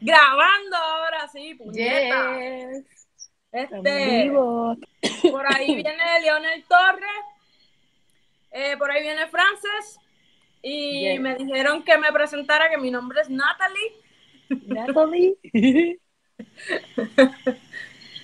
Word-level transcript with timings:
Grabando 0.00 0.76
ahora 0.76 1.28
sí, 1.28 1.54
puñeta. 1.54 2.38
Yes. 2.38 2.84
Este, 3.52 4.30
por 5.30 5.46
ahí 5.54 5.74
viene 5.82 6.20
Leonel 6.22 6.64
Torres, 6.68 7.24
eh, 8.52 8.76
por 8.78 8.90
ahí 8.90 9.02
viene 9.02 9.26
Frances, 9.28 9.98
y 10.62 11.00
Yes. 11.12 11.20
me 11.20 11.34
dijeron 11.34 11.82
que 11.82 11.98
me 11.98 12.12
presentara 12.12 12.70
que 12.70 12.78
mi 12.78 12.90
nombre 12.90 13.20
es 13.20 13.28
Natalie. 13.30 13.92
Natalie. 14.66 15.36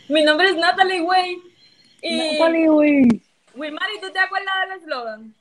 Mi 0.09 0.23
nombre 0.23 0.49
es 0.49 0.57
Natalie 0.57 1.01
Way. 1.01 1.43
Y 2.01 2.39
Natalie, 2.39 2.69
güey. 2.69 3.23
Wilmary, 3.55 4.01
¿tú 4.01 4.13
te 4.13 4.19
acuerdas 4.21 4.55
del 4.69 4.79
eslogan? 4.79 5.35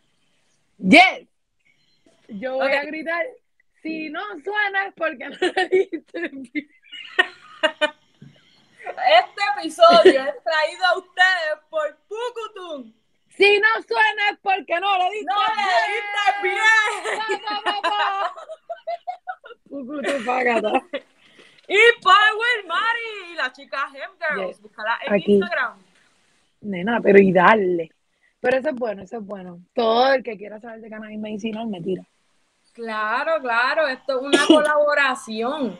Yes. 0.79 1.27
Yo 2.29 2.55
voy 2.55 2.71
a 2.71 2.83
gritar. 2.83 3.25
Si 3.85 4.09
no 4.09 4.19
suena 4.43 4.87
es 4.87 4.93
porque 4.95 5.29
no 5.29 5.37
le 5.39 5.69
diste 5.69 6.19
bien. 6.29 6.69
Este 8.81 9.41
episodio 9.59 10.23
es 10.23 10.43
traído 10.43 10.85
a 10.87 10.97
ustedes 10.97 11.59
por 11.69 11.95
Pucutum. 12.07 12.91
Si 13.29 13.59
no 13.59 13.83
suena 13.87 14.29
es 14.31 14.39
porque 14.41 14.79
no 14.79 14.97
le 14.97 15.11
diste 15.11 15.27
¡No 15.27 15.39
le 15.53 15.67
diste 15.93 16.25
bien! 16.41 17.43
Pa, 17.63 17.81
pa. 17.89 18.33
Pucutu, 19.69 20.25
págata. 20.25 20.71
Y 21.67 22.01
Power 22.01 22.65
Mari, 22.65 23.33
y 23.33 23.35
la 23.35 23.53
chica 23.53 23.87
Hem 23.93 24.11
Girls. 24.19 24.61
Búscala 24.61 24.97
en 25.05 25.13
Aquí. 25.13 25.33
Instagram. 25.33 25.77
Nena, 26.61 27.01
pero 27.01 27.19
y 27.19 27.31
darle. 27.31 27.91
Pero 28.39 28.57
eso 28.57 28.69
es 28.69 28.75
bueno, 28.75 29.03
eso 29.03 29.17
es 29.17 29.23
bueno. 29.23 29.59
Todo 29.75 30.11
el 30.13 30.23
que 30.23 30.37
quiera 30.37 30.59
saber 30.59 30.81
de 30.81 30.89
cannabis 30.89 31.19
medicinal 31.19 31.67
me 31.67 31.81
tira. 31.81 32.03
Claro, 32.75 33.41
claro, 33.41 33.87
esto 33.87 34.19
es 34.19 34.25
una 34.27 34.45
colaboración. 34.47 35.79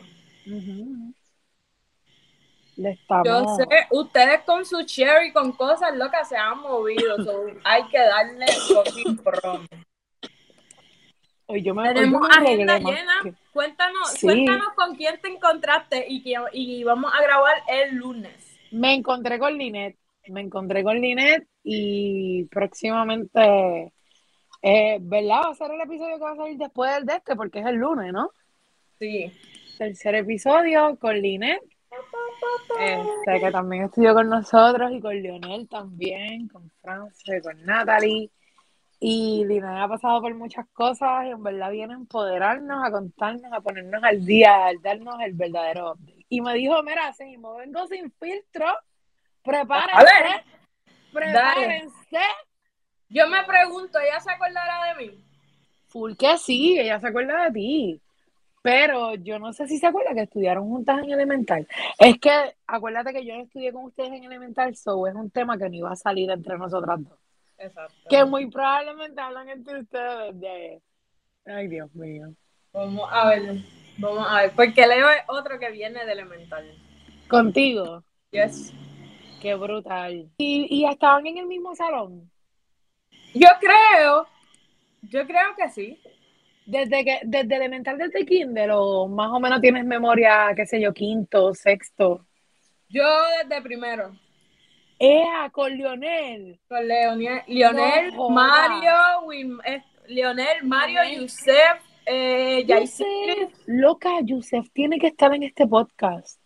Le 2.76 2.90
estamos. 2.90 3.26
Yo 3.26 3.44
sé, 3.56 3.66
ustedes 3.90 4.40
con 4.46 4.64
su 4.64 4.82
cherry, 4.84 5.30
con 5.32 5.52
cosas 5.52 5.94
locas 5.94 6.26
se 6.28 6.36
han 6.38 6.58
movido. 6.60 7.22
so 7.22 7.44
hay 7.64 7.84
que 7.88 7.98
darle 7.98 8.46
prom. 9.22 9.66
Hoy 11.48 11.62
yo 11.62 11.74
me 11.74 11.82
hoy 11.82 11.88
yo 11.88 11.94
Tenemos 11.94 12.20
me 12.22 12.34
agenda 12.34 12.74
arreglé 12.74 12.80
más 12.90 12.92
llena. 12.98 13.12
que- 13.24 13.34
Cuéntanos, 13.52 14.10
Sí. 14.12 14.26
cuéntanos 14.26 14.68
con 14.74 14.96
quién 14.96 15.20
te 15.20 15.28
encontraste 15.28 16.04
y, 16.08 16.22
que, 16.22 16.34
y 16.52 16.82
vamos 16.84 17.12
a 17.14 17.22
grabar 17.22 17.56
el 17.68 17.94
lunes. 17.96 18.58
Me 18.70 18.94
encontré 18.94 19.38
con 19.38 19.56
Linet. 19.56 19.96
Me 20.28 20.40
encontré 20.40 20.82
con 20.82 20.98
Linet 21.00 21.46
y 21.62 22.44
próximamente, 22.46 23.92
eh, 24.68 24.98
¿verdad? 25.00 25.42
Va 25.44 25.50
a 25.50 25.54
ser 25.54 25.70
el 25.70 25.80
episodio 25.80 26.16
que 26.16 26.24
va 26.24 26.32
a 26.32 26.36
salir 26.36 26.58
después 26.58 26.92
del 26.92 27.06
de 27.06 27.14
este 27.14 27.36
porque 27.36 27.60
es 27.60 27.66
el 27.66 27.76
lunes, 27.76 28.12
¿no? 28.12 28.32
Sí. 28.98 29.32
Tercer 29.78 30.16
episodio 30.16 30.98
con 30.98 31.16
Linet. 31.16 31.62
Este, 32.80 33.40
que 33.40 33.52
también 33.52 33.84
estudió 33.84 34.12
con 34.12 34.28
nosotros 34.28 34.90
y 34.90 35.00
con 35.00 35.22
Leonel 35.22 35.68
también, 35.68 36.48
con 36.48 36.68
Francia, 36.82 37.40
con 37.42 37.64
Natalie. 37.64 38.28
Y 38.98 39.44
Linet 39.44 39.70
ha 39.70 39.86
pasado 39.86 40.20
por 40.20 40.34
muchas 40.34 40.66
cosas 40.72 41.26
y 41.26 41.30
en 41.30 41.44
verdad 41.44 41.70
viene 41.70 41.94
a 41.94 41.98
empoderarnos, 41.98 42.84
a 42.84 42.90
contarnos, 42.90 43.52
a 43.52 43.60
ponernos 43.60 44.02
al 44.02 44.24
día, 44.24 44.66
a 44.66 44.72
darnos 44.82 45.14
el 45.20 45.34
verdadero 45.34 45.92
update. 45.92 46.26
Y 46.28 46.40
me 46.40 46.54
dijo, 46.54 46.82
mira, 46.82 47.12
seguimos, 47.12 47.56
vengo 47.58 47.86
sin 47.86 48.10
filtro, 48.10 48.66
prepárense, 49.44 50.42
Dale. 51.12 51.88
Yo 53.08 53.28
me 53.28 53.44
pregunto, 53.44 53.98
¿ella 53.98 54.20
se 54.20 54.30
acordará 54.30 54.94
de 54.94 55.06
mí? 55.06 55.24
Full 55.88 56.14
que 56.16 56.36
sí, 56.38 56.78
ella 56.78 57.00
se 57.00 57.06
acuerda 57.06 57.44
de 57.44 57.52
ti. 57.52 58.00
Pero 58.62 59.14
yo 59.14 59.38
no 59.38 59.52
sé 59.52 59.68
si 59.68 59.78
se 59.78 59.86
acuerda 59.86 60.12
que 60.12 60.22
estudiaron 60.22 60.68
juntas 60.68 60.98
en 61.04 61.12
elemental. 61.12 61.68
Es 62.00 62.18
que 62.18 62.56
acuérdate 62.66 63.12
que 63.12 63.24
yo 63.24 63.36
no 63.36 63.42
estudié 63.44 63.72
con 63.72 63.84
ustedes 63.84 64.10
en 64.10 64.24
elemental, 64.24 64.74
so 64.74 65.06
es 65.06 65.14
un 65.14 65.30
tema 65.30 65.56
que 65.56 65.68
no 65.68 65.76
iba 65.76 65.92
a 65.92 65.96
salir 65.96 66.28
entre 66.30 66.58
nosotras 66.58 66.98
dos. 67.00 67.16
Exacto. 67.58 67.94
Que 68.10 68.24
muy 68.24 68.50
probablemente 68.50 69.20
hablan 69.20 69.48
entre 69.50 69.80
ustedes 69.80 70.40
de. 70.40 70.82
Ay, 71.46 71.68
Dios 71.68 71.94
mío. 71.94 72.34
Vamos 72.72 73.08
a 73.10 73.28
ver, 73.28 73.58
vamos 73.98 74.26
a 74.28 74.42
ver. 74.42 74.52
Porque 74.56 74.84
Leo 74.84 75.10
es 75.10 75.22
otro 75.28 75.60
que 75.60 75.70
viene 75.70 76.04
de 76.04 76.12
elemental. 76.12 76.68
Contigo. 77.28 78.02
Yes. 78.32 78.72
Qué 79.40 79.54
brutal. 79.54 80.28
¿Y, 80.38 80.66
y 80.68 80.86
estaban 80.86 81.24
en 81.28 81.38
el 81.38 81.46
mismo 81.46 81.74
salón? 81.76 82.28
Yo 83.38 83.48
creo, 83.60 84.26
yo 85.02 85.26
creo 85.26 85.54
que 85.56 85.68
sí. 85.70 86.00
Desde 86.64 87.04
que, 87.04 87.20
desde 87.24 87.54
elemental 87.56 87.96
desde 87.96 88.26
kinder, 88.26 88.70
o 88.72 89.06
más 89.06 89.30
o 89.30 89.38
menos 89.38 89.60
tienes 89.60 89.84
memoria, 89.84 90.52
qué 90.56 90.66
sé 90.66 90.80
yo, 90.80 90.92
quinto, 90.92 91.54
sexto. 91.54 92.26
Yo 92.88 93.04
desde 93.42 93.62
primero. 93.62 94.16
¡Ea! 94.98 95.50
Con 95.52 95.72
Lionel. 95.76 96.58
Con 96.68 96.88
Leonel, 96.88 97.42
Lionel 97.46 98.14
No 98.14 98.16
jodas. 98.16 98.34
Mario, 98.70 98.92
Wim- 99.26 99.60
eh, 99.64 99.82
Lionel, 100.08 100.64
Mario, 100.64 101.00
Yusef, 101.20 101.82
eh. 102.06 102.64
Yusef, 102.66 103.52
loca, 103.66 104.10
Yusef 104.22 104.66
tiene 104.72 104.98
que 104.98 105.08
estar 105.08 105.34
en 105.34 105.42
este 105.42 105.66
podcast. 105.66 106.40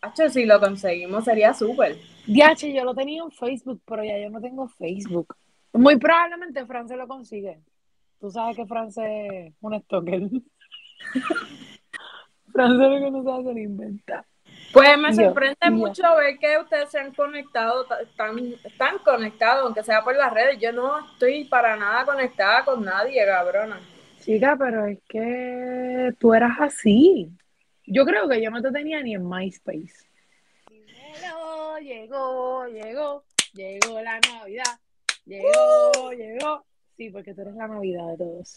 Hacho, 0.00 0.28
si 0.30 0.46
lo 0.46 0.58
conseguimos 0.58 1.24
sería 1.24 1.52
súper. 1.54 1.96
DH, 2.26 2.72
yo 2.72 2.84
lo 2.84 2.94
tenía 2.94 3.22
en 3.22 3.30
Facebook, 3.30 3.80
pero 3.86 4.02
ya 4.02 4.18
yo 4.18 4.30
no 4.30 4.40
tengo 4.40 4.66
Facebook. 4.68 5.36
Muy 5.74 5.96
probablemente 5.98 6.64
Fran 6.66 6.88
se 6.88 6.96
lo 6.96 7.06
consigue. 7.06 7.60
Tú 8.20 8.30
sabes 8.30 8.56
que 8.56 8.66
Fran 8.66 8.88
es 8.88 8.96
un 9.60 9.80
stalker. 9.82 10.22
Fran 12.52 12.78
sabe 12.78 13.00
que 13.00 13.10
no 13.10 13.22
sabe 13.24 13.44
se 13.44 13.52
lo 13.52 13.58
inventa. 13.58 14.24
Pues 14.72 14.98
me 14.98 15.14
sorprende 15.14 15.56
yo. 15.62 15.70
mucho 15.72 16.02
ver 16.16 16.38
que 16.38 16.58
ustedes 16.58 16.90
se 16.90 16.98
han 16.98 17.14
conectado, 17.14 17.84
ta- 17.86 18.00
están, 18.00 18.38
están 18.64 18.98
conectados, 18.98 19.64
aunque 19.64 19.82
sea 19.82 20.02
por 20.02 20.16
las 20.16 20.32
redes. 20.32 20.58
Yo 20.60 20.72
no 20.72 21.06
estoy 21.06 21.44
para 21.44 21.76
nada 21.76 22.04
conectada 22.04 22.64
con 22.64 22.84
nadie, 22.84 23.24
cabrona. 23.24 23.80
Chica, 24.20 24.56
pero 24.58 24.86
es 24.86 24.98
que 25.08 26.12
tú 26.18 26.34
eras 26.34 26.56
así. 26.60 27.30
Yo 27.86 28.04
creo 28.04 28.28
que 28.28 28.42
yo 28.42 28.50
no 28.50 28.62
te 28.62 28.72
tenía 28.72 29.02
ni 29.02 29.14
en 29.14 29.28
MySpace. 29.28 30.08
Llegó, 30.70 31.78
llegó, 31.78 32.66
llegó, 32.66 33.24
llegó 33.52 34.00
la 34.00 34.18
Navidad. 34.20 34.78
Llegó, 35.26 36.12
llegó. 36.12 36.64
Sí, 36.96 37.10
porque 37.10 37.34
tú 37.34 37.42
eres 37.42 37.54
la 37.54 37.68
Navidad 37.68 38.06
de 38.08 38.18
todos. 38.18 38.56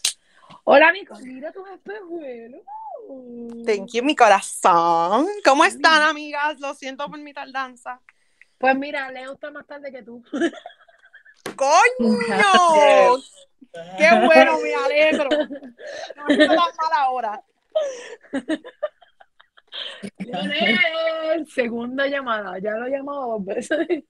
Hola, 0.64 0.92
Nico, 0.92 1.14
mira 1.20 1.52
tus 1.52 1.68
espejuelos. 1.70 2.62
Thank 3.64 3.92
you, 3.92 4.04
mi 4.04 4.14
corazón. 4.14 5.26
¿Cómo 5.44 5.64
están, 5.64 6.02
amigas? 6.02 6.60
Lo 6.60 6.74
siento 6.74 7.08
por 7.08 7.18
mi 7.18 7.32
tardanza. 7.32 8.00
Pues 8.58 8.76
mira, 8.76 9.10
Leo 9.10 9.32
está 9.32 9.50
más 9.50 9.66
tarde 9.66 9.90
que 9.90 10.02
tú. 10.02 10.22
¡Coño! 11.56 12.02
¡Qué 13.98 14.26
bueno! 14.26 14.58
Me 14.60 14.74
alegro. 14.74 15.28
No 16.16 16.24
me 16.26 16.34
hizo 16.34 16.46
tan 16.46 16.56
mal 16.56 16.92
ahora. 16.96 17.42
Leonel, 20.18 21.46
segunda 21.46 22.06
llamada, 22.06 22.58
ya 22.58 22.72
lo 22.72 22.86
he 22.86 22.90
llamado 22.90 23.38
dos 23.38 23.44
veces. 23.44 24.04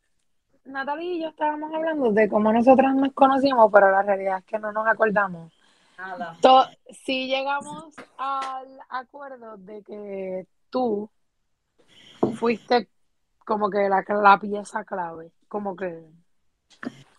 Natalie 0.68 1.14
y 1.14 1.22
yo 1.22 1.28
estábamos 1.30 1.72
hablando 1.74 2.12
de 2.12 2.28
cómo 2.28 2.52
nosotras 2.52 2.94
nos 2.94 3.12
conocimos, 3.12 3.70
pero 3.72 3.90
la 3.90 4.02
realidad 4.02 4.38
es 4.38 4.44
que 4.44 4.58
no 4.58 4.72
nos 4.72 4.86
acordamos. 4.86 5.52
Nada. 5.96 6.36
To- 6.40 6.66
sí 7.04 7.26
llegamos 7.26 7.94
al 8.18 8.78
acuerdo 8.88 9.56
de 9.56 9.82
que 9.82 10.46
tú 10.70 11.10
fuiste 12.36 12.88
como 13.44 13.70
que 13.70 13.88
la, 13.88 14.04
la 14.08 14.38
pieza 14.38 14.84
clave, 14.84 15.32
como 15.48 15.74
que 15.74 16.04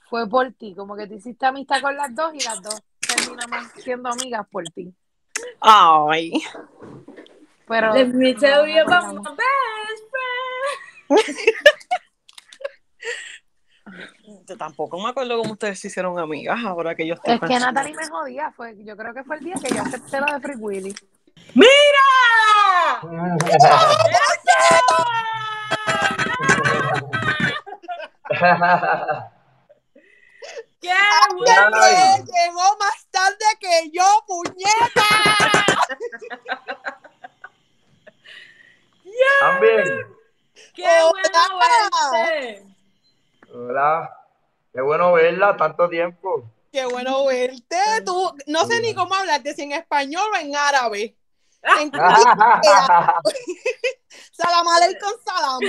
fue 0.10 0.30
por 0.30 0.52
ti, 0.54 0.74
como 0.76 0.96
que 0.96 1.08
te 1.08 1.16
hiciste 1.16 1.46
amistad 1.46 1.82
con 1.82 1.96
las 1.96 2.14
dos 2.16 2.34
y 2.34 2.40
las 2.44 2.62
dos 2.62 2.80
terminamos 3.00 3.68
siendo 3.78 4.10
amigas 4.10 4.48
por 4.50 4.64
ti. 4.66 4.94
Ay. 5.60 6.32
Pero 7.68 7.94
Let 7.94 8.08
me 8.14 8.34
no 8.34 8.40
tell 8.40 8.66
nos 8.66 8.68
you 8.76 8.82
about 8.82 9.04
acordamos. 9.04 9.30
my 9.30 9.36
best 9.36 10.04
friend. 10.10 11.38
Yo 14.50 14.58
tampoco 14.58 15.00
me 15.00 15.10
acuerdo 15.10 15.38
cómo 15.38 15.54
ustedes 15.54 15.80
se 15.80 15.90
hicieron 15.90 16.18
amigas 16.18 16.58
ahora 16.66 16.96
que 16.96 17.06
yo 17.06 17.14
estoy 17.14 17.36
Es 17.36 17.40
que. 17.40 17.60
Natalie 17.60 17.96
me 17.96 18.08
jodía, 18.08 18.52
fue, 18.52 18.76
yo 18.84 18.98
creo 18.98 19.14
que 19.14 19.24
fue 19.24 19.36
el 19.36 19.44
día 19.44 19.54
que 19.64 19.76
yo 19.76 19.84
acepté 19.84 20.20
lo 20.20 20.26
de 20.26 20.40
Free 20.40 20.56
Willy. 20.56 20.96
¡Mira! 21.54 21.70
¡Qué 30.82 30.96
bueno! 31.38 31.78
¡Que 31.78 32.24
llegó 32.26 32.78
más 32.80 33.08
tarde 33.12 33.46
que 33.60 33.92
yo, 33.92 34.04
puñeta! 34.26 35.10
También. 39.42 40.08
¡Qué 40.74 40.88
Hola. 40.88 41.12
bueno 41.12 41.60
verte! 42.12 42.66
Hola. 43.54 44.19
Qué 44.80 44.84
bueno 44.84 45.12
verla 45.12 45.58
tanto 45.58 45.90
tiempo. 45.90 46.46
¡Qué 46.72 46.86
bueno 46.86 47.26
verte! 47.26 47.76
Tú, 48.06 48.32
no 48.48 48.66
sé 48.66 48.80
ni 48.82 48.96
cómo 48.96 49.14
hablarte, 49.14 49.54
si 49.54 49.64
en 49.64 49.74
español 49.74 50.24
o 50.34 50.38
en 50.38 50.56
árabe. 50.56 51.18
En- 51.82 51.92
Salam 54.32 54.66
aleikum 54.70 55.12
salam. 55.26 55.60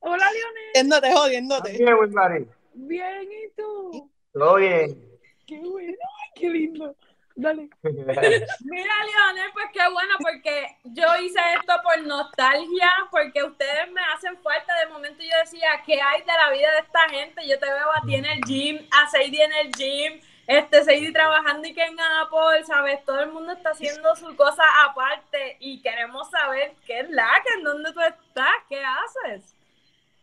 Hola, 0.00 0.26
Leonel. 0.32 0.72
Jodiéndote, 0.74 1.12
jodiéndote. 1.12 1.72
Bien, 1.78 1.94
Wilmary. 1.94 2.48
Bien, 2.74 3.22
¿y 3.30 3.48
tú? 3.56 4.10
Todo 4.32 4.56
bien. 4.56 5.08
Qué 5.46 5.60
bueno. 5.60 5.96
Qué 6.34 6.50
lindo. 6.50 6.96
Dale. 7.34 7.68
Mira, 7.82 8.94
Leonel, 9.04 9.50
pues 9.52 9.66
qué 9.72 9.80
bueno, 9.90 10.14
porque 10.20 10.76
yo 10.84 11.04
hice 11.16 11.40
esto 11.58 11.72
por 11.82 11.98
nostalgia, 12.06 12.90
porque 13.10 13.42
ustedes 13.42 13.90
me 13.92 14.00
hacen 14.14 14.36
falta. 14.42 14.74
De 14.80 14.86
momento 14.92 15.22
yo 15.22 15.36
decía, 15.42 15.82
¿qué 15.86 16.00
hay 16.00 16.20
de 16.20 16.26
la 16.32 16.50
vida 16.50 16.70
de 16.72 16.78
esta 16.80 17.08
gente? 17.08 17.46
Yo 17.48 17.58
te 17.58 17.66
veo 17.66 17.90
a 17.92 18.02
ti 18.06 18.14
en 18.16 18.24
el 18.26 18.40
gym, 18.42 18.86
a 18.90 19.08
Sadie 19.08 19.44
en 19.44 19.52
el 19.54 19.72
gym, 19.72 20.20
este 20.46 20.84
Sadie 20.84 21.12
trabajando 21.12 21.66
y 21.66 21.74
que 21.74 21.84
en 21.84 21.98
Apple, 21.98 22.64
¿sabes? 22.66 23.04
Todo 23.04 23.20
el 23.20 23.32
mundo 23.32 23.52
está 23.52 23.70
haciendo 23.70 24.14
su 24.16 24.34
cosa 24.36 24.62
aparte 24.84 25.56
y 25.60 25.80
queremos 25.80 26.30
saber 26.30 26.74
qué 26.86 27.00
es 27.00 27.10
la 27.10 27.28
que, 27.46 27.54
en 27.58 27.64
dónde 27.64 27.92
tú 27.92 28.00
estás, 28.00 28.52
qué 28.68 28.82
haces. 28.84 29.54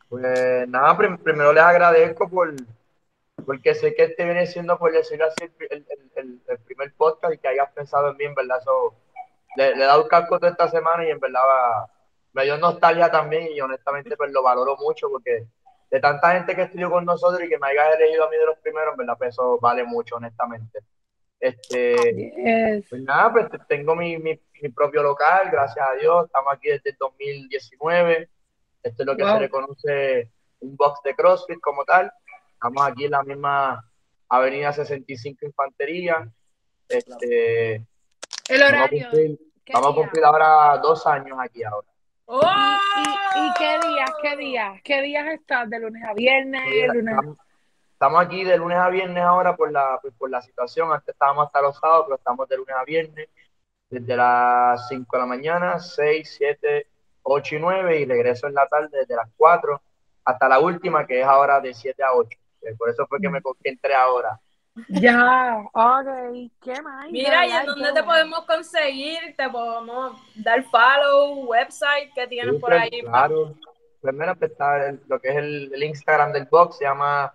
Pues 0.10 0.68
nada, 0.68 0.96
prim- 0.98 1.18
primero 1.18 1.54
les 1.54 1.64
agradezco 1.64 2.30
por 2.30 2.54
porque 3.50 3.74
sé 3.74 3.96
que 3.96 4.04
este 4.04 4.26
viene 4.26 4.46
siendo, 4.46 4.78
por 4.78 4.92
decirlo 4.92 5.26
así, 5.26 5.44
el, 5.72 5.86
el- 5.90 6.12
el- 6.16 6.42
el 6.48 6.60
primer 6.60 6.94
podcast 6.96 7.34
y 7.34 7.38
que 7.40 7.48
hayas 7.48 7.72
pensado 7.72 8.10
en 8.12 8.18
mí, 8.18 8.26
en 8.26 8.36
verdad. 8.36 8.62
So, 8.64 8.94
le, 9.56 9.76
le 9.76 9.84
he 9.84 9.88
dado 9.88 10.04
un 10.04 10.08
casco 10.10 10.38
toda 10.38 10.52
esta 10.52 10.68
semana 10.70 11.04
y 11.06 11.10
en 11.10 11.20
verdad 11.20 11.42
va- 11.48 11.90
me 12.34 12.44
dio 12.44 12.58
nostalgia 12.58 13.10
también 13.10 13.48
y 13.52 13.60
honestamente 13.60 14.16
pues 14.16 14.32
lo 14.32 14.44
valoro 14.44 14.78
mucho 14.78 15.10
porque 15.10 15.46
de 15.90 16.00
tanta 16.00 16.34
gente 16.34 16.56
que 16.56 16.62
estudió 16.64 16.92
con 16.92 17.04
nosotros 17.06 17.42
y 17.44 17.50
que 17.50 17.58
me 17.58 17.70
haya 17.70 17.90
elegido 17.94 18.26
a 18.26 18.30
mí 18.30 18.38
de 18.38 18.46
los 18.46 18.60
primeros, 18.60 18.92
en 18.92 18.98
verdad, 18.98 19.18
pues 19.18 19.30
eso 19.32 19.58
vale 19.60 19.84
mucho, 19.84 20.18
honestamente. 20.18 20.80
Este, 21.40 21.96
Yes. 22.36 22.86
pues 22.90 23.02
nada, 23.02 23.32
pues 23.32 23.50
te- 23.50 23.60
tengo 23.68 23.96
mi, 23.96 24.18
mi, 24.18 24.40
mi 24.62 24.70
propio 24.70 25.02
local, 25.02 25.50
gracias 25.52 25.84
a 25.90 25.94
Dios. 25.94 26.26
Estamos 26.26 26.54
aquí 26.54 26.68
desde 26.70 26.92
el 26.92 26.98
2019. 27.00 28.30
Esto 28.84 29.04
es 29.04 29.08
lo 29.08 29.16
que 29.16 29.24
Wow. 29.24 29.34
se 29.34 29.40
le 29.40 29.50
conoce 29.50 30.32
un 30.60 30.76
box 30.76 31.02
de 31.04 31.16
CrossFit 31.16 31.60
como 31.62 31.84
tal. 31.86 32.12
Estamos 32.60 32.86
aquí 32.86 33.06
en 33.06 33.12
la 33.12 33.24
misma 33.24 33.90
Avenida 34.28 34.74
65 34.74 35.46
Infantería. 35.46 36.30
Este, 36.90 37.76
El 37.76 37.86
vamos, 38.50 38.64
a 38.64 38.68
horario. 38.68 39.10
cumplir, 39.10 39.40
¿Qué 39.64 39.74
vamos 39.74 39.92
a 39.92 39.96
cumplir 39.96 40.26
ahora 40.26 40.78
dos 40.80 41.08
años 41.08 41.38
aquí 41.40 41.64
ahora. 41.64 41.88
¡Oh! 42.26 42.42
¿Y, 42.44 43.40
y, 43.40 43.48
y 43.48 43.54
qué 43.58 43.80
días? 43.88 44.12
¿Qué 44.22 44.36
días? 44.36 44.82
¿Qué 44.84 45.02
días 45.02 45.28
estás? 45.28 45.70
¿De 45.70 45.80
lunes 45.80 46.04
a 46.04 46.14
viernes? 46.14 46.62
lunes... 46.94 47.16
Estamos, 47.16 47.38
estamos 47.94 48.26
aquí 48.26 48.44
de 48.44 48.58
lunes 48.58 48.78
a 48.78 48.90
viernes 48.90 49.24
ahora 49.24 49.56
por 49.56 49.72
la, 49.72 49.98
pues, 50.02 50.14
por 50.16 50.30
la 50.30 50.42
situación. 50.42 50.92
Antes 50.92 51.16
estábamos 51.16 51.46
hasta 51.46 51.62
los 51.62 51.78
sábados, 51.78 52.08
pero 52.08 52.18
estamos 52.18 52.50
de 52.50 52.58
lunes 52.58 52.76
a 52.76 52.84
viernes. 52.84 53.30
Desde 53.90 54.18
las 54.18 54.86
5 54.90 55.16
de 55.16 55.22
la 55.22 55.26
mañana, 55.26 55.80
6, 55.80 56.36
7, 56.38 56.88
8 57.24 57.56
y 57.56 57.60
9. 57.60 58.00
Y 58.02 58.06
regreso 58.06 58.48
en 58.48 58.54
la 58.56 58.68
tarde 58.68 58.90
desde 59.00 59.16
las 59.16 59.30
4 59.38 59.82
hasta 60.26 60.50
la 60.50 60.60
última, 60.60 61.08
que 61.08 61.22
es 61.22 61.26
ahora 61.26 61.62
de 61.62 61.74
7 61.74 62.04
a 62.04 62.12
8. 62.16 62.38
Eh, 62.62 62.76
Por 62.78 62.90
eso 62.90 63.06
fue 63.08 63.20
que 63.20 63.30
me 63.30 63.42
entré 63.64 63.94
ahora. 63.94 64.40
Ya, 64.88 65.58
ok. 65.74 66.52
¿Qué 66.62 66.82
más? 66.82 67.10
Mira, 67.12 67.46
¿y 67.46 67.52
en 67.52 67.66
dónde 67.66 67.88
qué 67.88 67.94
te 67.94 68.02
bueno. 68.02 68.06
podemos 68.06 68.46
conseguir? 68.46 69.36
¿Te 69.36 69.50
podemos 69.50 70.22
dar 70.36 70.64
follow, 70.64 71.46
website 71.48 72.14
que 72.14 72.28
tienes 72.28 72.54
por 72.62 72.72
Súper, 72.74 72.82
ahí? 72.94 73.02
Claro. 73.02 73.56
Primero 74.02 74.36
pues, 74.36 74.52
está 74.52 74.88
el- 74.88 75.02
lo 75.08 75.20
que 75.20 75.30
es 75.30 75.36
el, 75.36 75.72
el 75.74 75.84
Instagram 75.84 76.32
del 76.32 76.46
box, 76.46 76.78
se 76.78 76.86
llama 76.86 77.34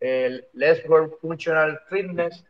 el 0.00 0.46
Let's 0.52 0.86
Work 0.88 1.20
Functional 1.20 1.80
Fitness, 1.88 2.44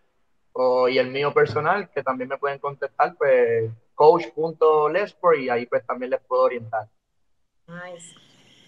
o, 0.53 0.89
y 0.89 0.99
el 0.99 1.09
mío 1.09 1.33
personal, 1.33 1.89
que 1.91 2.03
también 2.03 2.29
me 2.29 2.39
pueden 2.39 2.59
contestar, 2.59 3.15
pues 3.17 3.71
coach.lesfor 3.95 5.39
y 5.39 5.49
ahí 5.51 5.67
pues 5.67 5.87
también 5.87 6.11
les 6.11 6.21
puedo 6.23 6.43
orientar. 6.43 6.89
Nice. 7.69 8.15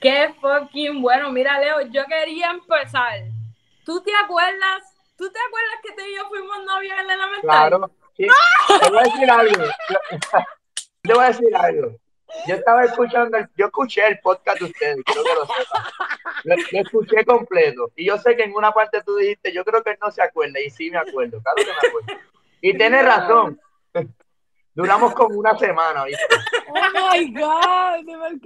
Qué 0.00 0.32
fucking 0.40 1.02
bueno. 1.02 1.32
Mira, 1.32 1.58
Leo, 1.58 1.80
yo 1.90 2.04
quería 2.04 2.50
empezar. 2.50 3.24
¿Tú 3.84 4.02
te 4.02 4.12
acuerdas? 4.14 4.82
¿Tú 5.16 5.30
te 5.30 5.38
acuerdas 5.46 5.74
que 5.82 5.92
tú 5.92 6.02
y 6.04 6.16
yo 6.16 6.28
fuimos 6.28 6.64
novios 6.64 6.98
en 6.98 7.06
la 7.06 7.14
elemental? 7.14 7.40
Claro, 7.42 7.90
sí. 8.16 8.26
Te 8.82 8.88
voy 8.90 8.98
a 8.98 9.02
decir 9.02 9.30
algo. 9.30 9.64
Te 11.02 11.12
voy 11.14 11.24
a 11.24 11.28
decir 11.28 11.56
algo. 11.56 11.96
Yo 12.48 12.54
estaba 12.56 12.84
escuchando, 12.84 13.36
el- 13.36 13.48
yo 13.56 13.66
escuché 13.66 14.06
el 14.08 14.18
podcast 14.18 14.58
de 14.58 14.64
ustedes, 14.64 14.96
quiero 15.04 15.22
que 15.22 15.34
lo 15.34 15.46
sepan. 15.46 15.82
Lo, 16.44 16.56
lo 16.56 16.78
escuché 16.80 17.24
completo. 17.24 17.92
Y 17.94 18.06
yo 18.06 18.18
sé 18.18 18.34
que 18.36 18.42
en 18.42 18.54
una 18.56 18.72
parte 18.72 19.02
tú 19.02 19.14
dijiste, 19.16 19.52
yo 19.52 19.64
creo 19.64 19.82
que 19.84 19.90
él 19.90 19.98
no 20.02 20.10
se 20.10 20.22
acuerda. 20.22 20.58
Y 20.60 20.68
sí 20.70 20.90
me 20.90 20.98
acuerdo, 20.98 21.40
claro 21.42 21.56
que 21.56 21.66
me 21.66 21.88
acuerdo. 21.88 22.22
Y 22.60 22.76
tienes 22.76 23.04
razón. 23.04 23.60
Duramos 24.74 25.14
como 25.14 25.38
una 25.38 25.56
semana, 25.56 26.04
¿viste? 26.04 26.24
Oh 26.68 27.12
my 27.12 27.32
God, 27.32 28.04
de 28.04 28.16
mal 28.16 28.40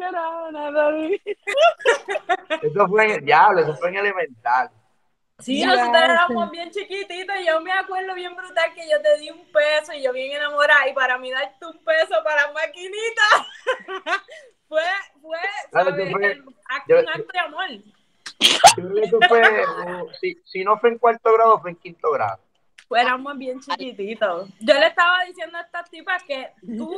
Natalie. 0.52 1.23
Eso 2.62 2.88
fue 2.88 3.05
en 3.06 3.11
el 3.12 3.25
diablo, 3.25 3.62
eso 3.62 3.75
fue 3.76 3.88
en 3.88 3.96
elemental. 3.96 4.70
Sí, 5.40 5.64
nosotros 5.64 6.02
éramos 6.02 6.50
bien 6.50 6.70
chiquititos 6.70 7.37
y 7.40 7.46
yo 7.46 7.61
me 7.61 7.73
acuerdo 7.73 8.12
bien 8.14 8.35
brutal 8.35 8.75
que 8.75 8.88
yo 8.90 9.00
te 9.00 9.19
di 9.19 9.31
un 9.31 9.46
peso 9.52 9.93
y 9.93 10.02
yo 10.02 10.12
bien 10.12 10.32
enamorada 10.37 10.88
y 10.88 10.93
para 10.94 11.17
mí 11.17 11.31
darte 11.31 11.64
un 11.64 11.79
peso 11.85 12.17
para 12.25 12.50
maquinita 12.52 13.23
fue, 14.69 14.82
fue, 15.23 15.38
Claro, 15.70 15.90
¿sabes? 15.90 16.05
que 16.06 16.11
fue- 16.12 16.26
El 16.32 16.40
acto- 16.40 16.88
yo- 16.88 16.99
un 16.99 17.08
acto 17.08 17.32
de 17.32 17.38
amor. 17.38 17.69
Yo 19.11 19.19
fue, 19.29 19.43
si, 20.20 20.35
si 20.44 20.64
no 20.64 20.79
fue 20.79 20.90
en 20.90 20.99
cuarto 20.99 21.32
grado, 21.32 21.61
fue 21.61 21.70
en 21.70 21.76
quinto 21.76 22.11
grado. 22.11 22.40
Pues 22.88 23.02
éramos 23.02 23.37
bien 23.38 23.61
chiquititos. 23.61 24.49
Yo 24.61 24.75
le 24.75 24.87
estaba 24.87 25.25
diciendo 25.25 25.58
a 25.58 25.62
estas 25.62 25.88
tipas 25.90 26.23
que 26.25 26.50
tú, 26.76 26.90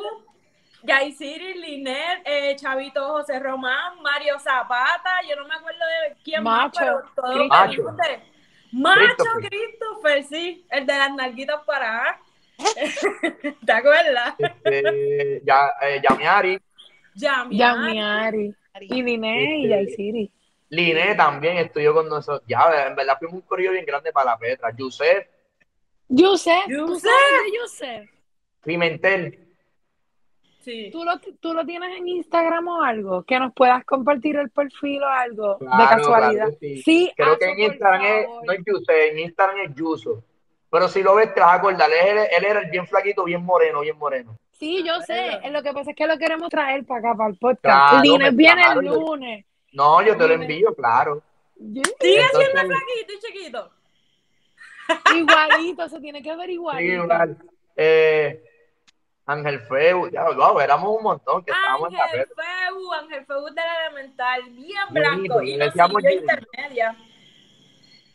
Yaisiri, 0.83 1.55
Linet, 1.55 2.23
eh, 2.25 2.57
Chavito 2.57 3.07
José 3.09 3.39
Román, 3.39 4.01
Mario 4.03 4.39
Zapata, 4.39 5.11
yo 5.29 5.37
no 5.37 5.47
me 5.47 5.55
acuerdo 5.55 5.79
de 6.09 6.17
quién 6.23 6.43
más, 6.43 6.65
Macho, 6.67 6.79
pero 6.81 7.03
todos 7.15 7.47
Macho. 7.49 7.83
Macho 8.73 9.07
Christopher. 9.13 9.49
Christopher, 9.51 10.25
sí, 10.25 10.67
el 10.71 10.87
de 10.87 10.93
las 10.99 11.15
nalguitas 11.15 11.61
para 11.65 12.21
¿Te 13.67 13.73
acuerdas? 13.73 14.35
Este, 14.39 15.43
ya, 15.45 15.71
eh, 15.81 16.01
Yamiari, 16.09 16.61
Yami. 17.15 17.57
Yamiari. 17.57 18.55
Y 18.83 19.03
Liné 19.03 19.59
y 19.61 19.65
Este- 19.65 19.69
Yaisiri. 19.69 20.33
Line 20.69 21.15
también 21.17 21.57
estudió 21.57 21.93
con 21.93 22.09
nosotros. 22.09 22.47
Ya, 22.47 22.87
en 22.87 22.95
verdad 22.95 23.17
fuimos 23.19 23.35
un 23.35 23.41
corrido 23.43 23.73
bien 23.73 23.85
grande 23.85 24.13
para 24.13 24.31
la 24.33 24.39
Petra. 24.39 24.71
Yusef, 24.77 25.27
Yusef, 26.09 26.65
¿tú 26.67 26.71
Yusef. 26.87 27.03
sabes 27.11 27.43
de 27.53 27.59
Yusef? 27.59 28.11
Pimentel. 28.63 29.50
Sí. 30.61 30.91
¿Tú 30.93 31.05
lo, 31.05 31.19
¿Tú 31.41 31.55
lo 31.55 31.65
tienes 31.65 31.97
en 31.97 32.07
Instagram 32.07 32.69
o 32.69 32.83
algo? 32.83 33.23
Que 33.25 33.39
nos 33.39 33.53
puedas 33.55 33.85
compartir 33.85 34.37
el 34.37 34.51
perfil 34.51 35.03
o 35.03 35.09
algo 35.09 35.57
de 35.59 35.67
casualidad. 35.67 36.33
claro 36.49 36.57
sí. 36.61 36.83
Sí, 36.83 37.13
Creo 37.17 37.39
que 37.39 37.47
en 37.51 37.59
Instagram 37.61 38.03
es, 38.05 38.27
no 38.45 38.53
es 38.53 38.61
Yusef, 38.67 39.11
en 39.11 39.19
Instagram 39.21 39.57
es 39.61 39.75
Yuso. 39.75 40.23
Pero 40.71 40.87
si 40.89 41.03
lo 41.03 41.15
ves, 41.17 41.33
te 41.35 41.41
vas 41.41 41.53
a 41.53 41.55
acordar. 41.55 41.91
Él, 41.91 42.19
él 42.19 42.45
era 42.45 42.61
el 42.61 42.71
bien 42.71 42.87
flaquito, 42.87 43.25
bien 43.25 43.43
moreno, 43.45 43.81
bien 43.81 43.99
moreno. 43.99 44.37
Sí, 44.53 44.85
yo 44.87 45.01
sé. 45.01 45.39
Bueno. 45.41 45.59
Lo 45.59 45.63
que 45.63 45.73
pasa 45.73 45.91
es 45.91 45.97
que 45.97 46.07
lo 46.07 46.19
queremos 46.19 46.49
traer 46.51 46.85
para 46.85 47.01
acá, 47.01 47.15
para 47.17 47.31
el 47.31 47.39
podcast. 47.39 47.63
Claro, 47.91 48.03
Lines 48.05 48.29
pues, 48.29 48.37
viene 48.37 48.63
claro, 48.63 48.81
el 48.81 48.87
yo- 48.87 48.95
lunes. 49.01 49.45
No, 49.73 50.03
yo 50.03 50.17
te 50.17 50.29
lo 50.29 50.35
envío, 50.35 50.75
claro. 50.75 51.23
Sigue 51.57 51.81
Entonces- 51.81 52.51
siendo 52.53 52.61
flaquito 52.61 53.13
y 53.15 53.19
chiquito. 53.27 53.71
Igualito, 55.17 55.89
se 55.89 56.01
tiene 56.01 56.23
que 56.23 56.37
ver 56.37 56.47
Sí, 56.47 56.53
igualito. 56.53 57.05
igual. 57.05 57.37
Eh, 57.77 58.45
Ángel 59.31 59.61
Feu, 59.61 60.09
ya, 60.11 60.25
wow, 60.31 60.59
éramos 60.61 60.97
un 60.97 61.03
montón 61.05 61.45
que 61.45 61.51
estábamos 61.53 61.89
en 61.91 61.99
la 61.99 62.05
Ángel. 62.05 62.27
Feu, 62.27 62.93
Ángel 62.95 63.27
Feu 63.27 63.45
del 63.47 63.65
elemental, 63.87 64.43
bien 64.51 64.79
Bonito, 64.91 65.35
blanco. 65.35 65.43
Y 65.43 65.57
le 65.57 65.67
nos 65.67 65.73
siguió 65.75 66.11
intermedia. 66.11 66.97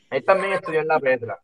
Él 0.10 0.25
también 0.25 0.53
estudió 0.53 0.79
en 0.81 0.88
la 0.88 1.00
Petra. 1.00 1.39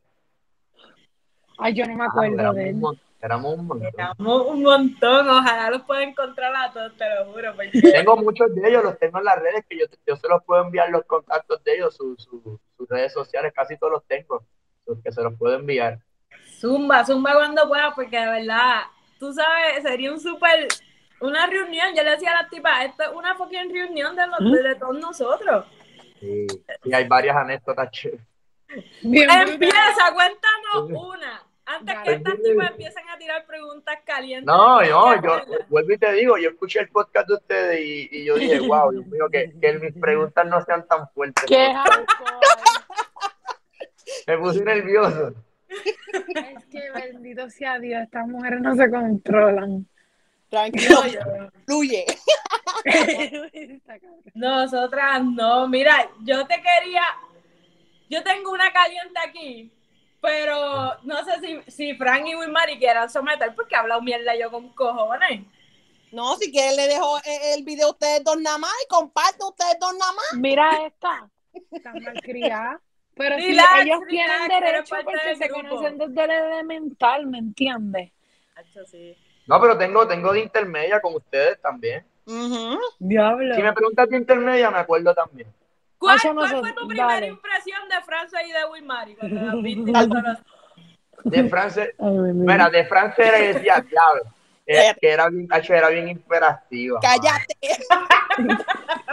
Ay, 1.58 1.74
yo 1.74 1.86
no 1.86 1.96
me 1.96 2.04
Ah, 2.04 2.08
acuerdo 2.10 2.34
éramos, 2.40 2.56
de 2.56 2.70
él. 2.70 2.76
éramos 3.22 3.54
un 3.58 3.68
montón. 3.68 3.90
Éramos 3.94 4.46
un 4.48 4.64
montón, 4.64 5.30
ojalá 5.30 5.70
los 5.70 5.82
pueda 5.84 6.04
encontrar 6.04 6.56
a 6.56 6.72
todos, 6.74 6.96
te 6.98 7.06
lo 7.16 7.32
juro. 7.32 7.56
Porque... 7.56 7.72
Tengo 8.06 8.18
muchos 8.18 8.54
de 8.56 8.68
ellos, 8.70 8.84
los 8.84 8.98
tengo 9.00 9.20
en 9.20 9.26
las 9.26 9.40
redes 9.40 9.66
que 9.70 9.78
yo, 9.80 9.86
yo 10.08 10.16
se 10.16 10.28
los 10.28 10.44
puedo 10.44 10.64
enviar 10.64 10.90
los 10.90 11.04
contactos 11.06 11.64
de 11.64 11.76
ellos, 11.76 11.96
su- 11.96 12.16
su- 12.18 12.60
sus 12.78 12.90
redes 12.90 13.14
sociales, 13.14 13.54
casi 13.56 13.78
todos 13.78 13.94
los 13.94 14.06
tengo, 14.06 14.44
los 14.86 15.00
que 15.04 15.12
se 15.12 15.22
los 15.22 15.36
puedo 15.38 15.56
enviar. 15.56 16.00
Zumba, 16.60 17.06
zumba 17.06 17.34
cuando 17.34 17.68
pueda, 17.68 17.94
porque 17.94 18.18
de 18.20 18.26
verdad, 18.28 18.82
tú 19.22 19.32
sabes, 19.32 19.84
sería 19.84 20.12
un 20.12 20.20
súper, 20.20 20.68
una 21.20 21.46
reunión, 21.46 21.94
yo 21.96 22.04
le 22.04 22.10
decía 22.10 22.32
a 22.32 22.42
las 22.42 22.50
tipas, 22.50 22.86
esto 22.86 23.04
es 23.04 23.10
una 23.16 23.36
fucking 23.36 23.72
reunión 23.72 24.16
de, 24.16 24.26
los, 24.26 24.40
¿Mm? 24.42 24.52
de 24.52 24.76
todos 24.76 24.98
nosotros. 24.98 25.66
Sí, 26.20 26.48
y 26.84 26.94
hay 26.94 27.08
varias 27.08 27.38
anécdotas 27.38 27.92
chéveres. 27.92 28.26
Empieza, 29.04 30.14
cuéntanos 30.14 30.90
una, 30.90 31.44
antes 31.66 31.96
que 32.04 32.14
estas 32.14 32.42
tipas 32.42 32.72
empiecen 32.72 33.10
a 33.10 33.18
tirar 33.20 33.46
preguntas 33.46 34.00
calientes. 34.04 34.48
No, 34.48 34.80
¿Te 34.80 34.90
no, 34.90 35.22
yo 35.22 35.42
vuelvo 35.70 35.94
y 35.94 35.98
te 36.00 36.12
digo, 36.14 36.38
yo 36.40 36.50
escuché 36.50 36.80
el 36.80 36.90
podcast 36.90 37.28
de 37.28 37.34
ustedes 37.36 37.80
y, 37.80 38.10
y 38.12 38.26
yo 38.26 38.36
dije, 38.38 38.60
wow, 38.62 38.92
Dios 38.92 39.06
mío, 39.06 39.28
que, 39.32 39.54
que 39.62 39.74
mis 39.74 39.94
preguntas 39.94 40.48
no 40.48 40.66
sean 40.66 40.88
tan 40.88 41.08
fuertes. 41.10 41.46
Qué. 41.46 41.72
Me 44.26 44.38
puse 44.40 44.64
nervioso. 44.64 45.36
Es 45.72 46.66
que 46.66 46.92
bendito 46.92 47.50
sea 47.50 47.80
Dios, 47.80 48.04
estas 48.04 48.28
mujeres 48.28 48.62
no 48.62 48.76
se 48.76 48.90
controlan. 48.90 49.88
Tranquilo, 50.50 51.02
fluye. 51.66 52.06
Nosotras 54.34 55.24
no. 55.24 55.68
Mira, 55.68 56.10
yo 56.24 56.46
te 56.46 56.56
quería. 56.56 57.04
Yo 58.10 58.22
tengo 58.24 58.52
una 58.52 58.72
caliente 58.74 59.20
aquí, 59.26 59.72
pero 60.20 60.98
no 61.04 61.24
sé 61.24 61.40
si, 61.40 61.72
si 61.72 61.96
Frank 61.96 62.28
y 62.28 62.36
Wilmary 62.36 62.78
quieran 62.78 63.10
someter 63.10 63.56
porque 63.56 63.76
he 63.76 63.78
hablado 63.78 64.02
mierda 64.02 64.36
yo 64.36 64.52
con 64.52 64.74
cojones. 64.74 65.46
No, 66.12 66.36
si 66.36 66.52
quieren 66.52 66.76
le 66.76 66.88
dejo 66.88 67.18
eh, 67.20 67.54
el 67.56 67.64
video 67.64 67.88
a 67.88 67.92
ustedes 67.92 68.22
dos 68.26 68.38
nada 68.42 68.58
más 68.58 68.74
y 68.84 68.88
comparto 68.90 69.50
ustedes 69.50 69.78
dos 69.80 69.94
nada 69.98 70.12
más. 70.12 70.34
Mira 70.34 70.86
esta, 70.86 71.30
están 71.72 72.04
malcriadas. 72.04 72.82
Pero 73.16 73.36
ellos 73.36 73.50
relax, 73.50 74.08
tienen 74.08 74.48
derecho 74.48 74.96
porque 75.06 75.36
se 75.36 75.50
conocen 75.50 75.98
desde 75.98 76.24
el 76.24 76.32
elemental, 76.32 77.28
¿me 77.28 77.40
entiendes? 77.40 78.12
Sí. 78.88 79.16
No, 79.48 79.60
pero 79.60 79.78
tengo, 79.78 80.08
tengo 80.08 80.32
de 80.34 80.42
intermedia 80.42 81.02
con 81.02 81.16
ustedes 81.16 81.60
también. 81.62 82.06
Ujú. 82.26 82.80
Diablo. 83.00 83.56
Si 83.56 83.62
me 83.62 83.74
preguntas 83.74 84.10
de 84.10 84.18
intermedia, 84.18 84.72
me 84.72 84.78
acuerdo 84.78 85.14
también. 85.14 85.48
¿Cuál, 85.98 86.20
fue 86.20 86.74
tu 86.74 86.88
primera 86.88 87.08
dale. 87.08 87.28
impresión 87.28 87.88
de 87.88 88.02
Francia 88.04 88.40
y 88.44 88.52
de 88.52 88.66
Wilmary 88.66 89.16
cuando 89.16 89.42
las 89.42 89.56
viste? 89.62 89.92
De 91.24 91.50
Francia, 91.50 91.88
mira, 92.00 92.70
de 92.70 92.86
Francia 92.86 93.28
era 93.28 93.40
y 93.40 93.54
decía, 93.54 93.86
diablo, 93.88 94.24
Cállate. 94.66 95.00
que 95.00 95.10
era 95.10 95.30
bien, 95.30 95.48
Hacho, 95.52 95.74
era 95.76 95.90
bien 95.90 96.08
imperativa. 96.08 97.00
Cállate. 97.02 97.56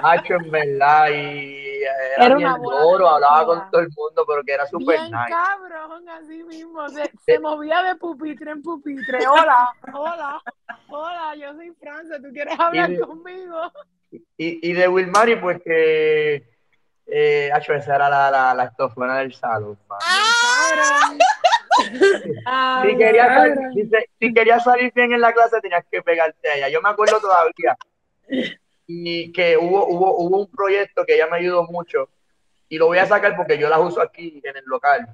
Hacho, 0.02 0.34
en 0.34 0.50
verdad, 0.50 1.08
y 1.10 1.77
era, 2.16 2.26
Era 2.26 2.34
bien 2.36 2.52
duro, 2.62 3.08
hablaba 3.08 3.44
con 3.46 3.70
todo 3.70 3.80
el 3.80 3.88
mundo, 3.96 4.24
pero 4.26 4.42
que 4.44 4.52
era 4.52 4.66
súper 4.66 5.00
nice. 5.02 5.12
cabrón, 5.28 6.08
así 6.08 6.42
mismo. 6.44 6.88
Se, 6.88 7.10
se 7.24 7.38
movía 7.38 7.82
de 7.82 7.96
pupitre 7.96 8.50
en 8.52 8.62
pupitre. 8.62 9.26
Hola, 9.26 9.70
hola, 9.92 10.42
hola, 10.88 11.34
yo 11.36 11.54
soy 11.54 11.70
Francia, 11.80 12.16
¿tú 12.22 12.28
quieres 12.32 12.58
hablar 12.58 12.90
Y- 12.90 12.98
conmigo? 13.00 13.72
Y, 14.10 14.70
y 14.70 14.72
de 14.72 14.88
Wilmary, 14.88 15.36
pues 15.36 15.60
que, 15.62 16.48
eh, 17.06 17.50
Hacho, 17.52 17.74
esa 17.74 17.96
era 17.96 18.08
la, 18.08 18.30
la, 18.30 18.54
la 18.54 18.64
estofona 18.64 19.18
del 19.18 19.34
salón. 19.34 19.78
Ah, 19.90 21.12
Si 22.82 22.96
querías, 22.96 23.56
si 24.18 24.34
querías 24.34 24.64
salir 24.64 24.92
bien 24.94 25.12
en 25.12 25.20
la 25.20 25.32
clase, 25.32 25.60
tenías 25.60 25.84
que 25.90 26.02
pegarte 26.02 26.48
a 26.48 26.56
ella. 26.56 26.68
Yo 26.70 26.80
me 26.82 26.88
acuerdo 26.88 27.20
todavía. 27.20 27.76
Y 28.90 29.30
que 29.32 29.56
hubo, 29.56 29.86
hubo, 29.86 30.16
hubo 30.18 30.40
un 30.40 30.50
proyecto 30.50 31.04
que 31.04 31.14
ella 31.14 31.26
me 31.30 31.36
ayudó 31.36 31.64
mucho. 31.64 32.08
Y 32.70 32.78
lo 32.78 32.86
voy 32.86 32.98
a 32.98 33.06
sacar 33.06 33.36
porque 33.36 33.58
yo 33.58 33.68
las 33.68 33.78
uso 33.80 34.00
aquí 34.00 34.40
en 34.42 34.56
el 34.56 34.64
local. 34.64 35.06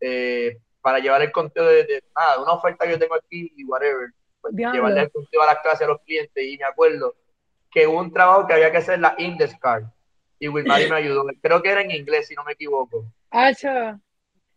eh, 0.00 0.58
para 0.82 0.98
llevar 0.98 1.20
el 1.20 1.30
conteo 1.30 1.66
de, 1.66 1.84
de- 1.84 2.02
nada, 2.16 2.42
una 2.42 2.52
oferta 2.54 2.86
que 2.86 2.92
yo 2.92 2.98
tengo 2.98 3.14
aquí 3.14 3.52
y 3.54 3.64
whatever. 3.66 4.08
Pues, 4.40 4.54
llevarle 4.72 5.02
el 5.02 5.10
conteo 5.10 5.42
a 5.42 5.46
las 5.46 5.58
clases 5.58 5.82
a 5.86 5.90
los 5.90 6.00
clientes. 6.00 6.42
Y 6.42 6.56
me 6.56 6.64
acuerdo 6.64 7.14
que 7.70 7.86
hubo 7.86 7.98
un 8.00 8.10
trabajo 8.10 8.46
que 8.46 8.54
había 8.54 8.70
que 8.72 8.78
hacer 8.78 8.98
la 8.98 9.14
index 9.18 9.54
card. 9.60 9.84
Y 10.38 10.48
Wilmary 10.48 10.84
me 10.90 10.96
ayudó. 10.96 11.26
Creo 11.42 11.60
que 11.62 11.68
era 11.70 11.82
en 11.82 11.90
inglés, 11.90 12.28
si 12.28 12.34
no 12.34 12.42
me 12.44 12.52
equivoco. 12.52 13.04
Hacho, 13.30 13.68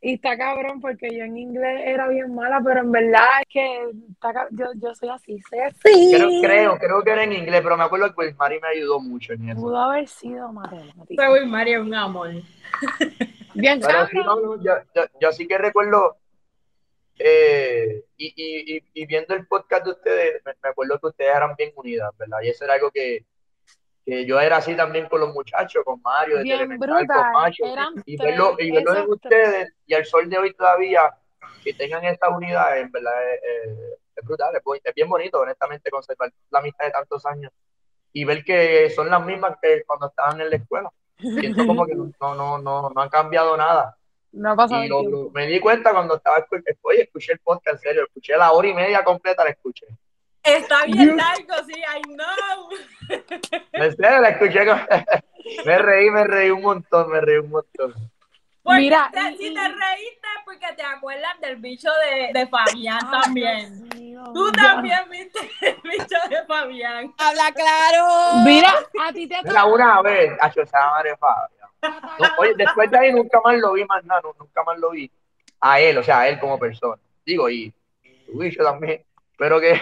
y 0.05 0.15
está 0.15 0.37
cabrón 0.37 0.81
porque 0.81 1.07
yo 1.17 1.23
en 1.23 1.37
inglés 1.37 1.81
era 1.85 2.09
bien 2.09 2.35
mala, 2.35 2.59
pero 2.61 2.81
en 2.81 2.91
verdad 2.91 3.23
es 3.41 3.47
que 3.47 3.89
está 4.11 4.47
yo, 4.51 4.65
yo 4.75 4.93
soy 4.93 5.07
así, 5.07 5.41
soy 5.49 5.59
así. 5.59 6.11
Creo, 6.13 6.41
creo, 6.41 6.77
creo 6.77 7.03
que 7.03 7.11
era 7.11 7.23
en 7.23 7.31
inglés, 7.31 7.61
pero 7.63 7.77
me 7.77 7.85
acuerdo 7.85 8.13
que 8.13 8.25
Wilmary 8.25 8.59
me 8.59 8.67
ayudó 8.67 8.99
mucho 8.99 9.31
en 9.31 9.49
eso. 9.49 9.61
Pudo 9.61 9.77
haber 9.77 10.05
sido 10.09 10.51
matemática. 10.51 11.23
Ese 11.25 11.31
Wilmary 11.31 11.73
es 11.73 11.79
un 11.79 11.95
amor. 11.95 12.31
Bien 13.55 13.79
Pero 13.79 14.07
sí, 14.07 14.17
cabrón. 14.17 14.43
no, 14.43 14.55
no, 14.57 14.63
yo, 14.63 14.73
yo, 14.93 15.03
yo 15.21 15.31
sí 15.31 15.47
que 15.47 15.57
recuerdo, 15.57 16.17
eh, 17.17 18.03
y, 18.17 18.33
y, 18.35 18.75
y, 18.75 18.83
y 18.93 19.05
viendo 19.05 19.33
el 19.35 19.47
podcast 19.47 19.85
de 19.85 19.91
ustedes, 19.91 20.41
me, 20.45 20.51
me 20.61 20.69
acuerdo 20.69 20.99
que 20.99 21.07
ustedes 21.07 21.33
eran 21.33 21.55
bien 21.55 21.71
unidas, 21.75 22.11
¿verdad? 22.17 22.39
Y 22.43 22.49
eso 22.49 22.65
era 22.65 22.73
algo 22.73 22.91
que, 22.91 23.23
que 24.05 24.25
yo 24.25 24.39
era 24.39 24.57
así 24.57 24.75
también 24.75 25.07
con 25.07 25.19
los 25.21 25.33
muchachos, 25.33 25.83
con 25.85 26.01
Mario, 26.01 26.41
Bien 26.43 26.57
elemental, 26.57 27.07
con 27.07 27.31
Macho, 27.33 27.63
y 28.05 28.17
verlo, 28.17 28.55
y 28.59 28.71
verlo 28.71 28.91
en 28.91 29.09
ustedes, 29.09 29.73
y 29.85 29.93
al 29.93 30.05
sol 30.05 30.29
de 30.29 30.37
hoy 30.37 30.53
todavía, 30.53 31.13
que 31.63 31.73
tengan 31.73 32.03
esta 32.05 32.29
unidad, 32.29 32.77
en 32.79 32.91
verdad, 32.91 33.13
es, 33.33 33.41
es- 33.69 33.99
es 34.15 34.23
brutal, 34.25 34.53
es, 34.55 34.93
bien 34.93 35.09
bonito, 35.09 35.39
honestamente, 35.39 35.89
conservar 35.89 36.31
la 36.51 36.59
amistad 36.59 36.85
de 36.85 36.91
tantos 36.91 37.25
años, 37.25 37.51
y 38.11 38.25
ver 38.25 38.43
que 38.43 38.89
son 38.91 39.09
las 39.09 39.25
mismas 39.25 39.57
que 39.61 39.83
cuando 39.87 40.07
estaban 40.07 40.39
en 40.39 40.49
la 40.51 40.55
escuela. 40.57 40.91
Siento 41.17 41.65
como 41.65 41.85
que 41.85 41.95
no, 41.95 42.11
no, 42.21 42.35
no, 42.35 42.57
no, 42.59 42.89
no 42.89 43.01
han 43.01 43.09
cambiado 43.09 43.57
nada. 43.57 43.97
No 44.33 44.51
ha 44.51 44.55
pasado 44.55 44.83
Y 44.83 44.87
lo- 44.87 45.29
me 45.31 45.47
di 45.47 45.59
cuenta 45.59 45.91
cuando 45.91 46.15
estaba 46.17 46.45
oye, 46.81 47.01
escuché 47.03 47.33
el 47.33 47.39
podcast, 47.39 47.75
en 47.75 47.79
serio, 47.79 48.03
escuché 48.03 48.35
la 48.35 48.51
hora 48.51 48.67
y 48.67 48.73
media 48.73 49.03
completa, 49.03 49.43
la 49.43 49.51
escuché. 49.51 49.87
Está 50.43 50.83
bien 50.87 51.15
largo, 51.17 51.53
sí, 51.65 51.73
I 51.73 52.01
know. 52.01 52.69
En 53.73 53.95
serio, 53.95 54.19
la 54.21 54.29
escuché. 54.29 54.65
con- 54.65 54.81
me 55.65 55.77
reí, 55.77 56.09
me 56.09 56.23
reí 56.25 56.49
un 56.51 56.61
montón, 56.61 57.09
me 57.11 57.21
reí 57.21 57.37
un 57.37 57.49
montón. 57.49 57.93
Porque 58.61 58.79
Mira, 58.79 59.09
te- 59.11 59.19
y- 59.33 59.37
si 59.37 59.53
te 59.53 59.59
reíste 59.67 60.27
es 60.37 60.43
porque 60.45 60.67
te 60.77 60.83
acuerdas 60.83 61.37
del 61.41 61.57
bicho 61.57 61.89
de, 61.91 62.31
de 62.39 62.47
Fabián 62.47 62.99
Ay, 63.03 63.21
también. 63.21 63.89
Dios 63.89 64.33
Tú 64.33 64.51
también 64.53 64.99
viste 65.09 65.39
el 65.61 65.75
bicho 65.83 66.15
de 66.29 66.45
Fabián. 66.45 67.13
Habla 67.17 67.51
claro. 67.51 68.07
Mira, 68.45 68.73
a 69.05 69.11
ti 69.11 69.27
te 69.27 69.35
Mira, 69.43 69.65
una 69.65 70.01
vez, 70.01 70.31
madre 70.71 71.17
Fabián. 71.17 71.69
No, 72.19 72.27
oye, 72.37 72.53
después 72.55 72.89
de 72.89 72.97
ahí 72.97 73.11
nunca 73.11 73.41
más 73.43 73.57
lo 73.57 73.73
vi 73.73 73.83
más 73.83 74.01
nada, 74.05 74.21
no, 74.23 74.33
nunca 74.39 74.63
más 74.63 74.77
lo 74.79 74.91
vi. 74.91 75.11
A 75.59 75.81
él, 75.81 75.97
o 75.97 76.03
sea, 76.03 76.19
a 76.21 76.27
él 76.29 76.39
como 76.39 76.57
persona. 76.57 76.95
Digo, 77.25 77.49
y 77.49 77.73
tu 78.25 78.39
bicho 78.39 78.63
también. 78.63 79.03
Pero 79.37 79.59
que, 79.59 79.73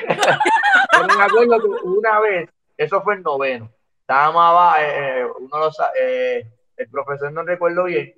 pero 0.91 1.07
me 1.17 1.23
acuerdo 1.23 1.59
que 1.61 1.67
una 1.87 2.19
vez, 2.19 2.49
eso 2.77 3.01
fue 3.01 3.15
el 3.15 3.23
noveno. 3.23 3.71
Estábamos 4.01 4.43
abajo, 4.43 4.77
eh, 4.81 5.25
uno 5.39 5.57
lo 5.59 5.71
sa- 5.71 5.91
eh, 5.99 6.45
el 6.77 6.89
profesor 6.89 7.31
no 7.31 7.43
recuerdo 7.43 7.85
bien, 7.85 8.13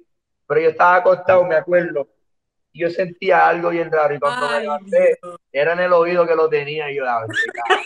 pero 0.48 0.62
yo 0.62 0.70
estaba 0.70 0.96
acostado, 0.96 1.44
me 1.46 1.56
acuerdo, 1.56 2.08
y 2.72 2.82
yo 2.82 2.89
sentía 2.89 3.48
algo 3.48 3.70
bien 3.70 3.92
raro. 3.92 4.15
Y 4.15 4.20
cuando 4.20 4.50
me 4.50 4.60
levanté, 4.62 5.20
era 5.51 5.74
en 5.74 5.80
el 5.82 5.94
oído 5.94 6.25
que 6.25 6.36
lo 6.36 6.50
tenía, 6.50 6.89
y 6.92 6.96
yo, 6.96 7.08
a 7.08 7.22
ver, 7.22 7.30
qué 7.30 7.51
cara. 7.51 7.82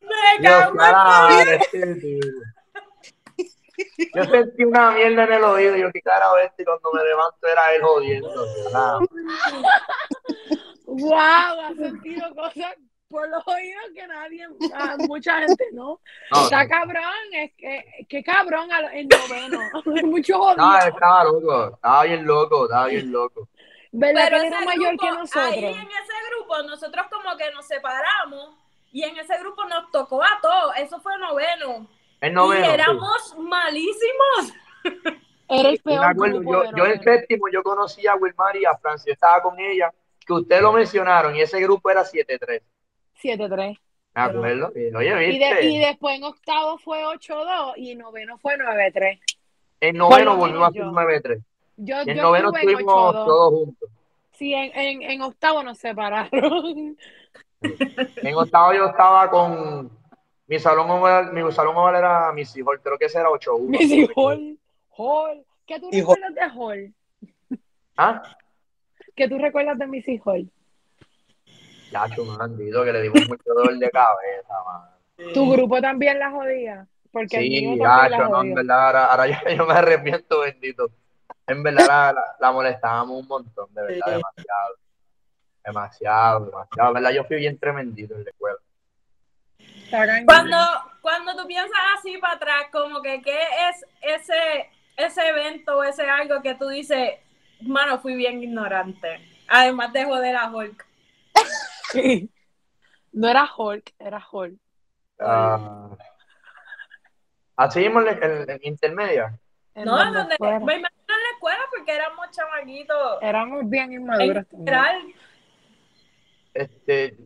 Me 0.00 0.40
Dios, 0.40 0.52
cago 0.60 0.72
en 0.72 0.78
cara, 0.78 1.02
Fabián. 1.02 1.38
madre, 1.38 1.56
este 1.56 1.94
tipo. 1.96 2.26
Yo 4.14 4.24
sentí 4.24 4.64
una 4.64 4.90
mierda 4.92 5.24
en 5.24 5.32
el 5.32 5.44
oído, 5.44 5.76
y 5.76 5.80
yo, 5.80 5.90
qué 5.92 6.00
carajo 6.02 6.36
es 6.38 6.46
este, 6.46 6.62
y 6.62 6.64
cuando 6.66 6.92
me 6.92 7.04
levanto 7.04 7.46
era 7.46 7.74
él 7.74 7.82
jodiendo. 7.82 8.46
carajo. 8.72 9.04
Wow, 10.86 11.60
has 11.60 11.76
sentido 11.76 12.34
cosas 12.34 12.74
por 13.08 13.28
los 13.28 13.46
oídos 13.46 13.84
que 13.94 14.06
nadie, 14.06 14.46
ah, 14.74 14.96
mucha 15.06 15.38
gente 15.40 15.66
no. 15.72 16.00
No, 16.30 16.44
Está 16.44 16.66
cabrón, 16.66 17.04
es 17.32 17.52
que, 17.56 18.06
qué 18.08 18.24
cabrón 18.24 18.68
el 18.92 19.06
noveno. 19.08 19.60
Mucho 20.06 20.38
jodido. 20.38 20.66
no, 20.66 20.78
estaba 20.78 21.24
loco, 21.24 21.74
estaba 21.74 22.04
bien 22.04 22.26
loco, 22.26 22.64
estaba 22.64 22.86
bien 22.86 23.12
loco. 23.12 23.48
¿Verdad 23.92 24.28
Pero 24.28 24.40
que 24.40 24.46
él 24.46 24.52
era 24.52 24.64
mayor 24.64 24.88
grupo, 24.96 25.04
que 25.04 25.10
nosotros? 25.12 25.44
ahí 25.44 25.64
en 25.64 25.74
ese 25.74 26.12
grupo, 26.30 26.62
nosotros 26.62 27.06
como 27.10 27.36
que 27.36 27.50
nos 27.52 27.66
separamos 27.66 28.56
y 28.90 29.04
en 29.04 29.16
ese 29.18 29.38
grupo 29.38 29.64
nos 29.66 29.90
tocó 29.90 30.22
a 30.22 30.38
todos. 30.40 30.72
Eso 30.78 30.98
fue 31.00 31.16
noveno. 31.18 31.86
El 32.22 32.32
noveno. 32.34 32.62
y 32.64 32.68
sí. 32.68 32.70
éramos 32.74 33.36
malísimos. 33.38 34.54
Era 35.48 35.68
el 35.68 35.80
Me 35.84 35.92
peor 35.92 36.04
acuerdo, 36.04 36.38
grupo 36.40 36.64
yo, 36.64 36.76
yo 36.76 36.86
en 36.86 37.02
séptimo 37.02 37.48
yo 37.52 37.62
conocí 37.62 38.06
a 38.06 38.14
Wilmar 38.14 38.56
y 38.56 38.64
a 38.64 38.74
Francia, 38.78 39.12
estaba 39.12 39.42
con 39.42 39.58
ella, 39.60 39.92
que 40.26 40.32
ustedes 40.32 40.62
lo 40.62 40.72
mencionaron, 40.72 41.36
y 41.36 41.42
ese 41.42 41.60
grupo 41.60 41.90
era 41.90 42.02
7-3. 42.04 42.62
7-3. 43.22 43.78
Me 44.14 44.22
acuerdo. 44.22 44.72
Y, 44.74 44.94
Oye, 44.94 45.08
Y, 45.08 45.38
de- 45.38 45.46
viste, 45.50 45.64
y 45.66 45.78
después 45.78 46.16
en 46.16 46.24
octavo 46.24 46.78
fue 46.78 47.04
8-2 47.04 47.74
y 47.76 47.90
en 47.92 47.98
noveno 47.98 48.38
fue 48.38 48.56
9-3. 48.56 49.20
en 49.80 49.96
noveno 49.96 50.36
volvimos 50.36 50.68
a 50.68 50.72
ser 50.72 50.82
yo. 50.82 50.90
9-3. 50.90 51.42
Yo, 51.76 51.96
en 52.00 52.16
yo 52.16 52.22
noveno 52.22 52.52
estuvimos 52.54 52.94
8-2. 52.94 53.12
todos 53.26 53.50
juntos. 53.52 53.88
Sí, 54.32 54.54
en, 54.54 54.70
en, 54.74 55.02
en 55.02 55.22
octavo 55.22 55.62
nos 55.62 55.78
separaron. 55.78 56.96
En 57.62 58.34
octavo 58.34 58.72
yo 58.74 58.86
estaba 58.86 59.30
con 59.30 59.88
mi 60.52 60.58
salón 60.58 60.90
oval, 60.90 61.32
mi 61.32 61.50
salón 61.50 61.74
oval 61.78 61.94
era 61.96 62.30
mis 62.32 62.54
hijos, 62.54 62.78
creo 62.82 62.98
que 62.98 63.06
ese 63.06 63.18
era 63.18 63.30
8-1. 63.30 63.68
Missy 63.68 64.06
Hall. 64.14 64.58
Hall. 64.90 65.46
¿Qué 65.66 65.80
tú 65.80 65.88
Hijo. 65.90 66.14
recuerdas 66.14 66.34
de 66.34 66.60
Hall? 66.60 66.94
¿Ah? 67.96 68.22
¿Qué 69.16 69.28
tú 69.28 69.38
recuerdas 69.38 69.78
de 69.78 69.86
Missy 69.86 70.20
Hall? 70.22 70.50
Ya, 71.90 72.06
maldito, 72.22 72.84
que 72.84 72.92
le 72.92 73.00
dimos 73.00 73.26
mucho 73.26 73.42
dolor 73.46 73.78
de 73.78 73.90
cabeza, 73.90 74.54
man. 74.66 75.32
¿Tu 75.32 75.50
grupo 75.52 75.80
también 75.80 76.18
la 76.18 76.30
jodía? 76.30 76.86
Porque 77.10 77.38
Sí, 77.38 77.76
la 77.76 78.08
no, 78.28 78.42
en 78.42 78.54
verdad, 78.54 78.86
ahora, 78.88 79.06
ahora 79.06 79.26
yo, 79.28 79.36
yo 79.56 79.66
me 79.66 79.72
arrepiento, 79.72 80.40
bendito. 80.40 80.90
En 81.46 81.62
verdad 81.62 81.86
la, 81.86 82.12
la, 82.12 82.36
la 82.38 82.52
molestábamos 82.52 83.22
un 83.22 83.26
montón, 83.26 83.72
de 83.72 83.80
verdad, 83.84 84.04
Sí. 84.04 84.10
demasiado. 84.12 84.74
Demasiado, 85.64 86.44
demasiado. 86.44 86.88
En 86.88 86.94
verdad, 86.94 87.10
yo 87.12 87.24
fui 87.24 87.36
bien 87.36 87.58
tremendito 87.58 88.14
en 88.16 88.24
la 88.24 88.30
escuela. 88.30 88.58
Cuando, 90.26 90.56
cuando 91.00 91.36
tú 91.36 91.46
piensas 91.46 91.78
así 91.98 92.16
para 92.18 92.34
atrás, 92.34 92.64
como 92.72 93.02
que 93.02 93.20
qué 93.22 93.38
es 93.68 93.84
ese, 94.00 94.70
ese 94.96 95.28
evento 95.28 95.76
o 95.78 95.84
ese 95.84 96.08
algo 96.08 96.40
que 96.42 96.54
tú 96.54 96.68
dices, 96.68 97.18
mano, 97.60 97.98
fui 98.00 98.14
bien 98.14 98.42
ignorante? 98.42 99.20
Además 99.48 99.92
de 99.92 100.04
joder 100.04 100.36
a 100.36 100.50
Hulk. 100.50 100.86
Sí. 101.90 102.30
No 103.12 103.28
era 103.28 103.48
Hulk, 103.56 103.92
era 103.98 104.26
Hulk. 104.32 104.58
Ah, 105.20 105.90
así 107.56 107.80
mismo 107.80 108.00
en, 108.00 108.22
en- 108.22 108.50
en 108.50 108.60
intermedia. 108.62 109.38
En 109.74 109.84
No, 109.84 109.96
donde 110.12 110.36
me 110.40 110.48
imagino 110.48 110.78
en 110.78 110.82
la 110.82 111.30
escuela 111.34 111.60
porque 111.74 111.94
éramos 111.94 112.30
chamaquitos. 112.30 113.18
Éramos 113.22 113.68
bien 113.68 113.92
En 113.92 114.02
inmaduros 114.02 114.46
también. 114.48 115.14
Este, 116.54 117.16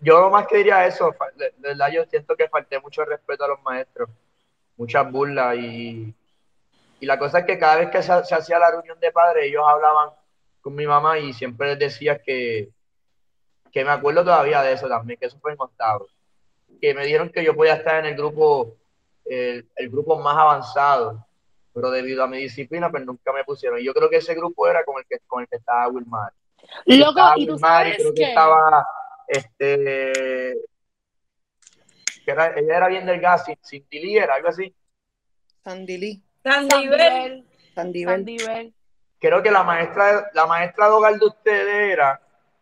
yo 0.00 0.30
más 0.30 0.46
que 0.46 0.58
diría 0.58 0.86
eso, 0.86 1.14
de, 1.36 1.52
verdad 1.58 1.90
yo 1.92 2.04
siento 2.06 2.34
que 2.34 2.48
falté 2.48 2.80
mucho 2.80 3.04
respeto 3.04 3.44
a 3.44 3.48
los 3.48 3.62
maestros, 3.62 4.08
muchas 4.76 5.10
burlas 5.10 5.56
y, 5.56 6.14
y 6.98 7.06
la 7.06 7.18
cosa 7.18 7.40
es 7.40 7.44
que 7.44 7.58
cada 7.58 7.76
vez 7.76 7.90
que 7.90 8.02
se, 8.02 8.24
se 8.24 8.34
hacía 8.34 8.58
la 8.58 8.70
reunión 8.70 8.98
de 8.98 9.12
padres 9.12 9.44
ellos 9.44 9.64
hablaban 9.66 10.10
con 10.62 10.74
mi 10.74 10.86
mamá 10.86 11.18
y 11.18 11.34
siempre 11.34 11.68
les 11.68 11.78
decía 11.78 12.18
que, 12.22 12.70
que 13.70 13.84
me 13.84 13.90
acuerdo 13.90 14.24
todavía 14.24 14.62
de 14.62 14.72
eso 14.72 14.88
también, 14.88 15.18
que 15.18 15.26
eso 15.26 15.38
fue 15.40 15.52
en 15.52 15.60
octavo, 15.60 16.06
que 16.80 16.94
me 16.94 17.04
dijeron 17.04 17.30
que 17.30 17.44
yo 17.44 17.54
podía 17.54 17.74
estar 17.74 17.98
en 18.00 18.06
el 18.06 18.16
grupo, 18.16 18.76
el, 19.26 19.68
el 19.76 19.90
grupo 19.90 20.18
más 20.18 20.36
avanzado, 20.36 21.26
pero 21.74 21.90
debido 21.90 22.24
a 22.24 22.26
mi 22.26 22.38
disciplina 22.38 22.90
pues 22.90 23.04
nunca 23.04 23.32
me 23.32 23.44
pusieron. 23.44 23.78
Y 23.78 23.84
yo 23.84 23.94
creo 23.94 24.08
que 24.08 24.16
ese 24.16 24.34
grupo 24.34 24.66
era 24.66 24.84
con 24.84 24.98
el 24.98 25.04
que, 25.06 25.18
con 25.26 25.42
el 25.42 25.48
que 25.48 25.56
estaba 25.56 25.88
Wilmar. 25.88 26.32
Loco, 26.86 27.32
y 27.36 27.46
tú 27.46 27.58
sabes 27.58 27.96
creo 27.96 28.14
que 28.14 28.22
que 28.22 28.28
estaba 28.28 28.86
este 29.28 30.54
que 32.24 32.30
era, 32.30 32.46
ella 32.58 32.76
era 32.76 32.88
bien 32.88 33.06
delgada, 33.06 33.38
sin, 33.38 33.56
sin 33.62 33.84
Tilly, 33.86 34.18
era 34.18 34.34
algo 34.34 34.48
así. 34.48 34.74
Sandy 35.64 35.98
Lee. 35.98 36.22
San 36.42 36.68
Nivel. 36.68 37.44
Sandivel, 37.74 37.74
Sandy 37.74 38.04
Bell. 38.04 38.16
Sandivel. 38.16 38.74
Creo 39.18 39.42
que 39.42 39.50
la 39.50 39.62
maestra, 39.62 40.30
la 40.32 40.46
maestra 40.46 40.86
de 40.86 40.92
hogar 40.92 41.18
de 41.18 41.26
ustedes 41.26 41.92
era 41.92 42.20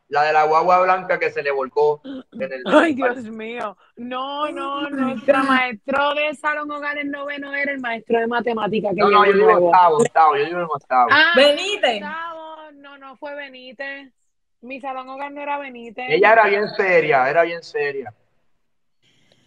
la 0.09 0.23
de 0.23 0.33
la 0.33 0.45
guagua 0.45 0.81
blanca 0.83 1.19
que 1.19 1.31
se 1.31 1.43
le 1.43 1.51
volcó 1.51 2.01
en 2.05 2.53
el. 2.53 2.63
Ay, 2.67 2.95
Dios 2.95 3.25
mío. 3.25 3.77
No, 3.97 4.51
no, 4.51 4.89
nuestro 4.89 5.45
maestro 5.45 6.15
de 6.15 6.35
salón 6.35 6.71
hogar 6.71 6.97
en 6.99 7.11
noveno 7.11 7.55
era 7.55 7.73
el 7.73 7.81
maestro 7.81 8.19
de 8.19 8.27
matemática 8.27 8.89
que 8.91 8.97
No, 8.97 9.11
no, 9.11 9.25
yo 9.27 9.33
digo 9.33 9.53
octavo, 9.67 9.99
octavo, 9.99 10.37
yo 10.37 10.45
digo 10.47 10.59
en 10.61 10.65
octavo. 10.65 11.09
Ah, 11.13 11.33
Benítez. 11.37 12.03
octavo. 12.03 12.71
No, 12.73 12.97
no 12.99 13.17
fue 13.17 13.35
Benítez. 13.35 14.13
Mi 14.61 14.81
salón 14.81 15.09
hogar 15.09 15.31
no 15.31 15.41
era 15.43 15.59
Benítez. 15.59 16.07
Ella 16.09 16.33
era 16.33 16.47
bien 16.47 16.69
seria, 16.77 17.29
era 17.29 17.43
bien 17.43 17.63
seria. 17.63 18.13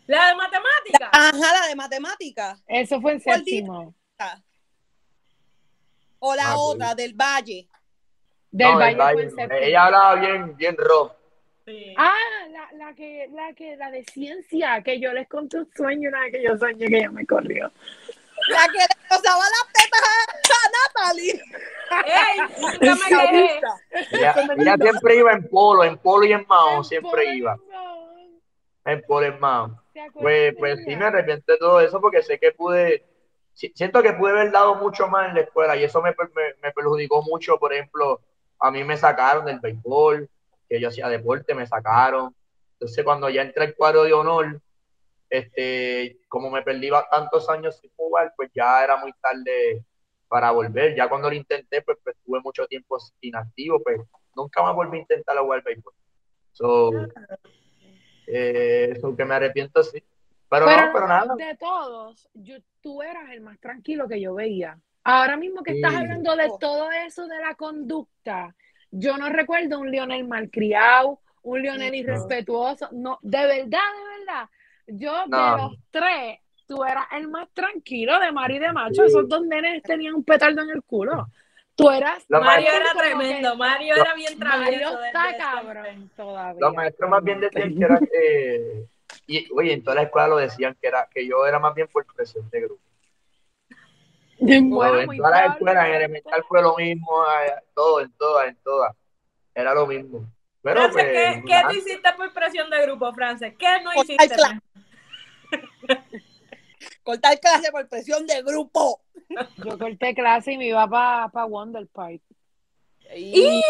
La 0.08 0.28
de 0.28 0.36
matemática. 0.36 1.10
Ajá, 1.12 1.60
la 1.62 1.68
de 1.68 1.76
matemática. 1.76 2.58
Eso 2.68 3.02
fue 3.02 3.14
en 3.14 3.22
séptimo. 3.22 3.94
O 6.20 6.36
la 6.36 6.52
Ah, 6.52 6.56
otra, 6.58 6.94
del 6.96 7.14
Valle. 7.14 7.68
Del 8.52 8.72
No, 8.72 8.80
Valle 8.80 8.98
Valle. 8.98 9.32
Ella 9.62 9.86
hablaba 9.86 10.16
bien, 10.16 10.58
bien. 10.58 10.78
Sí. 11.66 11.94
Ah, 11.98 12.14
la, 12.50 12.70
la 12.74 12.94
que, 12.94 13.28
la 13.32 13.54
que, 13.54 13.78
la 13.78 13.92
de 13.92 14.04
ciencia, 14.04 14.82
que 14.84 15.00
yo 15.00 15.14
les 15.14 15.28
conté 15.28 15.58
un 15.58 15.70
sueño 15.74 16.10
una 16.10 16.22
vez 16.22 16.34
que 16.34 16.44
yo 16.44 16.58
soñé 16.58 16.88
que 16.88 16.98
ella 16.98 17.12
me 17.12 17.26
corrió. 17.26 17.72
La 18.50 18.66
que 18.68 18.80
le 18.80 19.10
rozaba 19.10 19.44
las 19.44 19.68
tetas 19.74 20.02
a, 20.04 21.04
Natalie. 21.04 21.42
Ey, 22.06 22.40
nunca 22.60 22.96
me. 22.96 23.60
Ella, 24.12 24.36
ella 24.58 24.78
siempre 24.82 25.16
iba 25.16 25.32
en 25.34 25.48
polo, 25.48 25.84
en 25.84 25.98
polo 25.98 26.26
y 26.26 26.34
en 26.34 26.46
mao, 26.48 26.84
siempre 26.84 27.10
Polo 27.12 27.34
iba. 27.34 27.58
En 28.86 29.02
polo 29.04 29.26
y 29.26 29.30
en 29.30 29.40
mao. 29.40 29.82
¿Te 29.94 30.02
acuerdas 30.02 30.22
Pues, 30.22 30.56
pues 30.58 30.84
sí 30.86 30.96
me 30.96 31.06
arrepiento 31.06 31.52
de 31.52 31.58
todo 31.58 31.80
eso 31.82 32.02
porque 32.02 32.24
sé 32.24 32.40
que 32.40 32.52
pude, 32.54 33.04
si- 33.54 33.72
siento 33.76 34.02
que 34.02 34.14
pude 34.14 34.32
haber 34.32 34.52
dado 34.52 34.76
mucho 34.76 35.08
más 35.08 35.30
en 35.30 35.36
la 35.36 35.42
escuela 35.42 35.76
y 35.76 35.84
eso 35.84 36.02
me, 36.02 36.10
me, 36.12 36.56
me 36.62 36.72
perjudicó 36.72 37.22
mucho. 37.22 37.58
Por 37.60 37.74
ejemplo, 37.74 38.22
a 38.62 38.72
mí 38.72 38.84
me 38.84 38.96
sacaron 38.96 39.46
del 39.46 39.60
béisbol, 39.60 40.30
que 40.70 40.80
yo 40.80 40.88
hacía 40.88 41.10
deporte, 41.10 41.56
me 41.56 41.66
sacaron. 41.66 42.34
Entonces 42.74 43.04
cuando 43.04 43.30
ya 43.30 43.42
entré 43.42 43.66
al 43.66 43.76
cuadro 43.76 44.04
de 44.04 44.14
honor, 44.14 44.62
este, 45.30 46.20
como 46.28 46.52
me 46.52 46.62
perdí 46.62 46.90
tantos 47.10 47.50
años 47.50 47.78
sin 47.78 47.90
jugar, 47.96 48.34
pues 48.36 48.52
ya 48.54 48.84
era 48.84 48.98
muy 48.98 49.14
tarde 49.14 49.84
para 50.28 50.52
volver. 50.52 50.96
Ya 50.96 51.10
cuando 51.10 51.30
lo 51.30 51.36
intenté, 51.36 51.82
pues, 51.82 51.98
pues 52.04 52.16
tuve 52.24 52.40
mucho 52.42 52.68
tiempo 52.68 52.98
inactivo, 53.22 53.82
pues 53.82 54.00
nunca 54.36 54.62
más 54.62 54.76
volví 54.76 54.98
a 54.98 55.02
intentar 55.02 55.38
jugar 55.38 55.64
béisbol. 55.64 55.94
So, 56.52 56.92
eh, 58.28 58.94
eso 58.96 59.16
que 59.16 59.26
me 59.26 59.36
arrepiento, 59.36 59.84
sí. 59.84 60.04
Pero, 60.50 60.66
Pero 60.66 60.86
no, 60.86 60.94
pero 60.94 61.08
nada. 61.08 61.36
de 61.36 61.58
todos, 61.58 62.30
yo, 62.34 62.58
tú 62.82 63.02
eras 63.02 63.32
el 63.32 63.42
más 63.42 63.58
tranquilo 63.60 64.08
que 64.08 64.20
yo 64.20 64.34
veía. 64.36 64.78
Ahora 65.04 65.36
mismo 65.38 65.64
que 65.64 65.74
estás 65.74 65.92
Sí. 65.92 65.98
hablando 65.98 66.36
de 66.36 66.52
todo 66.60 66.92
eso 66.92 67.28
de 67.28 67.40
la 67.40 67.56
conducta, 67.56 68.56
yo 68.92 69.18
no 69.18 69.30
recuerdo 69.30 69.80
un 69.80 69.90
Lionel 69.90 70.28
malcriado, 70.28 71.20
un 71.44 71.62
Lionel 71.62 71.96
irrespetuoso. 71.96 72.90
No, 72.92 73.18
de 73.22 73.40
verdad, 73.48 73.80
de 73.80 74.20
verdad. 74.20 74.50
Yo 74.88 75.26
No. 75.28 75.38
de 75.56 75.62
los 75.64 75.72
tres, 75.90 76.40
tú 76.68 76.84
eras 76.84 77.06
el 77.14 77.28
más 77.28 77.50
tranquilo 77.54 78.20
de 78.20 78.32
Mari 78.32 78.58
y 78.58 78.60
de 78.60 78.72
Macho. 78.74 79.02
Sí. 79.04 79.08
Esos 79.08 79.28
dos 79.28 79.42
nenes 79.46 79.82
tenían 79.84 80.14
un 80.16 80.24
petardo 80.24 80.62
en 80.62 80.70
el 80.70 80.84
culo. 80.84 81.28
Tú 81.76 81.90
eras. 81.90 82.24
Los 82.28 82.44
Mario 82.44 82.68
era 82.72 82.86
que- 82.94 83.00
tremendo. 83.00 83.56
Mario 83.56 83.96
era 83.96 84.14
bien 84.14 84.38
Mario 84.38 84.60
travieso. 84.62 84.98
desde 84.98 85.08
está 85.08 85.38
cabrón 85.38 86.12
todavía. 86.16 86.60
Los 86.60 86.74
maestros 86.76 87.10
más 87.10 87.24
bien 87.24 87.40
decían 87.40 87.76
que 87.76 87.84
era 87.86 88.00
eh, 88.24 88.86
y 89.26 89.48
oye, 89.54 89.74
en 89.74 89.84
toda 89.84 89.96
la 89.96 90.02
escuela 90.04 90.28
lo 90.28 90.38
decían 90.38 90.76
que 90.80 90.88
era 90.88 91.08
que 91.12 91.26
yo 91.26 91.46
era 91.48 91.58
más 91.60 91.74
bien 91.74 91.88
por 91.92 92.06
presión 92.14 92.48
de 92.52 92.62
grupo. 92.62 92.82
Bueno, 94.42 95.00
en 95.02 95.18
todas 95.18 95.32
las 95.32 95.54
escuelas, 95.54 95.88
en 95.88 95.94
elemental 95.94 96.44
fue 96.48 96.62
lo 96.62 96.76
mismo, 96.76 97.24
todo, 97.76 98.02
en 98.02 98.12
todas, 98.14 98.48
en 98.48 98.56
todas. 98.64 98.96
Era 99.54 99.74
lo 99.74 99.86
mismo. 99.86 100.26
Pero 100.64 100.82
Frances, 100.92 101.04
pues, 101.04 101.36
¿qué, 101.38 101.44
qué 101.46 101.62
tú 101.70 101.76
hiciste 101.76 102.14
por 102.18 102.34
presión 102.34 102.70
de 102.70 102.82
grupo, 102.84 103.14
Frances? 103.14 103.54
¿Qué 103.58 103.82
no 103.84 103.92
Cortar 103.94 104.16
hiciste? 104.16 104.36
clase. 104.36 104.60
Cortar 107.04 107.40
clase 107.40 107.72
por 107.72 107.88
presión 107.88 108.26
de 108.26 108.42
grupo. 108.44 109.02
Yo 109.58 109.78
corté 109.78 110.14
clase 110.14 110.54
y 110.54 110.58
me 110.58 110.68
iba 110.68 110.88
para 110.88 111.30
pa 111.30 111.46
Wonder 111.46 111.88
Park. 111.88 112.22
Y... 113.16 113.62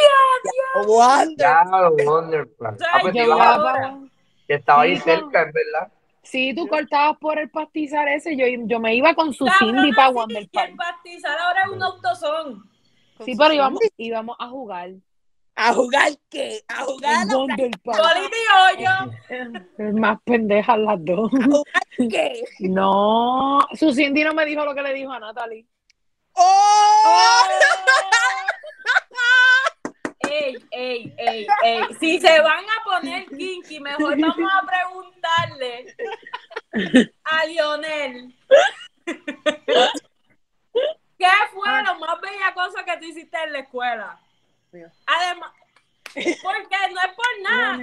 Wonder. 0.85 1.35
ya 1.37 1.63
lo 1.65 1.91
Wonderful. 1.93 2.67
Ah, 2.67 2.99
pues 3.01 3.13
Yo 3.13 3.23
iba 3.23 3.35
a- 3.43 3.55
ahora. 3.55 3.73
pa- 3.73 3.99
que 4.47 4.53
estaba 4.55 4.81
ahí 4.83 4.97
cerca, 4.97 5.43
en 5.43 5.51
verdad. 5.51 5.91
Sí, 6.23 6.53
tú 6.55 6.67
cortabas 6.67 7.17
por 7.17 7.39
el 7.39 7.49
pastizar 7.49 8.07
ese, 8.07 8.35
yo, 8.37 8.45
yo 8.65 8.79
me 8.79 8.95
iba 8.95 9.15
con 9.15 9.33
su 9.33 9.45
Cindy 9.59 9.91
para 9.93 10.09
sí, 10.09 10.13
Wonder 10.13 10.49
Park. 10.51 10.69
el 10.69 10.75
pastizal 10.75 11.37
ahora 11.39 11.63
es 11.63 11.69
un 11.71 11.83
autosón. 11.83 12.69
Sí, 13.25 13.35
pero 13.37 13.53
íbamos, 13.53 13.79
íbamos 13.97 14.37
a 14.39 14.47
jugar. 14.47 14.91
¿A 15.55 15.73
jugar 15.73 16.11
qué? 16.29 16.63
¿A 16.67 16.83
jugar 16.83 17.27
a 17.29 17.35
Wonder 17.35 17.71
Park. 17.83 17.99
Y 18.19 18.77
hoyo. 18.77 19.93
Más 19.99 20.19
pendejas 20.23 20.77
las 20.79 21.03
dos. 21.03 21.31
qué? 22.09 22.43
No, 22.59 23.67
su 23.73 23.91
Cindy 23.93 24.23
no 24.23 24.33
me 24.33 24.45
dijo 24.45 24.63
lo 24.63 24.75
que 24.75 24.81
le 24.81 24.93
dijo 24.93 25.11
a 25.11 25.19
Natalie. 25.19 25.65
¡Oh! 26.33 27.80
Ey, 30.33 30.55
ey, 30.71 31.13
ey, 31.17 31.47
ey. 31.63 31.83
Si 31.99 32.19
se 32.21 32.39
van 32.39 32.63
a 32.63 32.83
poner 32.85 33.25
kinky, 33.25 33.81
mejor 33.81 34.17
vamos 34.17 34.51
a 34.53 34.65
preguntarle 34.65 35.95
a 37.25 37.45
Lionel. 37.47 38.33
¿Qué 41.17 41.27
fue 41.53 41.83
lo 41.83 41.99
más 41.99 42.21
bellacoso 42.21 42.77
que 42.85 42.97
tú 42.97 43.05
hiciste 43.05 43.37
en 43.43 43.51
la 43.53 43.59
escuela? 43.59 44.19
Además, 45.05 45.51
porque 46.13 46.77
no 46.93 47.01
es 47.01 47.13
por 47.15 47.41
nada. 47.43 47.77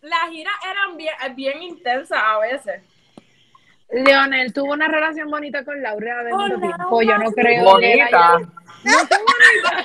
Las 0.00 0.30
giras 0.30 0.54
eran 0.70 0.96
bien, 0.96 1.14
bien 1.36 1.62
intensas 1.62 2.18
a 2.22 2.38
veces. 2.38 2.82
Leonel 3.90 4.52
tuvo 4.52 4.72
una 4.72 4.88
relación 4.88 5.30
bonita 5.30 5.64
con 5.64 5.82
Laura 5.82 6.22
de 6.24 6.32
mucho 6.32 6.58
tiempo. 6.60 7.02
Yo 7.02 7.18
no 7.18 7.30
creo 7.32 7.34
que 7.34 7.56
él 7.58 7.64
Bonita. 7.64 8.06
haya- 8.06 8.38
No 8.84 8.98
fue 9.06 9.18
bonita. 9.18 9.84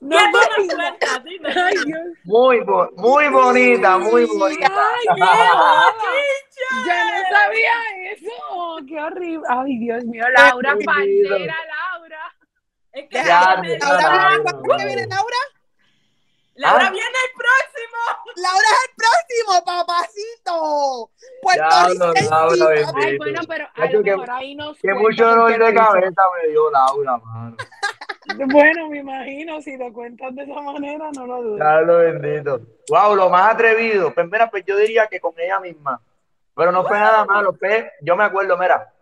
No 0.00 0.16
¿Qué 0.16 0.24
tú 0.32 0.38
fue 0.38 0.66
nos 0.66 0.76
bonita. 0.76 1.18
Dime. 1.24 1.48
Ay, 1.62 1.74
Dios. 1.84 2.00
Muy, 2.24 2.60
bo- 2.60 2.90
muy 2.96 3.28
bonita, 3.28 3.98
muy 3.98 4.24
bonita. 4.24 4.66
Ay, 4.66 5.06
qué 5.14 5.20
Yo 6.86 6.94
no 7.04 7.18
sabía 7.30 7.72
eso. 8.12 8.86
Qué 8.88 9.00
horrible. 9.00 9.46
Ay, 9.50 9.78
Dios 9.78 10.04
mío. 10.04 10.24
Laura, 10.36 10.74
Qué 10.78 10.84
parcera, 10.84 11.56
Laura. 11.66 12.34
Es 12.92 13.08
que 13.08 13.16
Ya, 13.24 13.40
Laura, 13.54 13.62
ya, 13.62 13.78
¿Laura 13.88 14.28
viene 14.28 14.42
cuándo 14.52 14.76
que 14.78 14.86
viene 14.86 15.06
Laura? 15.06 15.36
Laura 16.56 16.86
Ah. 16.86 16.90
viene 16.90 17.06
el 17.06 17.32
próximo. 17.36 17.98
Laura 18.36 18.68
es 18.72 18.88
el 18.88 18.94
próximo, 18.96 19.64
papacito. 19.64 21.10
Puerto 21.42 21.88
Rico. 21.88 22.12
Ay, 22.96 23.16
bueno, 23.18 23.40
pero 23.48 23.68
a 23.74 23.84
lo 23.86 24.02
que- 24.02 24.10
mejor 24.10 24.30
ahí 24.30 24.56
Qué 24.56 24.88
cuenta 24.92 25.00
mucho 25.00 25.26
dolor 25.28 25.50
de 25.52 25.74
cabeza 25.74 26.22
me 26.42 26.48
dio 26.50 26.70
Laura, 26.70 27.16
mano. 27.18 27.56
Bueno, 28.52 28.88
me 28.88 28.98
imagino, 28.98 29.62
si 29.62 29.76
lo 29.76 29.92
cuentas 29.92 30.34
de 30.34 30.42
esa 30.42 30.60
manera, 30.60 31.10
no 31.14 31.26
lo 31.26 31.42
dudo. 31.42 31.56
Diablo 31.56 31.98
bendito. 31.98 32.60
Wow, 32.88 33.14
lo 33.14 33.30
más 33.30 33.54
atrevido. 33.54 34.12
Pues 34.12 34.26
mira, 34.30 34.50
pues 34.50 34.64
yo 34.66 34.76
diría 34.76 35.06
que 35.06 35.20
con 35.20 35.32
ella 35.38 35.58
misma. 35.60 36.00
Pero 36.54 36.72
no 36.72 36.84
fue 36.84 36.98
nada 36.98 37.24
malo. 37.24 37.54
Pues, 37.54 37.86
yo 38.02 38.16
me 38.16 38.24
acuerdo, 38.24 38.58
mira, 38.58 38.92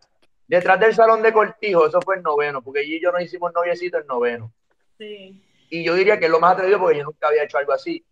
detrás 0.46 0.78
del 0.78 0.94
salón 0.94 1.22
de 1.22 1.32
cortijo, 1.32 1.86
eso 1.86 2.00
fue 2.00 2.16
el 2.16 2.22
noveno, 2.22 2.62
porque 2.62 2.84
y 2.84 3.00
yo 3.00 3.10
nos 3.10 3.22
hicimos 3.22 3.52
noviecito 3.52 3.98
el 3.98 4.06
noveno. 4.06 4.52
Sí. 4.96 5.44
Y 5.70 5.84
yo 5.84 5.94
diría 5.94 6.18
que 6.18 6.26
es 6.26 6.30
lo 6.30 6.40
más 6.40 6.54
atrevido 6.54 6.78
porque 6.78 6.98
yo 6.98 7.04
nunca 7.04 7.28
había 7.28 7.44
hecho 7.44 7.58
algo 7.58 7.72
así. 7.72 8.04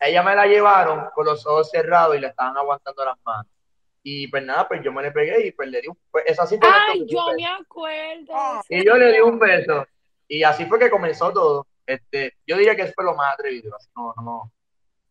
Ella 0.00 0.22
me 0.22 0.34
la 0.34 0.46
llevaron 0.46 1.06
con 1.14 1.26
los 1.26 1.46
ojos 1.46 1.70
cerrados 1.70 2.16
y 2.16 2.20
le 2.20 2.28
estaban 2.28 2.56
aguantando 2.56 3.04
las 3.04 3.16
manos. 3.24 3.46
Y 4.02 4.28
pues 4.28 4.42
nada, 4.44 4.66
pues 4.66 4.82
yo 4.82 4.92
me 4.92 5.02
le 5.02 5.12
pegué 5.12 5.46
y 5.46 5.52
pues 5.52 5.68
le 5.68 5.80
di 5.82 5.88
un 5.88 5.98
pues, 6.10 6.24
es 6.26 6.40
así 6.40 6.56
fue 6.56 6.68
que 6.68 6.74
Ay, 6.74 7.06
yo 7.06 7.26
me 7.36 7.46
acuerdo. 7.46 8.32
Ah. 8.32 8.62
Y 8.68 8.84
yo 8.84 8.96
le 8.96 9.12
di 9.12 9.20
un 9.20 9.38
beso. 9.38 9.86
Y 10.32 10.44
así 10.44 10.64
fue 10.66 10.78
que 10.78 10.88
comenzó 10.88 11.32
todo. 11.32 11.66
Este, 11.84 12.36
yo 12.46 12.56
diría 12.56 12.76
que 12.76 12.82
eso 12.82 12.92
fue 12.94 13.04
lo 13.04 13.16
más 13.16 13.34
atrevido. 13.34 13.76
No, 13.96 14.14
no. 14.22 14.52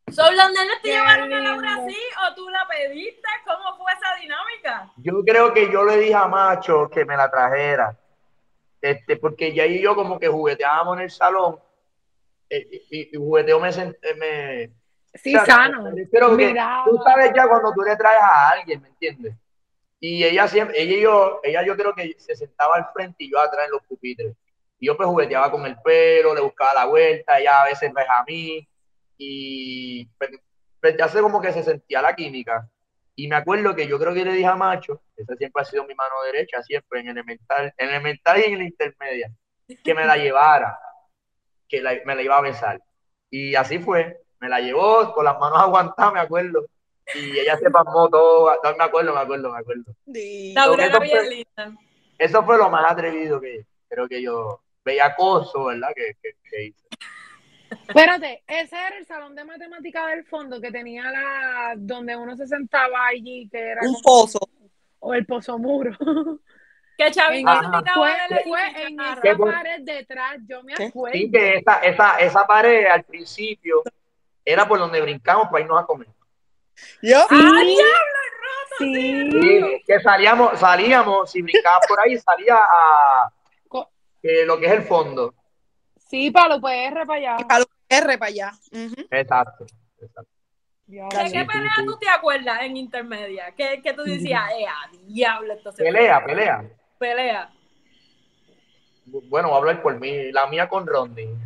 ¿Son 0.10 0.36
los 0.36 0.52
nenes 0.52 0.82
te 0.82 0.90
Qué 0.90 0.96
llevaron 0.96 1.32
a 1.34 1.40
Laura 1.42 1.74
así 1.76 1.98
o 2.26 2.34
tú 2.36 2.48
la 2.50 2.66
pediste? 2.68 3.28
¿Cómo 3.46 3.78
fue 3.78 3.92
esa 3.92 4.16
dinámica? 4.22 4.92
Yo 4.96 5.22
creo 5.26 5.54
que 5.54 5.70
yo 5.70 5.84
le 5.84 5.98
dije 5.98 6.16
a 6.16 6.26
Macho 6.28 6.90
que 6.90 7.04
me 7.04 7.18
la 7.18 7.30
trajera. 7.30 8.00
Este, 8.82 9.18
porque 9.18 9.54
ya 9.54 9.66
y 9.66 9.82
yo 9.82 9.94
como 9.94 10.18
que 10.18 10.30
jugueteábamos 10.30 10.98
en 10.98 11.04
el 11.04 11.12
salón. 11.12 11.60
eh, 12.50 12.66
y, 12.90 13.10
y 13.14 13.18
jugueteo 13.18 13.60
me, 13.60 13.70
eh, 13.70 14.16
me, 14.18 14.72
Sí, 15.16 15.36
O 15.36 15.44
sea, 15.44 15.56
sano. 15.56 15.92
Miraba. 16.36 16.86
tú 16.86 16.98
sabes 17.04 17.32
ya 17.36 17.46
cuando 17.48 17.74
tú 17.74 17.82
le 17.82 17.96
traes 17.98 18.22
a 18.22 18.50
alguien, 18.52 18.82
¿me 18.82 18.88
entiendes? 18.88 19.36
Y 20.00 20.24
ella 20.24 20.48
siempre, 20.48 20.82
ella 20.82 20.96
y 20.96 21.02
yo, 21.02 21.40
ella 21.44 21.66
yo 21.66 21.76
creo 21.76 21.94
que 21.94 22.16
se 22.18 22.36
sentaba 22.36 22.78
al 22.78 22.88
frente 22.94 23.26
y 23.26 23.32
yo 23.32 23.40
atrás 23.40 23.66
en 23.66 23.72
los 23.72 23.84
pupitres. 23.84 24.34
Y 24.80 24.88
yo 24.88 24.96
pues 24.98 25.08
jugueteaba 25.08 25.52
con 25.52 25.66
el 25.66 25.76
pelo, 25.82 26.34
le 26.34 26.42
buscaba 26.42 26.74
la 26.74 26.86
vuelta, 26.86 27.40
ella 27.40 27.62
a 27.62 27.66
veces 27.66 27.92
pues 27.94 28.06
a 28.10 28.24
mí. 28.26 28.68
Y 29.18 30.06
pues, 30.18 30.32
pues, 30.82 30.96
ya 30.98 31.08
sé 31.08 31.22
como 31.22 31.42
que 31.42 31.52
se 31.52 31.64
sentía 31.64 32.02
la 32.02 32.16
química. 32.16 32.70
Y 33.16 33.28
me 33.28 33.36
acuerdo 33.36 33.76
que 33.76 33.86
yo 33.86 34.00
creo 34.00 34.14
que 34.14 34.24
le 34.24 34.32
dije 34.32 34.46
a 34.48 34.56
Macho, 34.56 35.02
esa 35.18 35.36
siempre 35.36 35.62
ha 35.62 35.66
sido 35.66 35.84
mi 35.84 35.94
mano 35.94 36.22
derecha, 36.24 36.64
siempre 36.64 37.02
en 37.02 37.10
elemental, 37.10 37.74
en 37.78 37.90
elemental 37.90 38.40
y 38.40 38.44
en 38.54 38.58
la 38.60 38.64
intermedia, 38.64 39.30
que 39.84 39.94
me 39.94 40.06
la 40.06 40.16
llevara, 40.18 40.80
que 41.68 41.82
la- 41.82 42.00
me 42.06 42.16
la 42.16 42.22
iba 42.22 42.38
a 42.38 42.42
besar. 42.42 42.82
Y 43.30 43.56
así 43.56 43.80
fue, 43.80 44.22
me 44.40 44.48
la 44.48 44.62
llevó 44.62 45.14
con 45.14 45.26
las 45.26 45.38
manos 45.38 45.60
aguantadas, 45.62 46.14
me 46.14 46.20
acuerdo. 46.22 46.66
Y 47.14 47.38
ella 47.40 47.58
se 47.58 47.70
pasmó 47.70 48.08
todo, 48.08 48.56
no, 48.64 48.76
me 48.78 48.84
acuerdo, 48.86 49.14
me 49.14 49.20
acuerdo, 49.20 49.52
me 49.52 49.60
acuerdo. 49.60 49.84
Sí. 50.78 50.78
Eso 50.86 51.00
fue-. 51.10 51.28
Eso 52.18 52.44
fue 52.46 52.58
lo 52.58 52.70
más 52.70 52.90
atrevido 52.90 53.42
que 53.42 53.66
creo 53.90 54.08
que 54.08 54.22
yo, 54.22 54.62
bellacoso, 54.84 55.66
¿verdad? 55.66 55.90
Que, 55.96 56.16
que, 56.22 56.30
que 56.50 56.64
hice. 56.68 56.86
Espérate, 57.88 58.44
ese 58.48 58.76
era 58.76 58.98
el 58.98 59.06
salón 59.06 59.36
de 59.36 59.44
matemática 59.44 60.08
del 60.08 60.26
fondo 60.26 60.60
que 60.60 60.72
tenía 60.72 61.04
la 61.12 61.74
donde 61.78 62.16
uno 62.16 62.36
se 62.36 62.48
sentaba 62.48 63.08
allí, 63.08 63.48
que 63.52 63.60
era 63.60 63.82
Un 63.82 63.94
como- 63.94 64.02
pozo. 64.04 64.40
o 65.00 65.14
el 65.14 65.26
pozo 65.26 65.58
muro. 65.60 65.96
Que 66.98 67.12
Chavito 67.12 67.52
fue, 67.94 68.12
en 68.88 69.00
esa 69.00 69.36
fue? 69.38 69.52
pared 69.52 69.82
detrás, 69.82 70.38
yo 70.48 70.64
me 70.64 70.74
¿Qué? 70.74 70.86
acuerdo. 70.86 71.14
Sí, 71.18 71.32
que 71.32 71.58
esa, 71.58 71.80
esa, 71.82 72.20
esa 72.20 72.48
pared 72.48 72.88
al 72.88 73.04
principio 73.04 73.84
era 74.44 74.68
por 74.68 74.80
donde 74.80 75.00
brincamos 75.02 75.48
para 75.50 75.64
irnos 75.64 75.82
a 75.82 75.86
comer. 75.86 76.08
Yo, 77.02 77.20
Sí, 77.30 77.78
Sí. 78.78 79.30
Y 79.32 79.84
que 79.84 80.00
salíamos, 80.00 80.58
salíamos, 80.60 81.30
si 81.32 81.42
brincabas 81.42 81.86
por 81.88 82.00
ahí, 82.00 82.18
salía 82.18 82.56
a 82.56 83.30
Que 84.22 84.46
lo 84.46 84.60
que 84.60 84.66
es 84.68 84.72
el 84.74 84.84
fondo. 84.84 85.34
sí, 86.10 86.32
para 86.32 86.50
los 86.50 86.60
PR 86.62 87.06
para 87.06 87.14
allá. 87.14 87.38
para 87.48 87.60
los 87.60 87.68
R 87.88 88.18
para 88.18 88.30
allá. 88.30 88.52
Exacto. 89.12 89.66
exacto. 90.02 90.32
¿De 90.88 91.32
qué 91.32 91.46
pelea 91.46 91.72
tú 91.86 91.98
te 92.00 92.10
acuerdas 92.10 92.62
en 92.64 92.76
intermedia? 92.76 93.54
Que, 93.56 93.80
que 93.82 93.94
tú 93.94 94.02
decías, 94.04 94.42
eh, 94.58 94.66
a 94.66 94.90
diablo, 95.06 95.54
esto 95.54 95.72
se 95.72 95.84
Pelea, 95.84 96.26
pelea. 96.26 96.64
pelea. 96.98 97.54
Bueno, 99.06 99.50
voy 99.50 99.56
a 99.56 99.60
hablar 99.60 99.82
por 99.84 100.00
mí. 100.00 100.32
La 100.32 100.48
mía 100.48 100.68
con 100.68 100.88
Rodney. 100.88 101.28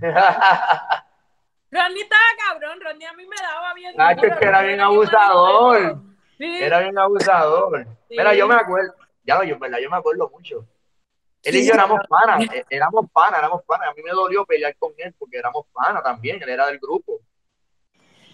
Ronnie 1.71 2.03
estaba 2.03 2.21
cabrón, 2.47 2.79
Ronnie 2.81 3.07
a 3.07 3.13
mí 3.13 3.25
me 3.25 3.35
daba 3.35 3.73
bien. 3.73 3.95
Nacho, 3.97 4.21
duro, 4.21 4.33
es 4.33 4.39
que 4.39 4.45
era 4.45 4.61
bien 4.61 4.79
abusador. 4.79 5.97
Sí. 6.37 6.57
Era 6.61 6.79
bien 6.79 6.97
abusador. 6.97 7.83
Sí. 8.07 8.15
Mira, 8.17 8.33
yo 8.35 8.47
me 8.47 8.55
acuerdo. 8.55 8.93
Ya, 9.25 9.43
yo, 9.43 9.55
en 9.55 9.59
verdad, 9.59 9.79
yo 9.79 9.89
me 9.89 9.97
acuerdo 9.97 10.29
mucho. 10.29 10.65
Él 11.43 11.55
y 11.57 11.67
yo 11.67 11.73
éramos 11.73 11.99
panas, 12.07 12.41
eh, 12.53 12.63
éramos 12.69 13.05
panas, 13.11 13.39
éramos 13.39 13.63
panas. 13.65 13.89
A 13.89 13.93
mí 13.93 14.01
me 14.01 14.11
dolió 14.11 14.45
pelear 14.45 14.75
con 14.77 14.93
él 14.97 15.13
porque 15.19 15.37
éramos 15.37 15.65
panas 15.73 16.01
también, 16.03 16.41
él 16.41 16.49
era 16.49 16.67
del 16.67 16.79
grupo. 16.79 17.19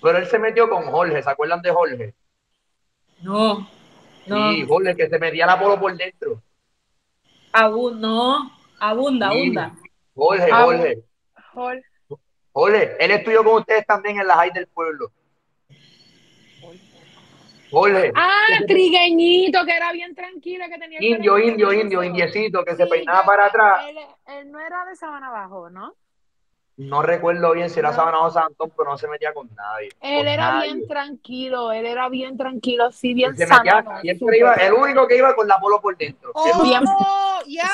Pero 0.01 0.17
él 0.17 0.27
se 0.27 0.37
metió 0.39 0.69
con 0.69 0.83
Jorge, 0.85 1.21
¿se 1.21 1.29
acuerdan 1.29 1.61
de 1.61 1.71
Jorge? 1.71 2.13
No, 3.21 3.67
no, 4.27 4.51
Sí, 4.51 4.65
Jorge, 4.67 4.95
que 4.95 5.09
se 5.09 5.19
metía 5.19 5.45
la 5.45 5.59
polo 5.59 5.79
por 5.79 5.95
dentro. 5.97 6.41
abu- 7.51 7.91
no, 7.95 8.51
abunda, 8.79 9.29
Sí. 9.31 9.37
abunda. 9.37 9.75
Jorge, 10.15 10.51
Jorge. 10.51 11.03
Jol- 11.53 11.83
Jorge, 12.51 12.95
él 12.99 13.11
estudió 13.11 13.43
con 13.43 13.55
ustedes 13.55 13.85
también 13.85 14.19
en 14.19 14.27
la 14.27 14.35
high 14.35 14.51
del 14.51 14.67
pueblo. 14.67 15.11
Jorge. 17.71 18.11
Ah, 18.15 18.45
trigueñito, 18.67 19.65
que 19.65 19.75
era 19.75 19.91
bien 19.91 20.15
tranquilo, 20.15 20.65
que 20.71 20.77
tenía 20.79 20.99
Indio, 21.01 21.37
indio, 21.39 21.73
indio, 21.73 22.03
indiecito, 22.03 22.63
que 22.63 22.75
se 22.75 22.87
peinaba 22.87 23.23
para 23.23 23.45
atrás. 23.45 23.85
Él, 23.87 23.97
él 24.37 24.51
no 24.51 24.59
era 24.59 24.85
de 24.85 24.95
Sabana 24.95 25.27
Abajo, 25.27 25.69
¿no? 25.69 25.93
No 26.77 27.01
recuerdo 27.01 27.51
bien 27.51 27.69
si 27.69 27.79
era 27.79 27.89
No. 27.89 27.95
Sabana 27.95 28.19
o 28.21 28.31
San 28.31 28.45
Antón, 28.45 28.71
pero 28.75 28.89
no 28.91 28.97
se 28.97 29.07
metía 29.09 29.33
con 29.33 29.49
nadie. 29.53 29.89
Él 29.99 30.19
con 30.19 30.27
era 30.29 30.51
nadie. 30.53 30.73
bien 30.73 30.87
tranquilo, 30.87 31.71
él 31.73 31.85
era 31.85 32.07
bien 32.07 32.37
tranquilo, 32.37 32.89
sí, 32.93 33.13
bien 33.13 33.35
se 33.35 33.45
metía, 33.45 33.83
sano. 33.83 33.99
siempre 33.99 34.37
iba, 34.37 34.53
el 34.53 34.73
único 34.73 35.05
que 35.05 35.17
iba 35.17 35.35
con 35.35 35.45
la 35.45 35.59
polo 35.59 35.81
por 35.81 35.97
dentro. 35.97 36.31
Oh, 36.33 36.63
Bien. 36.63 36.81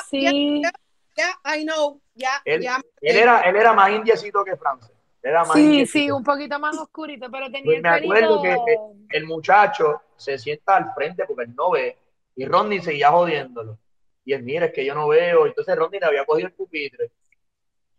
Sí, 0.10 0.62
ya, 0.64 0.72
ya, 1.16 1.56
I 1.56 1.64
know. 1.64 2.02
Ya, 2.16 2.42
Él, 2.46 2.62
ya. 2.62 2.82
él 3.02 3.16
era, 3.18 3.42
él 3.42 3.56
era 3.58 3.74
más 3.74 3.92
indiecito 3.92 4.44
que 4.44 4.56
Francis. 4.56 4.95
Era 5.26 5.44
más 5.44 5.54
sí, 5.54 5.88
sí, 5.88 6.12
un 6.12 6.24
poquito 6.24 6.60
más 6.60 6.78
oscurito, 6.78 7.32
pero 7.32 7.48
tenía 7.48 7.64
Pues 7.64 7.78
el 7.78 7.82
me 7.82 7.90
acuerdo 7.90 8.42
pelito... 8.42 8.66
que- 9.10 9.18
El 9.18 9.26
muchacho 9.26 10.02
se 10.16 10.38
sienta 10.38 10.76
al 10.76 10.94
frente 10.94 11.26
porque 11.26 11.46
él 11.46 11.56
no 11.56 11.72
ve. 11.72 11.98
Y 12.36 12.46
Rodney 12.46 12.80
seguía 12.80 13.10
jodiéndolo. 13.10 13.80
Y 14.24 14.34
él, 14.34 14.44
mira, 14.44 14.68
es 14.68 14.72
que 14.74 14.86
yo 14.86 14.94
no 14.94 15.08
veo. 15.08 15.48
Entonces 15.48 15.76
Rodney 15.76 16.00
le 16.00 16.06
había 16.06 16.26
cogido 16.26 16.50
el 16.50 16.54
pupitre. 16.54 17.10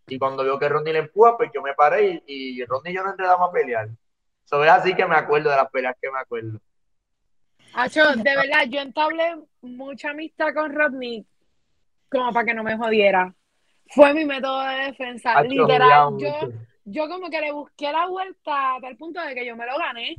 Y 0.06 0.20
cuando 0.20 0.44
vio 0.44 0.56
que 0.56 0.68
Rodney 0.68 0.92
le 0.92 1.00
empuja, 1.00 1.36
pues 1.36 1.50
yo 1.52 1.62
me 1.62 1.74
paré 1.74 2.22
y, 2.28 2.60
y 2.60 2.64
Rodney 2.64 2.92
y 2.92 2.96
yo 2.96 3.02
nos 3.02 3.14
enredamos 3.14 3.48
a 3.48 3.52
pelear. 3.52 3.88
Eso 4.44 4.62
es 4.62 4.70
así 4.70 4.94
que 4.94 5.04
me 5.04 5.16
acuerdo 5.16 5.50
de 5.50 5.56
las 5.56 5.68
peleas 5.68 5.96
que 6.00 6.08
me 6.08 6.20
acuerdo. 6.20 6.60
Acho, 7.74 8.06
de 8.14 8.22
verdad, 8.36 8.66
yo 8.68 8.80
entablé 8.80 9.36
mucha 9.62 10.10
amistad 10.10 10.54
con 10.54 10.72
Rodney 10.72 11.26
como 12.08 12.32
para 12.32 12.46
que 12.46 12.54
no 12.54 12.62
me 12.62 12.76
jodiera. 12.76 13.34
Fue 13.88 14.14
mi 14.14 14.24
método 14.24 14.60
de 14.60 14.76
defensa. 14.84 15.42
Literal, 15.42 15.90
yo, 15.90 16.10
mucho. 16.12 16.52
Yo 16.86 17.08
como 17.08 17.28
que 17.28 17.40
le 17.40 17.52
busqué 17.52 17.92
la 17.92 18.06
vuelta 18.06 18.76
a 18.76 18.80
tal 18.80 18.96
punto 18.96 19.20
de 19.20 19.34
que 19.34 19.44
yo 19.44 19.54
me 19.56 19.66
lo 19.66 19.76
gané 19.78 20.16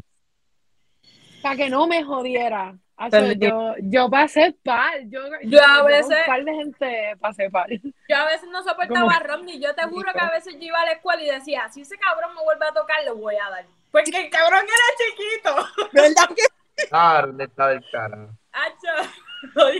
para 1.42 1.56
que 1.56 1.70
no 1.70 1.88
me 1.88 2.04
jodiera. 2.04 2.76
Acho, 3.00 3.12
Pero- 3.12 3.34
yo, 3.34 3.76
yo 3.84 4.10
pasé 4.10 4.56
par. 4.64 5.00
Yo, 5.06 5.20
Yo 5.44 5.60
a 5.64 5.80
con 5.82 5.88
veces- 5.88 6.18
un 6.20 6.26
par 6.26 6.44
de 6.44 6.54
gente 6.56 7.16
pasé 7.20 7.50
par. 7.50 7.68
Yo 7.70 8.16
a 8.16 8.26
veces 8.26 8.50
no 8.50 8.64
soportaba 8.64 9.12
a 9.14 9.20
Rodney. 9.20 9.60
Yo 9.60 9.74
te 9.76 9.84
juro 9.84 10.12
que 10.14 10.20
a 10.20 10.32
veces 10.32 10.56
yo 10.56 10.62
iba 10.66 10.80
a 10.82 10.86
la 10.86 10.92
escuela 10.94 11.22
y 11.22 11.28
decía, 11.28 11.70
si 11.70 11.82
ese 11.82 11.96
cabrón 11.98 12.34
me 12.36 12.44
vuelve 12.44 12.66
a 12.66 12.74
tocar, 12.74 13.04
le 13.04 13.12
voy 13.12 13.36
a 13.36 13.50
dar. 13.52 13.66
Porque 13.92 14.18
el 14.20 14.30
cabrón 14.32 14.62
era 14.66 14.98
chiquito. 14.98 15.90
¿Verdad 15.94 16.28
que 16.36 16.88
Ah, 16.92 17.24
¿dónde 17.26 17.44
está 17.46 17.68
del 17.70 17.84
cara? 17.92 18.28
Hacho. 18.52 19.10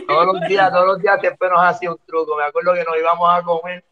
Todos 0.06 0.26
los 0.26 0.40
días, 0.48 0.70
todos 0.70 0.86
los 0.86 0.98
días 1.00 1.20
siempre 1.20 1.48
nos 1.48 1.58
hacía 1.60 1.90
un 1.90 1.98
truco. 2.06 2.36
Me 2.36 2.44
acuerdo 2.44 2.72
que 2.74 2.84
nos 2.84 2.96
íbamos 2.96 3.28
a 3.28 3.42
comer 3.42 3.84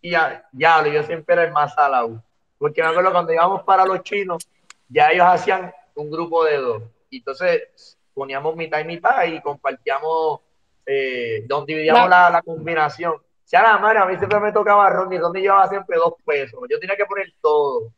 y 0.00 0.10
ya, 0.10 0.46
ya, 0.52 0.86
yo 0.86 1.02
siempre 1.02 1.34
era 1.34 1.44
el 1.44 1.52
más 1.52 1.74
salado. 1.74 2.22
Porque 2.58 2.82
me 2.82 2.88
acuerdo 2.88 3.12
cuando 3.12 3.32
íbamos 3.32 3.62
para 3.64 3.84
los 3.84 4.02
chinos, 4.02 4.46
ya 4.88 5.10
ellos 5.10 5.26
hacían 5.26 5.72
un 5.94 6.10
grupo 6.10 6.44
de 6.44 6.56
dos. 6.58 6.82
Y 7.10 7.18
entonces 7.18 7.98
poníamos 8.14 8.56
mitad 8.56 8.78
y 8.80 8.84
mitad 8.84 9.24
y 9.24 9.40
compartíamos, 9.40 10.40
eh, 10.86 11.44
donde 11.46 11.74
dividíamos 11.74 12.08
la, 12.08 12.30
la 12.30 12.42
combinación. 12.42 13.14
O 13.14 13.48
sea, 13.48 13.62
la 13.62 13.78
madre, 13.78 13.98
a 13.98 14.04
mí 14.06 14.16
siempre 14.16 14.40
me 14.40 14.52
tocaba 14.52 14.88
Ronnie, 14.90 15.18
Ronnie 15.20 15.42
llevaba 15.42 15.68
siempre 15.68 15.96
dos 15.98 16.14
pesos. 16.24 16.60
Yo 16.68 16.80
tenía 16.80 16.96
que 16.96 17.04
poner 17.06 17.32
todo. 17.40 17.92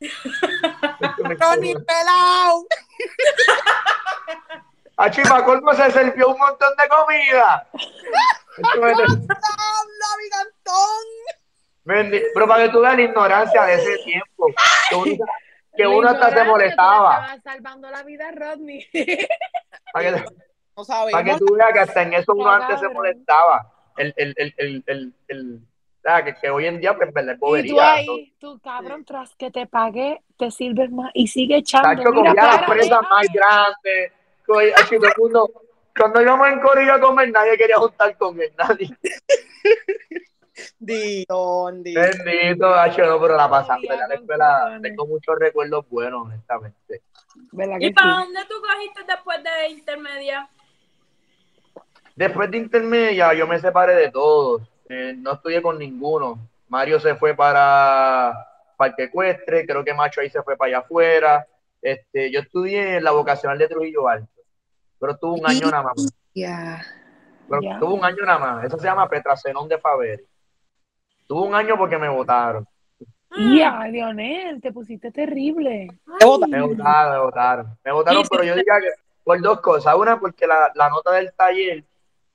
Ronnie 1.40 1.74
pelao? 1.74 2.66
A 5.00 5.08
Chipacol 5.08 5.62
se 5.76 5.92
sirvió 5.92 6.30
un 6.30 6.38
montón 6.38 6.70
de 6.76 6.88
comida. 6.88 7.68
Esto 7.72 8.80
me- 8.80 8.90
¡Habla, 8.90 9.06
Bendi- 11.84 12.22
Pero 12.34 12.46
para 12.46 12.64
que 12.64 12.70
tú 12.70 12.80
veas 12.80 12.96
la 12.96 13.02
ignorancia 13.02 13.62
de 13.64 13.74
ese 13.74 13.96
tiempo, 14.04 14.46
que 14.90 14.96
uno, 14.96 15.24
que 15.76 15.86
uno 15.86 16.08
hasta 16.08 16.30
se 16.30 16.44
molestaba. 16.44 17.38
salvando 17.42 17.90
la 17.90 18.02
vida 18.02 18.28
a 18.28 18.32
Rodney. 18.32 18.86
Para 19.92 20.04
que, 20.04 20.24
No 20.76 20.84
para 20.84 21.24
que 21.24 21.36
tú 21.38 21.54
veas 21.54 21.72
que 21.72 21.78
hasta 21.80 22.02
en 22.02 22.12
eso 22.12 22.32
uno 22.34 22.50
antes 22.50 22.78
se 22.78 22.88
molestaba. 22.90 23.72
El, 23.96 24.12
el, 24.16 24.34
el, 24.36 24.54
el, 24.86 25.14
el, 25.26 25.60
que, 26.24 26.34
que 26.40 26.50
hoy 26.50 26.66
en 26.66 26.78
día, 26.78 26.94
pues, 26.94 27.12
verdad, 27.12 27.36
es 27.40 27.64
Y 27.64 27.68
tú 27.68 27.80
ahí, 27.80 28.34
tú 28.38 28.60
cabrón, 28.60 29.04
tras 29.04 29.34
que 29.34 29.50
te 29.50 29.66
pagué, 29.66 30.20
te 30.36 30.50
sirves 30.50 30.90
más 30.90 31.10
y 31.14 31.26
sigue 31.26 31.56
echando. 31.56 31.88
Tacho 31.88 32.10
Mira, 32.12 32.30
cogía 32.30 32.44
las 32.44 32.62
presas 32.64 33.00
más 33.10 33.26
grandes. 33.32 34.12
Cogía- 34.46 34.74
así 34.76 34.96
todo 34.96 35.06
el 35.08 35.12
mundo, 35.18 35.50
cuando 35.96 36.22
íbamos 36.22 36.48
en 36.48 36.60
Corillo 36.60 36.92
a 36.94 37.00
comer, 37.00 37.30
nadie 37.30 37.56
quería 37.56 37.76
juntar 37.78 38.16
con 38.16 38.40
él, 38.40 38.52
nadie. 38.56 38.88
Dion, 40.78 41.82
Dion. 41.82 42.04
Bendito, 42.24 42.74
Hacho, 42.74 43.04
no, 43.06 43.20
pero 43.20 43.36
la 43.36 43.44
en 43.46 44.08
la 44.08 44.14
escuela. 44.14 44.78
Tengo 44.82 45.06
muchos 45.06 45.38
recuerdos 45.38 45.88
buenos, 45.88 46.22
honestamente. 46.26 47.02
¿Verdad 47.52 47.78
que 47.78 47.86
¿Y 47.86 47.92
para 47.92 48.10
sí? 48.12 48.18
dónde 48.24 48.40
tú 48.48 48.54
cogiste 48.60 49.04
después 49.06 49.38
de 49.42 49.68
intermedia? 49.68 50.48
Después 52.16 52.50
de 52.50 52.56
intermedia, 52.58 53.32
yo 53.34 53.46
me 53.46 53.58
separé 53.58 53.94
de 53.94 54.10
todos. 54.10 54.62
Eh, 54.88 55.14
no 55.16 55.34
estudié 55.34 55.62
con 55.62 55.78
ninguno. 55.78 56.38
Mario 56.68 56.98
se 57.00 57.14
fue 57.14 57.34
para 57.34 58.32
Parque 58.76 59.04
Ecuestre, 59.04 59.66
creo 59.66 59.84
que 59.84 59.94
Macho 59.94 60.20
ahí 60.20 60.30
se 60.30 60.42
fue 60.42 60.56
para 60.56 60.68
allá 60.68 60.78
afuera. 60.78 61.46
Este, 61.80 62.30
yo 62.32 62.40
estudié 62.40 62.96
en 62.96 63.04
la 63.04 63.12
vocacional 63.12 63.56
de 63.58 63.68
Trujillo 63.68 64.08
Alto, 64.08 64.28
pero 64.98 65.16
tuve 65.16 65.40
un 65.40 65.46
año 65.48 65.70
nada 65.70 65.82
más. 65.84 65.94
Ya. 66.34 66.82
Pero 67.48 67.62
Ya. 67.62 67.78
tuve 67.78 67.94
un 67.94 68.04
año 68.04 68.24
nada 68.24 68.38
más. 68.38 68.64
Eso 68.64 68.78
se 68.78 68.84
llama 68.84 69.08
Petracenón 69.08 69.68
de 69.68 69.78
Faveri. 69.78 70.26
Tuve 71.28 71.46
un 71.46 71.54
año 71.54 71.76
porque 71.78 71.96
me 71.98 72.08
votaron. 72.08 72.66
Ya, 73.56 73.86
Leonel, 73.86 74.60
te 74.60 74.72
pusiste 74.72 75.12
terrible. 75.12 75.86
Me 76.06 76.24
votaron, 76.26 76.50
me 77.12 77.18
votaron. 77.18 77.78
Me 77.84 77.92
votaron, 77.92 78.22
pero 78.30 78.42
yo 78.42 78.54
diría 78.56 78.74
que 78.80 78.88
por 79.22 79.40
dos 79.42 79.60
cosas. 79.60 79.94
Una, 79.94 80.18
porque 80.18 80.46
la, 80.46 80.72
la 80.74 80.88
nota 80.88 81.12
del 81.12 81.32
taller 81.34 81.84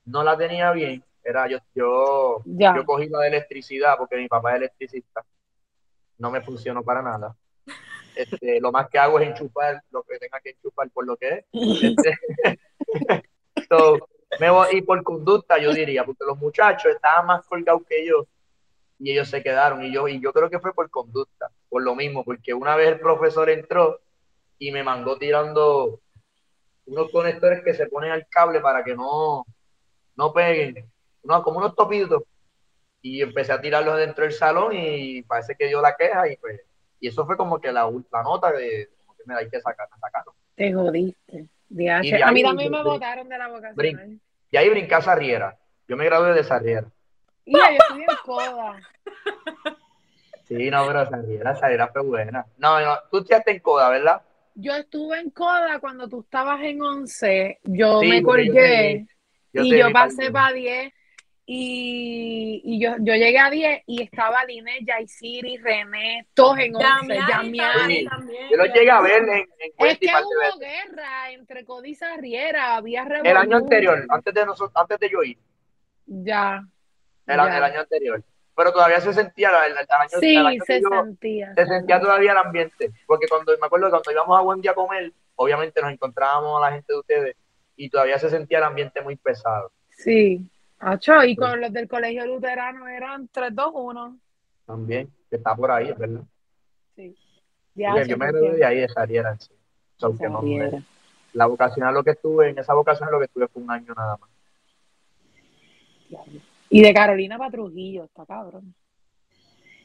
no 0.06 0.22
la 0.22 0.36
tenía 0.38 0.70
bien. 0.70 1.02
Era 1.24 1.48
yo, 1.48 1.58
yo, 1.74 2.42
yo 2.76 2.84
cogí 2.84 3.08
la 3.08 3.20
de 3.20 3.28
electricidad 3.28 3.96
porque 3.98 4.16
mi 4.16 4.28
papá 4.28 4.52
es 4.52 4.56
electricista. 4.58 5.24
No 6.18 6.30
me 6.30 6.40
funcionó 6.40 6.82
para 6.84 7.02
nada. 7.02 7.34
Este, 8.14 8.60
lo 8.60 8.70
más 8.70 8.88
que 8.88 8.98
hago 8.98 9.18
es 9.18 9.28
enchufar 9.30 9.82
lo 9.90 10.04
que 10.04 10.18
tenga 10.20 10.38
que 10.38 10.50
enchufar 10.50 10.88
por 10.90 11.04
lo 11.04 11.16
que 11.16 11.28
es. 11.28 11.44
Este, 11.82 12.16
so, 13.68 13.98
me 14.38 14.50
voy- 14.50 14.68
y 14.76 14.82
por 14.82 15.02
conducta, 15.02 15.58
yo 15.58 15.72
diría, 15.72 16.04
porque 16.04 16.24
los 16.24 16.38
muchachos 16.38 16.92
estaban 16.94 17.26
más 17.26 17.44
colgados 17.46 17.82
que 17.88 18.06
yo 18.06 18.26
y 18.98 19.12
ellos 19.12 19.28
se 19.28 19.42
quedaron. 19.42 19.82
Y 19.82 19.92
yo, 19.92 20.08
y 20.08 20.20
yo 20.20 20.32
creo 20.32 20.50
que 20.50 20.60
fue 20.60 20.74
por 20.74 20.90
conducta, 20.90 21.50
por 21.68 21.82
lo 21.82 21.94
mismo, 21.94 22.24
porque 22.24 22.54
una 22.54 22.76
vez 22.76 22.88
el 22.88 23.00
profesor 23.00 23.50
entró 23.50 24.00
y 24.58 24.70
me 24.70 24.82
mandó 24.82 25.18
tirando 25.18 26.00
unos 26.86 27.10
conectores 27.10 27.62
que 27.64 27.74
se 27.74 27.86
ponen 27.86 28.12
al 28.12 28.26
cable 28.28 28.60
para 28.60 28.84
que 28.84 28.94
no, 28.94 29.44
no 30.16 30.32
peguen, 30.32 30.90
no, 31.22 31.42
como 31.42 31.58
unos 31.58 31.74
topitos. 31.74 32.22
Y 33.02 33.20
empecé 33.20 33.52
a 33.52 33.60
tirarlos 33.60 33.98
dentro 33.98 34.24
del 34.24 34.32
salón 34.32 34.72
y 34.74 35.22
parece 35.22 35.54
que 35.56 35.66
dio 35.66 35.82
la 35.82 35.94
queja 35.94 36.26
y 36.30 36.36
pues, 36.36 36.60
y 37.00 37.08
eso 37.08 37.26
fue 37.26 37.36
como 37.36 37.60
que 37.60 37.70
la, 37.70 37.90
la 38.12 38.22
nota 38.22 38.50
de 38.50 38.88
como 39.04 39.14
que 39.14 39.24
me 39.26 39.34
hay 39.34 39.50
que 39.50 39.60
sacar, 39.60 39.86
sacaron. 40.00 40.34
Te 40.54 40.72
jodiste. 40.72 41.48
De 41.68 41.90
A 41.90 42.00
mí 42.32 42.42
también 42.42 42.70
me 42.70 42.82
votaron 42.82 43.28
de 43.28 43.36
la 43.36 43.48
vocacional. 43.48 44.20
Y 44.50 44.56
ahí 44.56 44.70
brinqué 44.70 44.94
a 44.94 45.02
Sarriera. 45.02 45.58
Yo 45.88 45.96
me 45.96 46.04
gradué 46.04 46.32
de 46.32 46.44
Sarriera. 46.44 46.86
Y 47.44 47.52
ya, 47.52 47.70
yo 47.70 47.76
estudié 47.78 48.06
en 48.08 48.16
Coda. 48.24 48.80
Sí, 50.48 50.70
no, 50.70 50.86
pero 50.86 51.08
Sarriera, 51.08 51.54
Sarriera 51.56 51.88
fue 51.88 52.02
buena. 52.02 52.44
No, 52.58 52.80
no, 52.80 52.98
tú 53.10 53.18
estudiaste 53.18 53.50
en 53.52 53.60
Coda, 53.60 53.88
¿verdad? 53.90 54.22
Yo 54.54 54.72
estuve 54.74 55.18
en 55.18 55.30
Coda 55.30 55.78
cuando 55.80 56.08
tú 56.08 56.20
estabas 56.20 56.60
en 56.62 56.80
11. 56.82 57.60
Yo 57.64 58.00
Sí, 58.00 58.08
me 58.08 58.20
yo 58.20 58.26
colgué 58.26 59.06
te 59.52 59.62
y 59.62 59.78
yo 59.78 59.90
pasé 59.92 60.30
para 60.30 60.52
10. 60.52 60.92
Y, 61.46 62.62
y 62.64 62.80
yo, 62.80 62.92
yo 63.00 63.14
llegué 63.14 63.38
a 63.38 63.50
10 63.50 63.82
y 63.86 64.02
estaba 64.02 64.44
Line, 64.46 64.78
Yaisiri, 64.82 65.58
René, 65.58 66.26
todos 66.32 66.58
en 66.58 66.74
11. 66.74 66.84
Damián 66.86 67.28
Yamiari. 67.28 67.96
Sí, 67.98 68.04
también. 68.06 68.48
Yo 68.50 68.56
lo 68.56 68.64
llegué 68.66 68.90
a 68.90 69.00
ver 69.02 69.22
en, 69.22 69.28
en 69.28 69.46
Es 69.78 69.98
que 69.98 70.06
hubo 70.06 70.58
veces. 70.58 70.58
guerra 70.60 71.30
entre 71.32 71.64
Coda 71.66 71.86
y 71.88 71.94
Sarriera, 71.94 72.76
había 72.76 73.02
El 73.02 73.08
revolución. 73.10 73.36
año 73.36 73.56
anterior, 73.58 74.06
antes 74.08 74.32
de 74.34 74.46
nosotros, 74.46 74.72
antes 74.74 74.98
de 74.98 75.10
yo 75.10 75.22
ir, 75.22 75.38
Ya. 76.06 76.64
El, 77.26 77.36
ya. 77.36 77.56
el 77.58 77.64
año 77.64 77.80
anterior. 77.80 78.22
Pero 78.56 78.72
todavía 78.72 79.00
se 79.00 79.12
sentía, 79.12 79.50
el, 79.66 79.72
el 79.72 79.78
año, 79.78 79.86
el 80.12 80.20
Sí, 80.20 80.36
año 80.36 80.50
que 80.50 80.60
se 80.80 80.80
sentía. 80.80 81.54
se 81.54 81.66
sentía 81.66 82.00
todavía 82.00 82.32
el 82.32 82.38
ambiente. 82.38 82.92
Porque 83.06 83.26
cuando 83.28 83.52
me 83.60 83.66
acuerdo 83.66 83.86
que 83.86 83.90
cuando 83.90 84.12
íbamos 84.12 84.38
a 84.38 84.42
Wendy 84.42 84.68
a 84.68 84.74
comer, 84.74 85.12
obviamente 85.36 85.82
nos 85.82 85.90
encontrábamos 85.92 86.62
a 86.62 86.66
la 86.68 86.72
gente 86.74 86.92
de 86.92 86.98
ustedes 86.98 87.36
y 87.76 87.90
todavía 87.90 88.18
se 88.18 88.30
sentía 88.30 88.58
el 88.58 88.64
ambiente 88.64 89.00
muy 89.02 89.16
pesado. 89.16 89.72
Sí. 89.90 90.48
Acho, 90.78 91.24
y 91.24 91.34
con 91.34 91.60
los 91.60 91.72
del 91.72 91.88
colegio 91.88 92.26
luterano 92.26 92.86
eran 92.86 93.28
3-2-1. 93.30 94.18
También, 94.66 95.10
que 95.30 95.36
está 95.36 95.56
por 95.56 95.70
ahí, 95.70 95.88
es 95.88 95.98
verdad. 95.98 96.22
Sí. 96.94 97.16
Yo, 97.74 97.96
Ya, 97.96 98.04
yo 98.04 98.16
me 98.16 98.26
gradué 98.30 98.52
de 98.54 98.64
ahí 98.64 98.80
de 98.80 98.88
Sarriera 98.88 99.30
en 99.32 99.40
sí. 99.40 99.52
So, 99.96 100.16
que 100.16 100.28
no, 100.28 100.42
la 101.32 101.46
vocacional 101.46 101.94
lo 101.94 102.04
que 102.04 102.10
estuve, 102.10 102.50
en 102.50 102.58
esa 102.58 102.74
vocacional 102.74 103.12
lo 103.12 103.18
que 103.18 103.24
estuve 103.26 103.48
fue 103.48 103.62
un 103.62 103.70
año 103.70 103.92
nada 103.94 104.16
más. 104.18 104.30
Y 106.74 106.82
de 106.82 106.92
Carolina 106.92 107.38
para 107.38 107.52
Trujillo, 107.52 108.02
está 108.02 108.26
cabrón. 108.26 108.74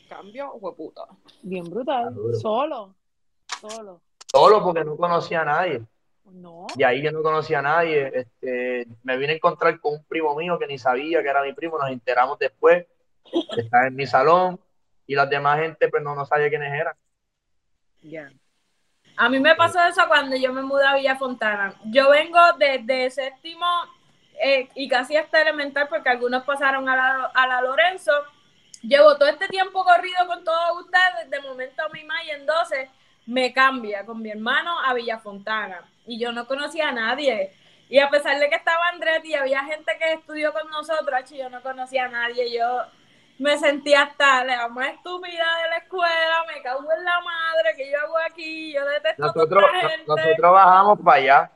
Cambio, 0.09 0.55
hueputa. 0.55 1.03
Bien 1.43 1.63
brutal. 1.69 2.15
Solo. 2.41 2.95
Solo. 3.61 4.01
Solo 4.25 4.63
porque 4.63 4.83
no 4.83 4.97
conocía 4.97 5.43
a 5.43 5.45
nadie. 5.45 5.83
No. 6.25 6.65
Y 6.75 6.81
ahí 6.81 7.03
yo 7.03 7.11
no 7.11 7.21
conocía 7.21 7.59
a 7.59 7.61
nadie. 7.61 8.11
Este, 8.11 8.87
me 9.03 9.17
vine 9.17 9.33
a 9.33 9.35
encontrar 9.35 9.79
con 9.79 9.93
un 9.93 10.03
primo 10.05 10.35
mío 10.35 10.57
que 10.57 10.65
ni 10.65 10.79
sabía 10.79 11.21
que 11.21 11.29
era 11.29 11.43
mi 11.43 11.53
primo. 11.53 11.77
Nos 11.77 11.91
enteramos 11.91 12.39
después. 12.39 12.87
que 13.23 13.61
Estaba 13.61 13.85
en 13.85 13.95
mi 13.95 14.07
salón. 14.07 14.59
Y 15.05 15.13
las 15.13 15.29
demás 15.29 15.59
gente 15.59 15.89
pues 15.89 16.01
no, 16.01 16.15
no 16.15 16.25
sabía 16.25 16.49
quiénes 16.49 16.73
eran. 16.73 16.95
Ya. 18.01 18.31
A 19.15 19.29
mí 19.29 19.39
me 19.39 19.55
pasó 19.55 19.79
eso 19.85 20.01
cuando 20.07 20.35
yo 20.35 20.51
me 20.53 20.63
mudé 20.63 20.87
a 20.87 20.95
Villa 20.95 21.15
Fontana. 21.17 21.75
Yo 21.85 22.09
vengo 22.09 22.39
desde 22.57 23.11
séptimo 23.11 23.67
eh, 24.41 24.69
y 24.75 24.87
casi 24.87 25.17
hasta 25.17 25.41
elemental 25.41 25.87
porque 25.89 26.09
algunos 26.09 26.43
pasaron 26.43 26.87
a 26.87 26.95
la, 26.95 27.31
a 27.33 27.47
la 27.47 27.61
Lorenzo. 27.61 28.11
Llevo 28.81 29.17
todo 29.17 29.27
este 29.27 29.47
tiempo 29.47 29.83
corrido 29.83 30.25
con 30.27 30.43
todos 30.43 30.85
ustedes. 30.85 31.29
De 31.29 31.41
momento 31.41 31.83
a 31.83 31.89
mi 31.89 32.01
y 32.01 32.29
en 32.31 32.45
12 32.45 32.89
me 33.25 33.53
cambia 33.53 34.05
con 34.05 34.21
mi 34.21 34.31
hermano 34.31 34.79
a 34.79 34.93
Villa 34.93 35.19
Fontana. 35.19 35.83
Y 36.05 36.19
yo 36.19 36.31
no 36.31 36.47
conocía 36.47 36.89
a 36.89 36.91
nadie. 36.93 37.51
Y 37.89 37.99
a 37.99 38.09
pesar 38.09 38.39
de 38.39 38.49
que 38.49 38.55
estaba 38.55 38.87
Andretti 38.89 39.29
y 39.29 39.33
había 39.35 39.63
gente 39.65 39.91
que 39.97 40.13
estudió 40.13 40.53
con 40.53 40.69
nosotros, 40.69 41.29
yo 41.29 41.49
no 41.49 41.61
conocía 41.61 42.05
a 42.05 42.09
nadie. 42.09 42.55
Yo 42.55 42.83
me 43.39 43.57
sentía 43.57 44.03
hasta 44.03 44.43
la 44.43 44.67
más 44.67 44.89
estúpida 44.89 45.45
de 45.63 45.69
la 45.69 45.77
escuela, 45.77 46.43
me 46.47 46.61
cago 46.61 46.81
en 46.97 47.03
la 47.03 47.19
madre, 47.21 47.75
que 47.75 47.89
yo 47.89 47.99
hago 47.99 48.17
aquí? 48.29 48.73
Yo 48.73 48.85
detesto 48.85 49.23
a 49.23 49.27
Nosotros, 49.27 49.63
toda 49.63 49.77
esta 49.77 49.89
gente. 49.89 50.05
nosotros 50.07 50.51
bajamos 50.53 50.99
para 51.03 51.17
allá 51.17 51.51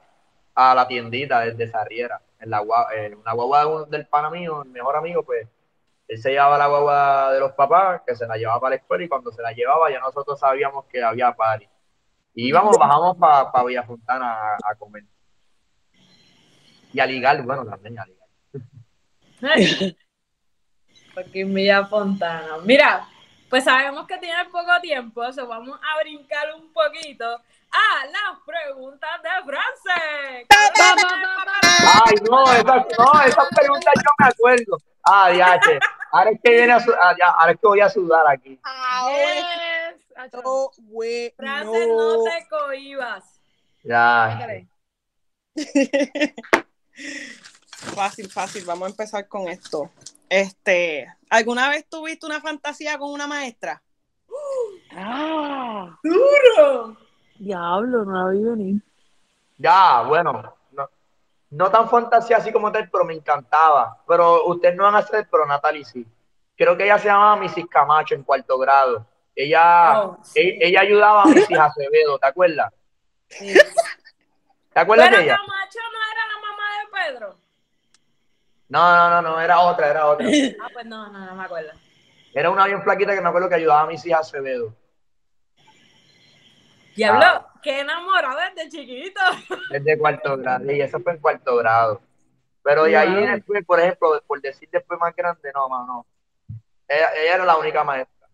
a 0.55 0.75
la 0.75 0.87
tiendita 0.87 1.41
desde 1.41 1.67
Sarriera. 1.67 2.21
En 2.43 2.49
la 2.49 2.61
en 2.93 3.15
una 3.15 3.31
guagua 3.31 3.85
del 3.85 4.05
pana 4.07 4.29
mío, 4.29 4.63
el 4.63 4.69
mejor 4.69 4.97
amigo, 4.97 5.23
pues 5.23 5.47
él 6.09 6.21
se 6.21 6.31
llevaba 6.31 6.57
la 6.57 6.67
guagua 6.67 7.31
de 7.31 7.39
los 7.39 7.53
papás, 7.53 8.01
que 8.05 8.15
se 8.15 8.27
la 8.27 8.35
llevaba 8.35 8.59
para 8.59 8.71
la 8.71 8.81
escuela 8.81 9.03
y 9.05 9.07
cuando 9.07 9.31
se 9.31 9.41
la 9.41 9.53
llevaba 9.53 9.89
ya 9.89 9.99
nosotros 9.99 10.37
sabíamos 10.37 10.85
que 10.85 11.01
había 11.01 11.33
party. 11.33 11.67
Y 12.35 12.49
íbamos, 12.49 12.77
bajamos 12.77 13.17
para 13.17 13.51
pa 13.51 13.63
Villa 13.63 13.83
Fontana 13.83 14.33
a, 14.33 14.57
a 14.71 14.75
comer. 14.75 15.03
Y 16.91 16.99
a 16.99 17.05
ligar, 17.05 17.41
bueno, 17.43 17.65
también 17.65 17.97
a 17.97 18.05
ligar. 18.05 18.27
Aquí 21.17 21.41
en 21.41 21.53
Villa 21.53 21.85
Fontana. 21.85 22.57
Mira, 22.65 23.07
pues 23.53 23.65
sabemos 23.65 24.07
que 24.07 24.17
tienes 24.17 24.47
poco 24.47 24.81
tiempo, 24.81 25.31
so 25.31 25.45
vamos 25.45 25.79
a 25.79 25.99
brincar 26.01 26.55
un 26.55 26.73
poquito 26.73 27.23
a 27.69 28.05
las 28.07 28.39
preguntas 28.43 29.11
de 29.21 29.29
France. 29.45 30.47
Ay, 32.03 32.15
no, 32.27 32.43
esas, 32.51 32.85
no, 32.97 33.21
esas 33.21 33.47
preguntas 33.55 33.93
yo 33.95 34.11
me 34.17 34.25
acuerdo. 34.27 34.77
Ah, 35.03 35.29
diache. 35.29 35.77
Ahora 36.11 36.31
es 36.31 36.39
que 36.43 36.49
viene 36.49 36.73
a 36.73 36.79
su- 36.79 36.95
ah, 36.99 37.13
ya, 37.15 37.27
ahora 37.29 37.51
es 37.51 37.59
que 37.59 37.67
voy 37.67 37.81
a 37.81 37.89
sudar 37.91 38.25
aquí. 38.27 38.59
Ahora 38.63 39.15
Yes. 39.17 40.01
Acho. 40.15 40.37
esto, 40.37 40.71
güey, 40.79 41.31
France, 41.37 41.87
no 41.89 42.23
te 42.23 42.47
cohibas. 42.49 43.39
Ya. 43.83 44.65
Fácil, 47.95 48.31
fácil. 48.31 48.65
Vamos 48.65 48.87
a 48.87 48.89
empezar 48.89 49.27
con 49.27 49.47
esto. 49.47 49.91
Este, 50.29 51.07
¿alguna 51.29 51.69
vez 51.69 51.87
tuviste 51.89 52.25
una 52.25 52.41
fantasía 52.41 52.97
con 52.97 53.11
una 53.11 53.27
maestra? 53.27 53.81
Ah, 54.95 55.97
¡Duro! 56.03 56.97
diablo, 57.37 58.05
no 58.05 58.25
la 58.27 58.31
vi 58.31 58.43
venir. 58.43 58.81
Ya, 59.57 60.01
bueno, 60.03 60.55
no, 60.71 60.89
no 61.51 61.71
tan 61.71 61.89
fantasía 61.89 62.37
así 62.37 62.51
como 62.51 62.71
tal, 62.71 62.89
pero 62.89 63.05
me 63.05 63.13
encantaba. 63.13 64.03
Pero 64.07 64.45
ustedes 64.45 64.75
no 64.75 64.83
van 64.83 64.95
a 64.95 64.99
hacer, 64.99 65.27
pero 65.29 65.45
Natalie 65.45 65.85
sí. 65.85 66.05
Creo 66.55 66.77
que 66.77 66.83
ella 66.85 66.97
se 66.99 67.07
llamaba 67.07 67.35
Mrs. 67.37 67.67
Camacho 67.69 68.15
en 68.15 68.23
cuarto 68.23 68.57
grado. 68.57 69.05
Ella, 69.35 70.03
Oh, 70.03 70.17
sí. 70.23 70.39
e- 70.39 70.67
ella 70.67 70.81
ayudaba 70.81 71.23
a 71.23 71.27
Mrs. 71.27 71.57
Acevedo, 71.59 72.19
¿te 72.19 72.27
acuerdas? 72.27 72.71
¿Te 73.29 74.79
acuerdas 74.79 75.09
Pero 75.09 75.17
de 75.19 75.23
ella? 75.25 75.37
Camacho 75.37 75.79
no 75.91 75.99
era 76.11 76.27
la 76.27 76.41
mamá 76.41 76.63
de 76.77 77.11
Pedro. 77.11 77.42
No, 78.73 78.95
no, 78.95 79.21
no, 79.21 79.29
no, 79.29 79.39
era 79.41 79.59
otra, 79.59 79.87
era 79.89 80.07
otra. 80.07 80.25
Ah, 80.61 80.69
pues 80.73 80.85
no, 80.87 81.11
no, 81.11 81.25
no 81.27 81.35
me 81.35 81.43
acuerdo. 81.43 81.71
Era 82.33 82.49
una 82.49 82.65
bien 82.65 82.81
flaquita 82.81 83.13
que 83.13 83.21
me 83.21 83.29
acuerdo 83.29 83.47
que 83.47 83.55
ayudaba 83.55 83.81
a 83.81 83.85
Mrs. 83.85 84.13
Acevedo. 84.13 84.75
Diablo, 86.95 87.21
Ah. 87.23 87.53
qué 87.61 87.79
enamorado 87.81 88.39
desde 88.55 88.69
chiquito. 88.69 89.21
Desde 89.71 89.97
cuarto 89.97 90.37
grado. 90.37 90.71
Y 90.71 90.81
eso 90.81 90.99
fue 90.99 91.13
en 91.13 91.19
cuarto 91.19 91.55
grado. 91.57 92.01
Pero 92.63 92.83
de 92.85 92.95
ahí 92.97 93.27
después, 93.27 93.65
por 93.65 93.79
ejemplo, 93.79 94.21
por 94.25 94.41
decir 94.41 94.69
después 94.71 94.99
más 94.99 95.15
grande, 95.15 95.51
no, 95.53 95.67
mano, 95.69 95.85
no. 95.85 96.05
Ella, 96.87 97.09
ella 97.21 97.35
era 97.35 97.45
la 97.45 97.57
única 97.57 97.83
maestra. 97.83 98.27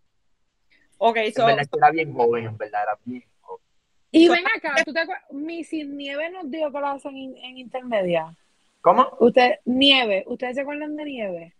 Ok, 0.97 1.17
En 1.17 1.33
so, 1.33 1.45
verdad 1.45 1.65
era 1.77 1.91
bien 1.91 2.13
joven, 2.13 2.45
en 2.45 2.57
verdad, 2.57 2.83
era 2.83 2.97
bien 3.05 3.23
joven. 3.41 3.63
Y 4.11 4.27
So- 4.27 4.33
ven 4.33 4.45
acá, 4.55 4.75
¿tú 4.85 4.93
te 4.93 4.99
acuerdas? 4.99 5.23
Missy 5.31 5.83
Nieve 5.83 6.29
nos 6.29 6.49
dio 6.51 6.71
clase 6.71 7.07
en, 7.09 7.35
en 7.37 7.57
intermedia. 7.57 8.35
¿Cómo? 8.81 9.09
Usted, 9.19 9.55
Nieve, 9.65 10.23
¿ustedes 10.27 10.55
se 10.55 10.61
acuerdan 10.61 10.95
de 10.95 11.05
Nieve? 11.05 11.55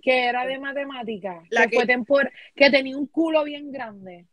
Que 0.00 0.24
era 0.26 0.46
de 0.46 0.58
matemáticas, 0.58 1.44
La 1.50 1.62
que, 1.64 1.70
que- 1.70 1.76
fue 1.76 1.86
tempor 1.86 2.32
que 2.54 2.70
tenía 2.70 2.96
un 2.96 3.06
culo 3.06 3.44
bien 3.44 3.70
grande. 3.72 4.26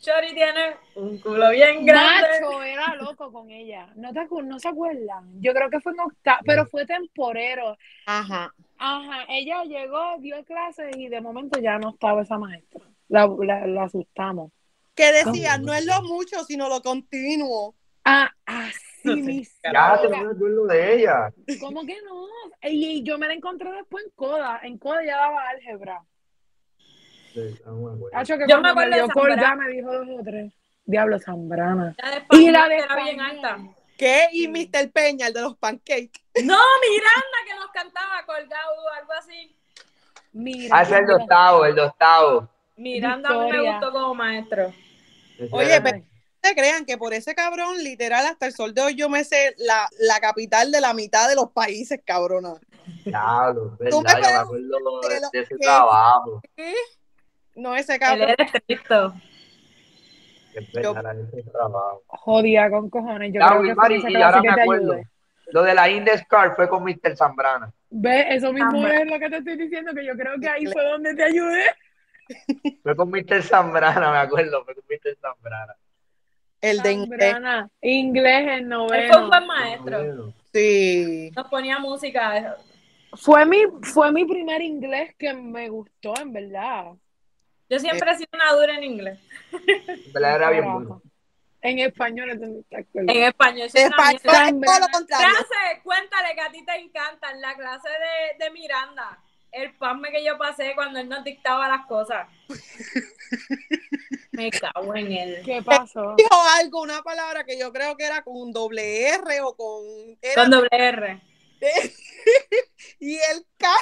Chori 0.00 0.34
tiene 0.34 0.76
un 0.96 1.18
culo 1.18 1.50
bien 1.50 1.86
grande. 1.86 2.28
Nacho 2.40 2.62
era 2.62 2.94
loco 2.96 3.32
con 3.32 3.50
ella. 3.50 3.90
¿No, 3.96 4.12
te 4.12 4.20
acu- 4.20 4.44
¿No 4.44 4.58
se 4.58 4.68
acuerdan? 4.68 5.40
Yo 5.40 5.54
creo 5.54 5.70
que 5.70 5.80
fue 5.80 5.92
en 5.92 6.00
octavo, 6.00 6.40
pero 6.44 6.66
fue 6.66 6.86
temporero. 6.86 7.76
ajá. 8.06 8.52
Ajá, 8.76 9.24
ella 9.28 9.62
llegó, 9.64 10.18
dio 10.18 10.44
clases 10.44 10.94
y 10.96 11.08
de 11.08 11.20
momento 11.20 11.58
ya 11.60 11.78
no 11.78 11.90
estaba 11.90 12.22
esa 12.22 12.36
maestra. 12.38 12.82
La, 13.08 13.26
la, 13.26 13.66
la 13.66 13.84
asustamos. 13.84 14.50
Que 14.94 15.10
decía, 15.12 15.56
no 15.58 15.72
es 15.72 15.86
lo 15.86 16.02
mucho, 16.02 16.44
sino 16.44 16.68
lo 16.68 16.82
continuo. 16.82 17.74
Ah, 18.04 18.30
así 18.44 18.93
Ya 19.04 20.00
te 20.00 20.08
no 20.08 20.24
me 20.24 20.32
acuerdo 20.32 20.66
de 20.66 20.94
ella. 20.94 21.32
¿Cómo 21.60 21.84
que 21.84 21.96
no? 22.02 22.26
Y, 22.62 22.86
y 22.98 23.02
yo 23.02 23.18
me 23.18 23.26
la 23.28 23.34
encontré 23.34 23.70
después 23.72 24.04
en 24.04 24.10
Coda. 24.14 24.60
En 24.62 24.78
Coda 24.78 25.04
ya 25.04 25.16
daba 25.16 25.48
álgebra. 25.50 26.02
Sí. 27.32 27.58
Hacho, 28.12 28.38
que 28.38 28.44
Yo 28.48 28.60
me 28.60 28.70
acuerdo 28.70 28.90
de 28.90 28.96
dio 29.02 29.08
colga 29.12 29.34
Zambrana. 29.34 29.56
me 29.56 29.68
dijo 29.72 29.92
dos 29.92 30.08
o 30.20 30.22
tres. 30.24 30.52
Diablo, 30.86 31.18
Zambrana. 31.18 31.94
Y 32.30 32.50
la 32.50 32.68
de 32.68 32.78
era 32.78 32.96
bien 32.96 33.20
alta. 33.20 33.58
¿Qué? 33.98 34.26
Y 34.32 34.48
Mr. 34.48 34.90
Peña, 34.92 35.28
el 35.28 35.34
de 35.34 35.40
los 35.40 35.56
pancakes. 35.56 36.20
No, 36.44 36.58
Miranda 36.90 37.38
que 37.46 37.54
nos 37.54 37.70
cantaba 37.72 38.24
colgado 38.26 38.72
o 38.84 38.88
algo 39.00 39.12
así. 39.12 39.56
Mira. 40.32 40.76
Ah, 40.76 40.82
ese 40.82 40.94
es 40.94 41.00
el 41.00 41.06
de 41.06 41.14
octavo, 41.14 41.64
el 41.64 41.74
de 41.74 41.80
octavo. 41.82 42.48
Miranda 42.76 43.28
a 43.30 43.44
mí 43.44 43.52
me 43.52 43.70
gustó 43.70 43.92
como 43.92 44.14
maestro. 44.14 44.72
Oye, 45.52 45.80
pero- 45.80 46.02
se 46.44 46.54
crean 46.54 46.84
que 46.84 46.98
por 46.98 47.14
ese 47.14 47.34
cabrón, 47.34 47.78
literal, 47.82 48.26
hasta 48.26 48.46
el 48.46 48.52
sol 48.52 48.74
de 48.74 48.82
hoy 48.82 48.94
yo 48.94 49.08
me 49.08 49.24
sé 49.24 49.54
la, 49.58 49.88
la 50.00 50.20
capital 50.20 50.70
de 50.72 50.80
la 50.80 50.92
mitad 50.94 51.28
de 51.28 51.34
los 51.36 51.50
países, 51.50 52.00
cabrona. 52.04 52.54
Tú 52.54 54.02
me 54.02 54.12
verdad, 54.14 54.44
yo 54.46 54.52
me 54.52 54.58
acuerdo 54.58 55.00
de, 55.08 55.20
lo 55.20 55.30
de 55.32 55.40
ese 55.40 55.48
que- 55.56 55.64
trabajo. 55.64 56.42
No 57.56 57.74
ese 57.76 57.94
Él 57.94 58.00
cabrón. 58.00 58.28
era 58.30 58.44
estricto. 58.44 59.14
Es 60.54 60.72
verdad, 60.72 61.16
ese 61.20 61.42
trabajo. 61.50 62.02
Jodida 62.06 62.70
con 62.70 62.90
cojones. 62.90 63.32
Yo 63.32 63.40
Ya, 63.40 63.48
creo 63.48 63.62
que 63.62 64.10
y, 64.12 64.16
ahora 64.22 64.40
me 64.42 64.50
acuerdo. 64.62 64.92
ayude. 64.92 65.08
Lo 65.46 65.62
de 65.62 65.74
la 65.74 65.88
Indescar 65.90 66.54
fue 66.56 66.68
con 66.68 66.82
Mr. 66.84 67.16
Zambrana. 67.16 67.72
Ve, 67.90 68.26
eso 68.34 68.52
mismo 68.52 68.70
Zambrana. 68.72 69.00
es 69.02 69.10
lo 69.10 69.18
que 69.18 69.30
te 69.30 69.36
estoy 69.38 69.56
diciendo, 69.56 69.92
que 69.94 70.04
yo 70.04 70.14
creo 70.14 70.32
que 70.40 70.48
ahí 70.48 70.66
fue 70.66 70.84
donde 70.84 71.14
te 71.14 71.22
ayudé. 71.24 71.64
Fue 72.82 72.96
con 72.96 73.10
Mr. 73.10 73.42
Zambrana, 73.42 74.10
me 74.10 74.18
acuerdo, 74.18 74.64
fue 74.64 74.74
con 74.74 74.84
Mr. 74.88 75.16
Zambrana. 75.20 75.76
El 76.64 76.80
de 76.80 76.92
inglés. 76.92 77.36
Inglés 77.82 78.48
en 78.48 78.48
Él 78.48 78.58
fue 78.58 78.62
un 78.62 78.68
noveno. 78.68 79.28
buen 79.28 79.46
maestro. 79.46 79.98
Bueno. 79.98 80.34
Sí. 80.50 81.30
Nos 81.36 81.48
ponía 81.48 81.78
música. 81.78 82.56
Fue 83.12 83.44
mi, 83.44 83.58
fue 83.82 84.10
mi 84.10 84.24
primer 84.24 84.62
inglés 84.62 85.14
que 85.18 85.34
me 85.34 85.68
gustó, 85.68 86.14
en 86.18 86.32
verdad. 86.32 86.86
Yo 87.68 87.78
siempre 87.78 88.10
he 88.10 88.16
sido 88.16 88.30
una 88.32 88.52
dura 88.52 88.76
en 88.76 88.84
inglés. 88.84 89.18
En 89.52 90.12
verdad 90.12 90.36
era 90.36 90.50
bien 90.50 90.72
bueno. 90.72 91.02
En 91.60 91.78
español. 91.80 92.30
En 92.30 92.42
español. 92.62 93.04
una 93.04 93.26
español 93.26 93.66
es 93.66 93.90
todo 93.90 94.80
lo 94.80 94.88
contrario. 94.88 95.28
Clase, 95.28 95.82
cuéntale 95.82 96.34
que 96.34 96.40
a 96.40 96.50
ti 96.50 96.64
te 96.64 96.76
encantan 96.76 97.40
la 97.42 97.54
clase 97.56 97.88
de, 97.88 98.44
de 98.44 98.50
Miranda. 98.52 99.18
El 99.52 99.74
pasme 99.74 100.10
que 100.10 100.24
yo 100.24 100.38
pasé 100.38 100.72
cuando 100.74 100.98
él 100.98 101.10
nos 101.10 101.22
dictaba 101.24 101.68
las 101.68 101.86
cosas. 101.86 102.26
Me 104.36 104.50
cago 104.50 104.94
en 104.96 105.12
él. 105.12 105.42
¿Qué 105.44 105.62
pasó? 105.62 106.14
Dijo 106.16 106.36
algo, 106.60 106.82
una 106.82 107.02
palabra 107.02 107.44
que 107.44 107.58
yo 107.58 107.72
creo 107.72 107.96
que 107.96 108.04
era 108.04 108.22
con 108.22 108.36
un 108.36 108.52
doble 108.52 109.08
R 109.08 109.40
o 109.42 109.54
con. 109.56 109.84
Era, 110.20 110.42
Con 110.42 110.50
doble 110.50 110.68
R. 110.72 111.20
y 113.00 113.14
el, 113.16 113.46
ca- 113.56 113.74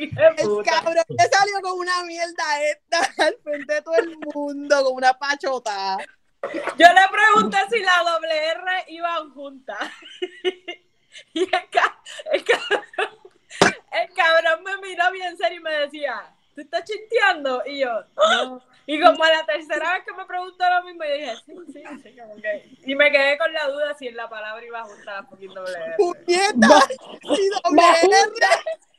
Hijo 0.00 0.20
de 0.20 0.42
el 0.42 0.64
cabrón 0.64 1.04
que 1.08 1.24
salió 1.30 1.60
con 1.62 1.78
una 1.78 2.02
mierda 2.04 2.62
esta 2.64 2.98
al 3.26 3.36
frente 3.42 3.74
de 3.74 3.82
todo 3.82 3.94
el 3.96 4.16
mundo, 4.18 4.84
con 4.84 4.94
una 4.94 5.14
pachota. 5.18 5.98
Yo 6.42 6.86
le 6.88 7.08
pregunté 7.10 7.58
si 7.70 7.80
la 7.80 8.02
doble 8.02 8.46
R 8.48 8.84
iban 8.88 9.30
juntas. 9.32 9.90
Y 11.34 11.42
el, 11.42 11.70
ca- 11.70 12.02
el 12.32 12.44
cabrón, 12.44 12.84
el 13.92 14.14
cabrón 14.14 14.64
me 14.64 14.76
miró 14.88 15.12
bien 15.12 15.36
serio 15.36 15.60
y 15.60 15.62
me 15.62 15.70
decía, 15.72 16.34
¿tú 16.54 16.60
estás 16.60 16.84
chinteando? 16.84 17.62
Y 17.66 17.80
yo, 17.80 18.04
no. 18.16 18.62
Y 18.86 19.00
como 19.00 19.22
a 19.22 19.30
la 19.30 19.46
tercera 19.46 19.92
vez 19.92 20.04
que 20.04 20.12
me 20.12 20.26
preguntó 20.26 20.64
lo 20.68 20.84
mismo, 20.84 21.04
yo 21.04 21.14
dije, 21.14 21.36
sí, 21.46 21.54
sí, 21.72 21.82
sí, 22.02 22.16
como 22.16 22.34
que. 22.36 22.68
Y 22.84 22.94
me 22.94 23.10
quedé 23.12 23.38
con 23.38 23.52
la 23.52 23.68
duda 23.68 23.94
si 23.94 24.08
en 24.08 24.16
la 24.16 24.28
palabra 24.28 24.64
iba 24.64 24.82
junta 24.82 25.12
la 25.12 25.22
fucking 25.24 25.54
doble 25.54 25.72
R. 25.72 25.94
¡Puñeta! 25.96 26.88
Y 27.22 27.48
doble 27.48 27.82
R. 28.02 28.20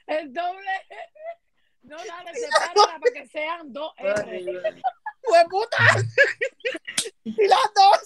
el 0.07 0.33
doble 0.33 0.71
R. 0.89 1.11
No, 1.83 1.97
dale, 1.97 2.33
sepárala 2.33 2.99
para 2.99 3.13
que 3.13 3.27
sean 3.27 3.73
dos 3.73 3.93
R. 3.97 4.81
¡Fue 5.21 5.45
puta! 5.49 5.77
Y 7.25 7.47
las 7.47 7.73
dos 7.73 7.99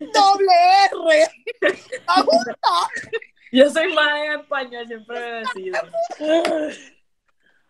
son 0.00 0.12
doble 0.12 0.52
R. 0.92 1.30
¡La 2.06 2.14
junta! 2.14 2.54
Yo 3.52 3.70
soy 3.70 3.92
más 3.94 4.18
en 4.18 4.40
español, 4.40 4.86
siempre 4.86 5.18
lo 5.18 5.26
he 5.26 5.40
decidido. 5.40 5.78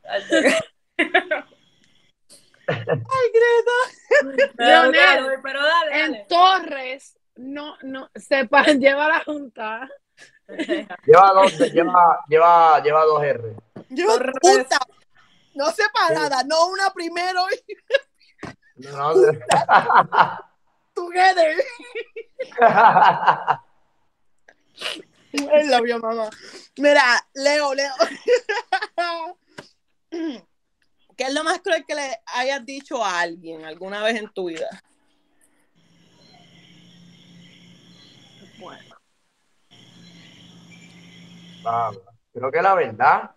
¡Ay, 0.08 0.22
Greta! 3.32 3.78
Pero 4.56 4.82
Leonel, 4.82 4.92
dale, 5.24 5.38
pero 5.42 5.62
dale, 5.62 6.00
En 6.04 6.12
dale. 6.12 6.26
Torres, 6.28 7.18
no, 7.36 7.76
no, 7.82 8.10
sepa, 8.14 8.62
lleva 8.78 9.08
la 9.08 9.20
junta. 9.24 9.88
Lleva 11.06 11.32
dos, 11.34 11.58
lleva, 11.72 12.20
lleva, 12.28 12.82
lleva 12.82 13.04
dos 13.04 13.22
R. 13.22 13.54
Yo, 13.90 14.06
Torres. 14.06 14.34
puta. 14.40 14.78
No 15.54 15.70
separada, 15.72 16.42
no 16.44 16.66
una 16.68 16.90
primero 16.90 17.40
y 17.50 17.76
No, 18.76 19.14
no. 19.14 19.14
together. 20.94 21.56
I 25.34 25.62
love 25.64 25.86
you, 25.86 25.98
mamá. 26.00 26.30
Mira, 26.78 27.02
Leo, 27.34 27.74
Leo. 27.74 27.92
¿Qué 31.16 31.24
es 31.24 31.34
lo 31.34 31.44
más 31.44 31.60
cruel 31.60 31.84
que 31.86 31.94
le 31.94 32.20
hayas 32.26 32.64
dicho 32.64 33.04
a 33.04 33.20
alguien 33.20 33.64
alguna 33.64 34.02
vez 34.02 34.16
en 34.16 34.28
tu 34.32 34.48
vida? 34.48 34.68
Ah, 41.64 41.90
creo 42.32 42.50
que 42.50 42.62
la 42.62 42.74
verdad. 42.74 43.30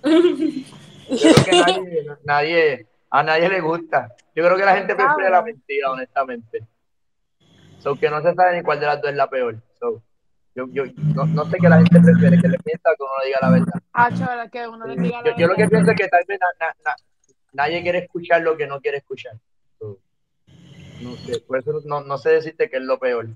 Creo 0.00 1.34
que 1.44 1.50
nadie, 1.50 2.06
nadie, 2.24 2.86
a 3.10 3.22
nadie 3.22 3.48
le 3.48 3.60
gusta. 3.60 4.14
Yo 4.34 4.44
creo 4.44 4.56
que 4.56 4.64
la 4.64 4.76
gente 4.76 4.94
prefiere 4.94 5.30
la 5.30 5.42
mentira, 5.42 5.90
honestamente. 5.90 6.66
So, 7.80 7.96
que 7.96 8.08
no 8.08 8.22
se 8.22 8.34
sabe 8.34 8.56
ni 8.56 8.62
cuál 8.62 8.80
de 8.80 8.86
las 8.86 9.00
dos 9.00 9.10
es 9.10 9.16
la 9.16 9.28
peor. 9.28 9.60
So, 9.78 10.02
yo, 10.54 10.66
yo 10.72 10.84
no, 11.14 11.24
no 11.26 11.44
sé 11.46 11.58
qué 11.60 11.68
la 11.68 11.76
gente 11.78 12.00
prefiere, 12.00 12.40
que 12.40 12.48
le 12.48 12.58
mienta 12.64 12.90
o 12.92 12.96
que 12.96 13.02
uno 13.02 13.12
le 13.20 13.26
diga 13.26 13.38
la 13.42 13.50
verdad. 13.50 13.80
Ah, 13.92 14.10
chaval, 14.12 14.50
que 14.50 14.66
uno 14.68 14.86
le 14.86 14.96
diga 15.02 15.22
la 15.22 15.30
Yo, 15.30 15.36
yo 15.38 15.46
lo 15.46 15.54
que 15.54 15.62
verdad. 15.62 15.70
pienso 15.70 15.90
es 15.92 15.96
que 15.96 16.08
tal 16.08 16.24
vez 16.26 16.38
na- 16.40 16.66
na- 16.66 16.74
na- 16.84 16.96
nadie 17.52 17.82
quiere 17.82 17.98
escuchar 17.98 18.42
lo 18.42 18.56
que 18.56 18.66
no 18.66 18.80
quiere 18.80 18.98
escuchar. 18.98 19.34
No 21.00 21.16
sé, 21.16 21.40
por 21.40 21.58
eso 21.58 21.80
no, 21.86 22.02
no 22.02 22.18
sé 22.18 22.30
decirte 22.30 22.68
qué 22.68 22.76
es 22.76 22.82
lo 22.82 22.98
peor. 22.98 23.28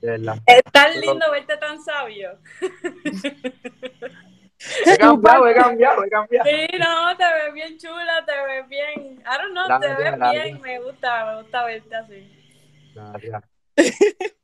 De 0.00 0.10
verdad. 0.10 0.36
Es 0.46 0.62
tan 0.72 0.92
lindo 1.00 1.30
verte 1.32 1.56
tan 1.56 1.82
sabio. 1.82 2.38
He 4.86 4.96
cambiado, 4.96 5.48
he 5.48 5.54
cambiado, 5.54 6.04
he 6.04 6.08
cambiado. 6.08 6.48
Sí, 6.48 6.66
no, 6.78 7.16
te 7.16 7.24
ves 7.24 7.52
bien 7.52 7.76
chula, 7.78 8.24
te 8.24 8.32
ves 8.46 8.68
bien. 8.68 9.20
I 9.20 9.38
don't 9.38 9.52
know, 9.52 9.80
te 9.80 9.88
ves 9.88 10.18
bien. 10.32 10.60
Me 10.60 10.78
gusta, 10.80 11.26
me 11.26 11.42
gusta 11.42 11.64
verte 11.64 11.96
así. 11.96 12.92
Gracias. 12.94 13.42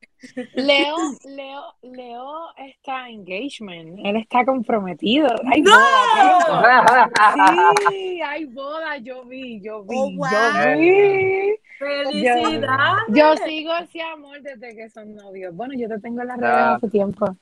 Leo, 0.54 0.96
Leo, 1.24 1.62
Leo 1.82 2.48
está 2.58 3.08
engagement. 3.08 3.98
Él 4.04 4.16
está 4.16 4.44
comprometido. 4.44 5.28
Hay 5.50 5.62
boda 5.62 7.10
pronto. 7.14 7.90
Sí, 7.90 8.20
hay 8.22 8.44
boda. 8.46 8.96
Yo 8.98 9.24
vi, 9.24 9.60
yo 9.60 9.82
vi, 9.84 9.96
Oh, 9.96 10.10
wow. 10.16 10.28
yo 10.30 10.78
vi. 10.78 11.54
¡Felicidades! 11.78 13.00
Yo 13.08 13.36
sigo 13.38 13.74
ese 13.76 14.02
amor 14.02 14.42
desde 14.42 14.76
que 14.76 14.90
son 14.90 15.14
novios. 15.14 15.54
Bueno, 15.54 15.72
yo 15.76 15.88
te 15.88 15.98
tengo 16.00 16.20
en 16.20 16.28
las 16.28 16.38
redes 16.38 16.54
hace 16.76 16.88
tiempo. 16.90 17.34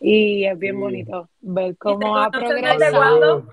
Y 0.00 0.44
es 0.46 0.58
bien 0.58 0.74
Sí. 0.76 0.80
bonito 0.80 1.28
ver 1.42 1.76
cómo 1.76 2.16
ha 2.16 2.30
progresado. 2.30 3.44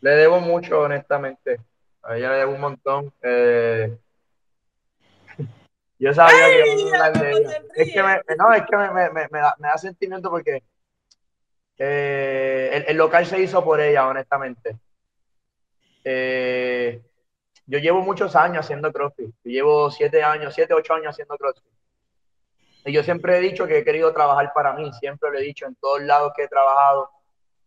Le 0.00 0.10
debo 0.12 0.40
mucho, 0.40 0.80
honestamente. 0.80 1.58
A 2.02 2.16
ella 2.16 2.30
le 2.32 2.38
debo 2.38 2.52
un 2.54 2.60
montón. 2.60 3.12
Eh, 3.22 3.96
Yo 6.02 6.12
sabía 6.12 6.48
que 6.48 6.62
Ay, 6.62 6.80
iba 6.80 6.98
a 6.98 7.06
hablar 7.06 7.22
de 7.22 7.30
ya, 7.32 7.38
ella. 7.38 7.62
se 7.74 7.82
Es 7.82 7.92
que 7.92 8.02
me, 8.02 8.20
no, 8.36 8.52
es 8.52 8.62
que 8.68 8.76
me, 8.76 8.90
me- 8.90 9.10
me- 9.10 9.28
me 9.30 9.38
da, 9.38 9.54
me 9.60 9.68
da 9.68 9.78
sentimiento 9.78 10.30
porque 10.30 10.64
eh, 11.78 12.70
el, 12.74 12.84
el 12.88 12.96
local 12.96 13.24
se 13.24 13.40
hizo 13.40 13.62
por 13.64 13.80
ella, 13.80 14.08
honestamente. 14.08 14.78
Eh, 16.02 17.00
yo 17.66 17.78
llevo 17.78 18.00
muchos 18.00 18.34
años 18.34 18.64
haciendo 18.64 18.92
CrossFit. 18.92 19.28
Yo 19.44 19.50
llevo 19.52 19.90
siete 19.92 20.24
años, 20.24 20.52
siete, 20.52 20.74
ocho 20.74 20.92
años 20.94 21.10
haciendo 21.10 21.36
CrossFit. 21.38 21.72
Y 22.84 22.92
yo 22.92 23.04
siempre 23.04 23.38
he 23.38 23.40
dicho 23.40 23.68
que 23.68 23.78
he 23.78 23.84
querido 23.84 24.12
trabajar 24.12 24.50
para 24.52 24.72
mí, 24.72 24.92
siempre 24.94 25.30
lo 25.30 25.38
he 25.38 25.42
dicho 25.42 25.66
en 25.66 25.76
todos 25.76 26.02
lados 26.02 26.32
que 26.34 26.42
he 26.42 26.48
trabajado. 26.48 27.10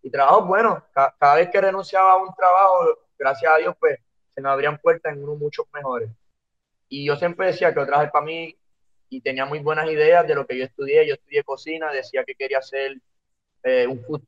Y 0.01 0.09
trabajo 0.09 0.41
bueno, 0.41 0.83
ca- 0.93 1.15
cada 1.17 1.35
vez 1.35 1.49
que 1.49 1.61
renunciaba 1.61 2.11
a 2.11 2.17
un 2.17 2.35
trabajo, 2.35 2.99
gracias 3.17 3.49
a 3.53 3.57
Dios, 3.59 3.75
pues 3.79 3.97
se 4.33 4.41
me 4.41 4.49
abrían 4.49 4.77
puertas 4.77 5.13
en 5.13 5.23
unos 5.23 5.37
muchos 5.37 5.65
mejores. 5.73 6.09
Y 6.87 7.05
yo 7.05 7.15
siempre 7.15 7.47
decía 7.47 7.73
que 7.73 7.85
trabajar 7.85 8.11
para 8.11 8.25
mí 8.25 8.55
y 9.09 9.21
tenía 9.21 9.45
muy 9.45 9.59
buenas 9.59 9.89
ideas 9.89 10.27
de 10.27 10.35
lo 10.35 10.45
que 10.45 10.57
yo 10.57 10.65
estudié. 10.65 11.07
Yo 11.07 11.15
estudié 11.15 11.43
cocina, 11.43 11.91
decía 11.91 12.23
que 12.23 12.35
quería 12.35 12.59
hacer 12.59 12.97
eh, 13.63 13.87
un 13.87 14.03
food 14.03 14.23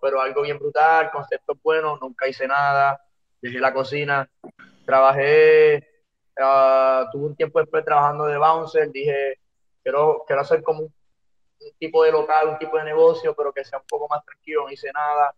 pero 0.00 0.20
algo 0.20 0.42
bien 0.42 0.58
brutal, 0.58 1.10
conceptos 1.10 1.56
buenos, 1.62 1.98
nunca 1.98 2.28
hice 2.28 2.46
nada, 2.46 3.00
dejé 3.40 3.58
la 3.58 3.72
cocina, 3.72 4.28
trabajé, 4.84 5.88
ah, 6.38 7.08
tuve 7.10 7.24
un 7.24 7.36
tiempo 7.36 7.58
después 7.58 7.82
trabajando 7.86 8.26
de 8.26 8.36
bouncer, 8.36 8.90
dije, 8.90 9.38
quiero, 9.82 10.22
quiero 10.26 10.42
hacer 10.42 10.62
como 10.62 10.80
un, 10.82 10.94
tipo 11.78 12.04
de 12.04 12.12
local, 12.12 12.48
un 12.48 12.58
tipo 12.58 12.76
de 12.76 12.84
negocio, 12.84 13.34
pero 13.34 13.50
que 13.50 13.64
sea 13.64 13.78
un 13.78 13.86
poco 13.86 14.06
más 14.08 14.22
tranquilo, 14.26 14.64
no 14.64 14.70
hice 14.70 14.92
nada. 14.92 15.34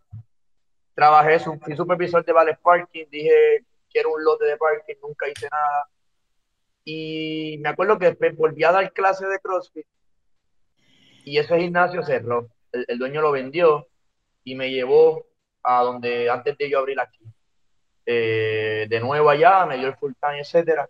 Trabajé, 0.93 1.39
fui 1.39 1.75
supervisor 1.75 2.25
de 2.25 2.33
Vales 2.33 2.57
Parking, 2.59 3.05
dije, 3.09 3.63
quiero 3.89 4.11
un 4.11 4.23
lote 4.23 4.43
de 4.45 4.57
parking, 4.57 4.95
nunca 5.01 5.29
hice 5.29 5.47
nada. 5.49 5.87
Y 6.89 7.57
me 7.59 7.67
acuerdo 7.67 7.99
que 7.99 8.15
volví 8.37 8.63
a 8.63 8.71
dar 8.71 8.93
clases 8.93 9.27
de 9.27 9.39
CrossFit 9.39 9.85
y 11.25 11.37
ese 11.37 11.59
gimnasio 11.59 12.01
cerró. 12.01 12.47
El, 12.71 12.85
el 12.87 12.97
dueño 12.97 13.21
lo 13.21 13.33
vendió 13.33 13.87
y 14.45 14.55
me 14.55 14.71
llevó 14.71 15.25
a 15.63 15.83
donde 15.83 16.29
antes 16.29 16.57
de 16.57 16.69
yo 16.69 16.79
abrir 16.79 16.97
aquí. 17.01 17.25
Eh, 18.05 18.87
de 18.89 18.99
nuevo 19.01 19.29
allá, 19.29 19.65
me 19.65 19.77
dio 19.77 19.87
el 19.89 19.97
full 19.97 20.13
time, 20.21 20.39
etcétera. 20.39 20.89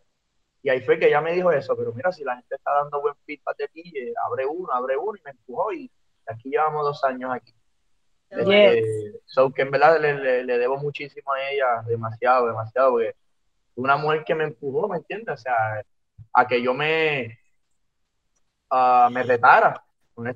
Y 0.61 0.69
ahí 0.69 0.81
fue 0.81 0.99
que 0.99 1.07
ella 1.07 1.19
me 1.19 1.33
dijo 1.33 1.51
eso, 1.51 1.75
pero 1.75 1.91
mira, 1.93 2.11
si 2.11 2.23
la 2.23 2.35
gente 2.35 2.53
está 2.53 2.73
dando 2.73 3.01
buen 3.01 3.15
feedback 3.25 3.57
de 3.57 3.67
ti, 3.69 3.91
eh, 3.97 4.13
abre 4.23 4.45
uno, 4.45 4.71
abre 4.71 4.97
uno, 4.97 5.17
y 5.17 5.21
me 5.23 5.31
empujó 5.31 5.73
y 5.73 5.89
aquí 6.27 6.51
llevamos 6.51 6.83
dos 6.83 7.03
años 7.05 7.31
aquí. 7.33 7.55
Este, 8.29 9.19
so 9.25 9.51
que 9.51 9.63
en 9.63 9.71
verdad 9.71 9.99
le, 9.99 10.13
le- 10.13 10.43
le 10.43 10.57
debo 10.59 10.77
muchísimo 10.77 11.33
a 11.33 11.49
ella, 11.49 11.81
demasiado, 11.87 12.45
demasiado, 12.45 12.91
porque 12.91 13.15
una 13.77 13.97
mujer 13.97 14.23
que 14.25 14.35
me 14.35 14.43
empujó, 14.45 14.87
¿me 14.89 14.97
entiendes? 14.97 15.33
O 15.35 15.37
sea, 15.37 15.81
a 16.33 16.47
que 16.47 16.61
yo 16.61 16.73
me, 16.73 17.37
ah, 18.69 19.09
me 19.11 19.23
retara, 19.23 19.83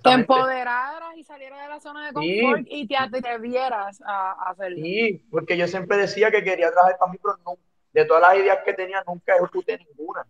Te 0.04 0.12
empoderaras 0.12 1.18
y 1.18 1.24
salieras 1.24 1.60
de 1.62 1.68
la 1.68 1.80
zona 1.80 2.12
de 2.12 2.14
Sí. 2.22 2.40
confort 2.42 2.68
y 2.70 2.88
te 2.88 2.98
atrevieras 2.98 4.02
a, 4.06 4.32
a 4.34 4.50
hacerlo. 4.52 4.78
Sí, 4.78 5.26
porque 5.32 5.58
yo 5.58 5.68
siempre 5.68 5.98
decía 5.98 6.30
que 6.30 6.44
quería 6.44 6.72
trabajar 6.72 6.98
para 7.00 7.12
mí, 7.12 7.18
pero 7.22 7.38
no, 7.46 7.58
de 7.94 8.06
todas 8.06 8.22
las 8.22 8.36
ideas 8.38 8.60
que 8.64 8.74
tenía, 8.74 9.04
nunca 9.08 9.36
ejecuté 9.36 9.78
ninguna. 9.80 10.26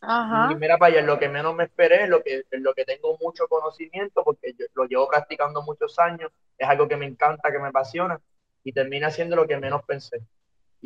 Ajá. 0.00 0.52
Y 0.52 0.56
mira 0.56 0.78
para 0.78 0.92
allá, 0.92 1.02
lo 1.06 1.18
que 1.18 1.28
menos 1.28 1.54
me 1.54 1.64
esperé, 1.64 2.06
lo 2.08 2.22
que, 2.22 2.44
en 2.50 2.62
lo 2.62 2.74
que 2.74 2.84
tengo 2.84 3.16
mucho 3.20 3.48
conocimiento, 3.48 4.22
porque 4.24 4.52
yo 4.58 4.66
lo 4.74 4.84
llevo 4.84 5.08
practicando 5.08 5.62
muchos 5.62 5.98
años, 5.98 6.30
es 6.58 6.68
algo 6.68 6.88
que 6.88 6.96
me 6.96 7.06
encanta, 7.06 7.50
que 7.52 7.58
me 7.58 7.68
apasiona, 7.68 8.20
y 8.64 8.72
termina 8.72 9.10
siendo 9.10 9.36
lo 9.36 9.46
que 9.46 9.56
menos 9.58 9.82
pensé. 9.84 10.22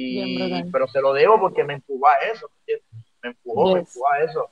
Y, 0.02 0.64
pero 0.72 0.88
se 0.88 1.00
lo 1.00 1.12
debo 1.12 1.38
porque 1.38 1.62
me 1.64 1.74
empujó 1.74 2.08
a 2.08 2.14
eso, 2.32 2.50
¿me 3.22 3.30
empujó, 3.30 3.74
me 3.74 3.80
empujó 3.80 4.10
a 4.12 4.20
eso. 4.22 4.50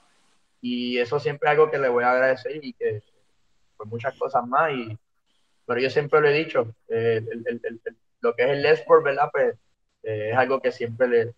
Y 0.61 0.99
eso 0.99 1.18
siempre 1.18 1.49
es 1.49 1.53
algo 1.53 1.70
que 1.70 1.78
le 1.78 1.88
voy 1.88 2.05
a 2.05 2.11
agradecer 2.11 2.62
y 2.62 2.72
que 2.74 3.03
por 3.76 3.86
muchas 3.86 4.14
cosas 4.18 4.46
más. 4.46 4.72
Y, 4.72 4.99
pero 5.66 5.80
yo 5.80 5.88
siempre 5.90 6.20
lo 6.20 6.28
he 6.28 6.32
dicho, 6.32 6.74
eh, 6.88 7.22
el- 7.30 7.44
el- 7.46 7.61
el- 7.64 7.80
el- 7.84 7.96
lo 8.20 8.34
que 8.34 8.42
es 8.44 8.51
el 8.51 8.66
Sport, 8.66 9.05
¿verdad? 9.05 9.30
Pues 9.32 9.55
eh, 10.03 10.30
es 10.32 10.36
algo 10.36 10.61
que 10.61 10.70
siempre 10.72 11.09
le, 11.09 11.34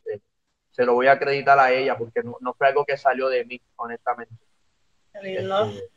se 0.71 0.85
lo 0.85 0.95
voy 0.95 1.07
a 1.07 1.13
acreditar 1.13 1.59
a 1.59 1.73
ella 1.73 1.97
porque 1.97 2.23
no, 2.23 2.37
no 2.41 2.55
fue 2.55 2.69
algo 2.69 2.85
que 2.85 2.97
salió 2.97 3.29
de 3.29 3.45
mí, 3.45 3.61
honestamente. 3.77 4.35
Este, 5.13 5.91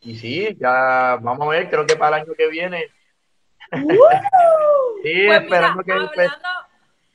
y 0.00 0.16
sí, 0.16 0.56
ya 0.58 1.18
vamos 1.22 1.46
a 1.46 1.50
ver, 1.50 1.70
creo 1.70 1.86
que 1.86 1.96
para 1.96 2.16
el 2.18 2.22
año 2.24 2.34
que 2.34 2.48
viene. 2.48 2.88
sí, 3.70 3.86
Pues 3.86 5.02
mira, 5.02 5.36
esperando 5.36 5.82
que 5.82 5.92
pues, 6.14 6.30
hablando, 6.32 6.48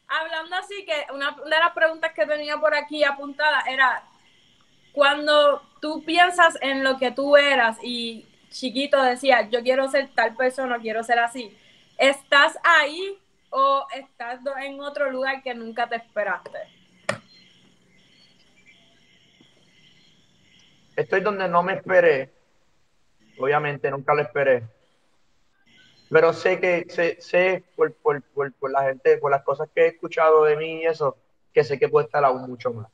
hablando 0.09 0.55
así, 0.55 0.85
que 0.85 1.13
una 1.13 1.31
de 1.31 1.49
las 1.49 1.71
preguntas 1.73 2.13
que 2.13 2.25
tenía 2.25 2.57
por 2.57 2.75
aquí 2.75 3.03
apuntada 3.03 3.61
era, 3.69 4.03
cuando 4.91 5.61
tú 5.81 6.03
piensas 6.03 6.57
en 6.61 6.83
lo 6.83 6.97
que 6.97 7.11
tú 7.11 7.37
eras 7.37 7.77
y 7.81 8.27
chiquito 8.49 9.01
decías, 9.01 9.49
yo 9.51 9.61
quiero 9.63 9.89
ser 9.89 10.09
tal 10.09 10.35
persona, 10.35 10.79
quiero 10.79 11.03
ser 11.03 11.19
así, 11.19 11.55
¿estás 11.97 12.57
ahí 12.63 13.17
o 13.51 13.85
estás 13.95 14.39
en 14.61 14.79
otro 14.81 15.09
lugar 15.11 15.41
que 15.43 15.53
nunca 15.53 15.87
te 15.87 15.97
esperaste? 15.97 16.79
estoy 20.99 21.21
donde 21.21 21.47
no 21.47 21.63
me 21.63 21.73
esperé. 21.73 22.31
Obviamente, 23.37 23.89
nunca 23.89 24.13
lo 24.13 24.21
esperé. 24.21 24.63
Pero 26.09 26.33
sé 26.33 26.59
que, 26.59 26.85
sé, 26.89 27.17
sé 27.21 27.63
por, 27.75 27.93
por, 27.93 28.21
por, 28.23 28.51
por 28.53 28.71
la 28.71 28.83
gente, 28.83 29.17
por 29.17 29.31
las 29.31 29.43
cosas 29.43 29.69
que 29.73 29.81
he 29.81 29.87
escuchado 29.87 30.43
de 30.43 30.55
mí 30.57 30.81
y 30.81 30.85
eso, 30.85 31.17
que 31.53 31.63
sé 31.63 31.77
que 31.77 31.89
puede 31.89 32.05
estar 32.07 32.23
aún 32.25 32.49
mucho 32.49 32.73
más. 32.73 32.87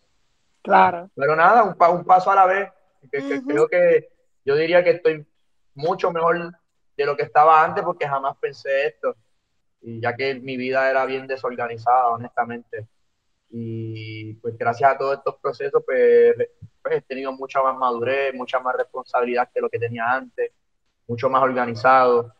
Claro. 0.61 1.09
Pero 1.15 1.35
nada, 1.35 1.63
un, 1.63 1.75
pa- 1.75 1.89
un 1.89 2.03
paso 2.03 2.31
a 2.31 2.35
la 2.35 2.45
vez. 2.45 2.69
Que. 3.11 3.41
Creo 3.45 3.67
que 3.67 4.09
yo 4.43 4.55
diría 4.55 4.83
que 4.83 4.91
estoy 4.91 5.25
mucho 5.75 6.11
mejor 6.11 6.51
de 6.97 7.05
lo 7.05 7.15
que 7.15 7.23
estaba 7.23 7.63
antes 7.63 7.83
porque 7.83 8.07
jamás 8.07 8.35
pensé 8.37 8.87
esto. 8.87 9.15
Y 9.81 10.01
ya 10.01 10.15
que 10.15 10.35
mi 10.35 10.57
vida 10.57 10.89
era 10.89 11.05
bien 11.05 11.27
desorganizada, 11.27 12.09
honestamente. 12.09 12.87
Y 13.49 14.33
pues 14.35 14.57
gracias 14.57 14.91
a 14.91 14.97
todos 14.97 15.17
estos 15.19 15.35
procesos, 15.37 15.83
pues, 15.85 16.35
pues, 16.81 16.95
he 16.97 17.01
tenido 17.01 17.31
mucha 17.31 17.61
más 17.61 17.77
madurez, 17.77 18.33
mucha 18.33 18.59
más 18.59 18.75
responsabilidad 18.75 19.49
que 19.53 19.61
lo 19.61 19.69
que 19.69 19.79
tenía 19.79 20.11
antes, 20.11 20.51
mucho 21.07 21.29
más 21.29 21.43
organizado. 21.43 22.33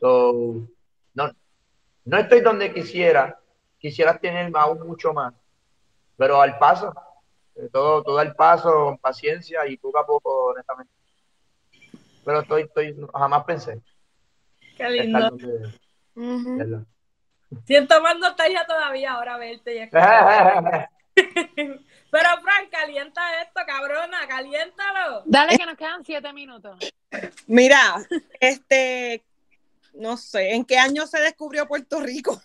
So, 0.00 0.66
no, 1.14 1.30
no 2.06 2.18
estoy 2.18 2.40
donde 2.40 2.72
quisiera, 2.72 3.38
quisiera 3.78 4.18
tener 4.18 4.50
aún 4.54 4.86
mucho 4.86 5.12
más, 5.12 5.34
pero 6.16 6.40
al 6.40 6.58
paso, 6.58 6.94
eh, 7.56 7.68
todo, 7.70 8.02
todo 8.02 8.18
al 8.18 8.34
paso, 8.34 8.72
con 8.72 8.98
paciencia 8.98 9.66
y 9.66 9.76
poco 9.76 9.98
a 9.98 10.06
poco, 10.06 10.46
honestamente. 10.46 10.92
Pero 12.24 12.40
estoy, 12.40 12.62
estoy, 12.62 12.96
jamás 13.12 13.44
pensé 13.44 13.80
Qué 14.76 14.84
estar 14.84 14.92
lindo. 14.92 15.30
donde, 15.30 15.70
Ujú. 16.14 16.58
¿verdad? 16.58 16.82
Siento 17.64 18.00
más 18.00 18.18
nostalgia 18.18 18.64
todavía 18.66 19.12
ahora 19.12 19.36
verte 19.36 19.76
y. 19.76 19.90
Pero 22.10 22.28
Frank, 22.42 22.70
calienta 22.70 23.42
esto, 23.42 23.60
cabrona, 23.66 24.26
caliéntalo. 24.26 25.22
Dale 25.26 25.56
que 25.56 25.66
nos 25.66 25.76
quedan 25.76 26.04
siete 26.04 26.32
minutos. 26.32 26.78
Mira, 27.46 27.96
este, 28.40 29.22
no 29.94 30.16
sé, 30.16 30.54
¿en 30.54 30.64
qué 30.64 30.78
año 30.78 31.06
se 31.06 31.20
descubrió 31.20 31.66
Puerto 31.66 32.00
Rico? 32.00 32.40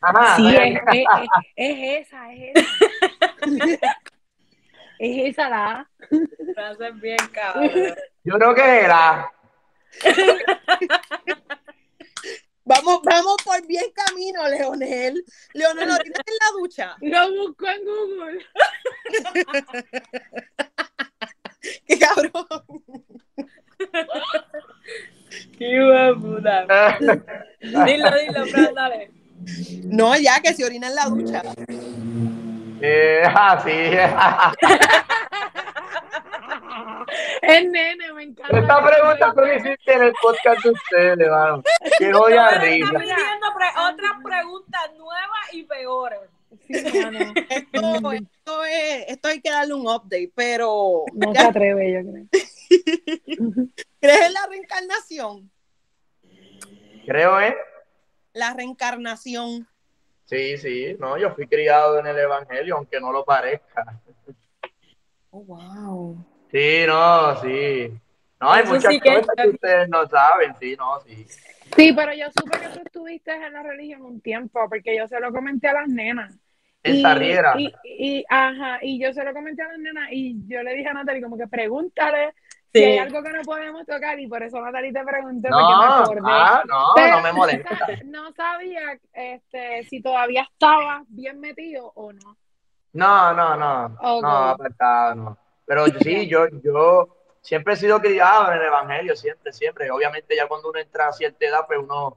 Ajá. 0.00 0.36
Sí, 0.36 0.48
es, 0.56 0.80
es- 0.92 1.06
es- 1.22 1.28
es 1.56 2.06
esa, 2.06 2.32
es 2.32 2.54
esa. 2.54 3.96
Es 4.98 5.30
esa 5.30 5.48
la. 5.48 5.88
Frases 6.54 7.00
bien 7.00 7.16
cabrón. 7.32 7.70
Yo 8.24 8.34
creo 8.38 8.54
que 8.54 8.80
era. 8.80 9.32
Vamos, 12.68 13.00
vamos 13.02 13.36
por 13.42 13.66
bien 13.66 13.86
camino, 13.94 14.46
Leonel. 14.46 15.24
Leonel, 15.54 15.90
¿orinas 15.90 16.20
en 16.26 16.34
la 16.34 16.50
ducha? 16.60 16.96
Lo 17.00 17.32
busco 17.34 17.66
en 17.66 17.82
Google. 17.82 18.46
¡Qué 21.86 21.98
cabrón! 21.98 22.84
Qué 25.58 26.14
puta. 26.20 26.98
Dilo, 27.60 28.10
dilo, 28.18 28.46
Fran, 28.48 28.74
dale. 28.74 29.12
No, 29.84 30.14
ya, 30.18 30.38
que 30.40 30.52
se 30.52 30.66
orina 30.66 30.88
en 30.88 30.94
la 30.94 31.04
ducha. 31.06 31.42
eh, 32.82 33.22
ah, 33.24 33.62
sí. 33.64 33.72
Es 37.42 37.64
nene, 37.70 38.12
me 38.12 38.22
encanta. 38.24 38.58
Esta 38.58 38.84
pregunta 38.84 39.32
tú 39.34 39.40
la 39.40 39.54
hiciste 39.54 39.92
en 39.94 40.02
el 40.02 40.12
podcast 40.20 40.62
de 40.64 40.70
ustedes, 40.70 41.18
hermano. 41.18 41.62
Están 41.82 42.60
pidiendo 42.60 43.46
pre- 43.56 43.82
otras 43.90 44.12
preguntas 44.22 44.94
nuevas 44.96 45.52
y 45.52 45.62
peores. 45.64 46.20
Sí, 46.66 46.98
mano. 47.02 47.32
Esto, 47.48 48.12
esto, 48.12 48.64
es, 48.64 49.04
esto 49.08 49.28
hay 49.28 49.40
que 49.40 49.50
darle 49.50 49.74
un 49.74 49.86
update, 49.86 50.32
pero 50.34 51.04
No 51.14 51.32
se 51.32 51.40
atreve, 51.40 51.92
yo 51.92 52.00
creo. 52.10 52.26
¿crees 54.00 54.20
en 54.20 54.32
la 54.32 54.46
reencarnación? 54.48 55.50
Creo, 57.06 57.40
¿eh? 57.40 57.56
La 58.32 58.54
reencarnación. 58.54 59.66
Sí, 60.26 60.58
sí. 60.58 60.94
No, 60.98 61.16
yo 61.16 61.34
fui 61.34 61.46
criado 61.46 61.98
en 61.98 62.06
el 62.06 62.18
Evangelio, 62.18 62.76
aunque 62.76 63.00
no 63.00 63.12
lo 63.12 63.24
parezca. 63.24 64.00
Oh, 65.30 65.42
wow. 65.44 66.24
Sí, 66.50 66.84
no, 66.86 67.36
sí. 67.42 67.92
No, 68.40 68.52
hay 68.52 68.62
Eso 68.64 68.74
muchas 68.74 68.92
sí 68.92 69.00
que- 69.00 69.14
cosas 69.20 69.34
que 69.36 69.48
ustedes 69.48 69.88
no 69.88 70.06
saben, 70.06 70.54
sí, 70.60 70.76
no, 70.78 71.00
sí. 71.00 71.26
Sí, 71.76 71.92
pero 71.92 72.12
yo 72.14 72.26
supe 72.38 72.58
que 72.58 72.68
tú 72.68 72.80
estuviste 72.84 73.32
en 73.34 73.52
la 73.52 73.62
religión 73.62 74.02
un 74.02 74.20
tiempo, 74.20 74.60
porque 74.70 74.96
yo 74.96 75.06
se 75.08 75.20
lo 75.20 75.32
comenté 75.32 75.68
a 75.68 75.74
las 75.74 75.88
nenas. 75.88 76.34
En 76.82 76.96
Y- 76.96 77.02
Sarriera. 77.02 77.54
Y, 77.58 77.72
y, 77.84 78.24
ajá, 78.28 78.78
y 78.80 78.98
yo 79.02 79.12
se 79.12 79.24
lo 79.24 79.34
comenté 79.34 79.62
a 79.62 79.68
las 79.68 79.78
nenas 79.78 80.08
y 80.12 80.36
yo 80.46 80.62
le 80.62 80.74
dije 80.74 80.88
a 80.88 80.94
Natalie 80.94 81.20
como 81.22 81.36
que 81.36 81.48
pregúntale 81.48 82.32
Sí. 82.72 82.80
si 82.80 82.84
hay 82.84 82.98
algo 82.98 83.22
que 83.22 83.32
no 83.32 83.42
podemos 83.42 83.84
tocar 83.86 84.18
y 84.20 84.26
por 84.28 84.42
eso 84.42 84.60
Natalie 84.60 84.92
te 84.92 85.02
pregunté 85.04 85.48
No, 85.50 85.56
porque 86.06 86.20
me 86.20 86.30
acordé. 86.30 86.42
ah, 86.42 86.62
no, 86.68 86.84
Pero 86.94 87.16
no 87.16 87.22
me 87.22 87.32
molesta. 87.32 87.76
No 88.04 88.32
sabía 88.32 88.98
este, 89.12 89.84
si 89.84 90.00
todavía 90.00 90.42
estaba 90.50 91.02
bien 91.08 91.40
metido 91.40 91.90
o 91.96 92.12
no. 92.12 92.36
No, 92.92 93.32
no, 93.34 93.56
no, 93.56 93.84
Ok. 94.00 94.22
no, 94.22 94.28
apartado, 94.28 95.14
no. 95.16 95.38
Pero 95.68 95.84
sí, 96.02 96.26
yo, 96.26 96.48
yo 96.64 97.14
siempre 97.42 97.74
he 97.74 97.76
sido 97.76 98.00
criado 98.00 98.50
en 98.50 98.58
el 98.58 98.64
Evangelio, 98.66 99.14
siempre, 99.14 99.52
siempre. 99.52 99.90
Obviamente 99.90 100.34
ya 100.34 100.48
cuando 100.48 100.70
uno 100.70 100.80
entra 100.80 101.06
a 101.08 101.12
cierta 101.12 101.46
edad, 101.46 101.60
pues 101.68 101.78
uno 101.78 102.16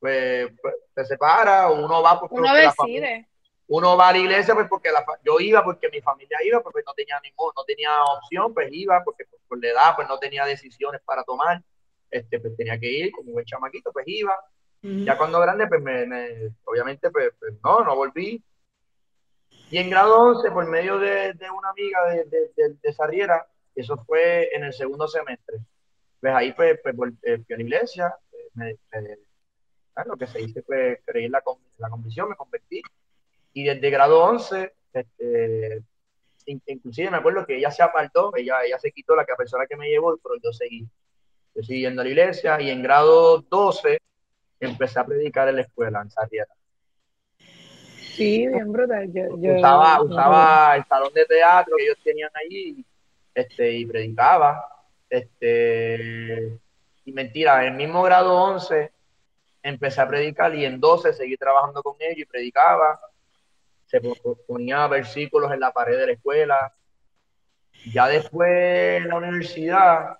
pues, 0.00 0.50
pues, 0.62 0.74
se 0.94 1.04
separa, 1.04 1.68
uno 1.70 2.02
va 2.02 2.18
porque 2.18 2.34
Uno 2.36 2.52
la 2.54 2.72
familia- 2.72 3.00
decide. 3.02 3.28
uno 3.68 3.96
va 3.98 4.08
a 4.08 4.12
la 4.12 4.18
iglesia 4.18 4.54
pues 4.54 4.66
porque 4.68 4.90
la, 4.90 5.04
yo 5.22 5.38
iba 5.40 5.62
porque 5.62 5.90
mi 5.90 6.00
familia 6.00 6.38
iba, 6.42 6.60
pues, 6.62 6.72
pues, 6.72 6.84
no 6.86 6.94
tenía 6.94 7.20
ningún, 7.20 7.52
no 7.54 7.62
tenía 7.64 8.02
opción, 8.04 8.52
pues 8.54 8.68
iba 8.72 9.02
porque 9.04 9.24
pues, 9.28 9.42
por 9.46 9.62
la 9.62 9.68
edad 9.68 9.96
pues 9.96 10.08
no 10.08 10.18
tenía 10.18 10.44
decisiones 10.46 11.02
para 11.04 11.22
tomar, 11.22 11.62
este, 12.10 12.40
pues 12.40 12.56
tenía 12.56 12.78
que 12.80 12.90
ir 12.90 13.12
como 13.12 13.32
buen 13.32 13.44
chamaquito, 13.44 13.92
pues 13.92 14.06
iba. 14.08 14.34
Ya 14.82 15.18
cuando 15.18 15.38
grande, 15.40 15.66
pues 15.66 15.82
me, 15.82 16.06
me- 16.06 16.48
obviamente, 16.64 17.10
pues, 17.10 17.30
pues, 17.38 17.52
no, 17.62 17.84
no 17.84 17.94
volví. 17.94 18.42
Y 19.70 19.78
en 19.78 19.90
grado 19.90 20.18
11, 20.20 20.50
por 20.50 20.66
medio 20.68 20.98
de, 20.98 21.32
de 21.34 21.50
una 21.50 21.70
amiga 21.70 22.04
de, 22.10 22.24
de, 22.24 22.74
de, 22.82 22.92
Sarriera, 22.92 23.46
eso 23.74 23.96
fue 24.04 24.54
en 24.54 24.64
el 24.64 24.72
segundo 24.72 25.06
semestre. 25.06 25.58
Pues 26.20 26.34
ahí 26.34 26.52
pues, 26.52 26.78
pues 26.82 26.96
la 27.22 27.62
iglesia, 27.62 28.14
eh, 28.60 28.76
ah, 29.94 30.04
lo 30.04 30.16
que 30.16 30.26
se 30.26 30.38
dice, 30.40 30.62
pues 30.62 30.98
creí 31.04 31.28
la, 31.28 31.42
la 31.78 31.88
convicción, 31.88 32.28
me 32.28 32.36
convertí. 32.36 32.82
Y 33.52 33.64
desde 33.64 33.90
grado 33.90 34.22
11, 34.24 34.74
este, 34.92 35.82
in- 36.46 36.62
inclusive 36.66 37.10
me 37.10 37.18
acuerdo 37.18 37.46
que 37.46 37.56
ella 37.56 37.70
se 37.70 37.82
apartó, 37.82 38.34
ella, 38.36 38.64
ella 38.64 38.78
se 38.78 38.92
quitó 38.92 39.14
la 39.14 39.24
persona 39.24 39.66
que 39.66 39.76
me 39.76 39.88
llevó, 39.88 40.16
pero 40.22 40.34
yo 40.42 40.52
seguí. 40.52 40.86
Yo 41.54 41.62
seguí 41.62 41.80
yendo 41.82 42.00
a 42.02 42.04
la 42.04 42.10
iglesia 42.10 42.60
y 42.60 42.70
en 42.70 42.82
grado 42.82 43.40
12 43.42 44.00
empecé 44.60 45.00
a 45.00 45.06
predicar 45.06 45.48
en 45.48 45.56
la 45.56 45.62
escuela, 45.62 46.00
en 46.02 46.10
Sarriera. 46.10 46.52
Sí, 48.20 48.46
bien 48.48 48.70
brutal. 48.70 49.10
Yo, 49.12 49.22
yo- 49.38 49.56
Usaba, 49.56 50.02
usaba 50.02 50.76
el 50.76 50.84
salón 50.84 51.12
de 51.14 51.24
teatro 51.24 51.76
que 51.76 51.84
ellos 51.84 51.98
tenían 52.04 52.30
allí 52.34 52.84
este, 53.34 53.72
y 53.72 53.86
predicaba. 53.86 54.62
Este, 55.08 56.58
y 57.04 57.12
mentira, 57.12 57.64
en 57.66 57.72
el 57.72 57.78
mismo 57.78 58.02
grado 58.02 58.34
11 58.34 58.92
empecé 59.62 60.00
a 60.00 60.08
predicar 60.08 60.54
y 60.54 60.64
en 60.64 60.78
12 60.80 61.12
seguí 61.12 61.36
trabajando 61.36 61.82
con 61.82 61.96
ellos 62.00 62.18
y 62.18 62.24
predicaba. 62.26 63.00
Se 63.86 64.00
po- 64.00 64.14
po- 64.22 64.38
ponía 64.46 64.86
versículos 64.86 65.50
en 65.52 65.60
la 65.60 65.72
pared 65.72 65.96
de 65.98 66.06
la 66.06 66.12
escuela. 66.12 66.72
Ya 67.92 68.06
después 68.08 68.50
en 69.02 69.08
la 69.08 69.16
universidad, 69.16 70.18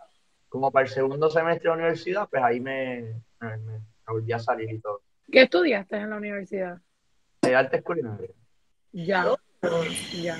como 0.48 0.70
para 0.72 0.86
el 0.86 0.90
segundo 0.92 1.28
semestre 1.30 1.64
de 1.64 1.68
la 1.68 1.74
universidad, 1.74 2.28
pues 2.30 2.42
ahí 2.42 2.60
me, 2.60 3.14
me- 3.40 3.56
me 3.58 3.80
volví 4.06 4.32
a 4.32 4.38
salir 4.38 4.70
y 4.72 4.80
todo. 4.80 5.02
¿Qué 5.30 5.42
estudiaste 5.42 5.96
en 5.96 6.10
la 6.10 6.16
universidad? 6.16 6.78
De 7.42 7.56
artes 7.56 7.82
culinarias. 7.82 8.30
Ya. 8.92 9.34
Ya. 10.20 10.36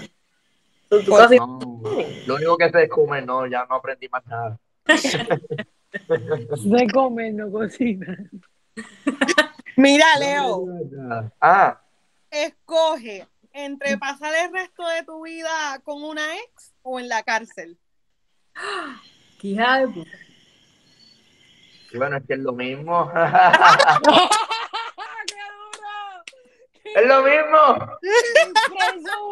Tú- 0.88 1.02
tú 1.04 1.14
casi- 1.16 1.36
No, 1.38 1.58
lo 2.26 2.34
único 2.34 2.56
que 2.58 2.70
sé 2.70 2.82
es 2.84 2.90
comer, 2.90 3.24
no, 3.24 3.46
ya 3.46 3.64
no 3.66 3.76
aprendí 3.76 4.08
más 4.08 4.24
nada. 4.26 4.58
De 6.64 6.86
comer, 6.92 7.34
no 7.34 7.50
cocina. 7.50 8.16
Mira, 9.76 10.06
Leo, 10.18 10.64
Ah, 11.40 11.80
escoge 12.30 13.26
entre 13.52 13.96
pasar 13.98 14.32
el 14.46 14.52
resto 14.52 14.86
de 14.86 15.02
tu 15.04 15.22
vida 15.24 15.80
con 15.84 16.02
una 16.04 16.36
ex 16.38 16.72
o 16.82 17.00
en 17.00 17.08
la 17.08 17.22
cárcel. 17.22 17.78
Qué 19.40 19.48
hija 19.48 19.78
de 19.80 19.88
puta. 19.88 20.10
bueno, 21.94 22.16
es 22.18 22.24
que 22.26 22.34
es 22.34 22.40
lo 22.40 22.52
mismo. 22.52 23.10
Es 26.94 27.06
lo 27.06 27.22
mismo. 27.22 27.98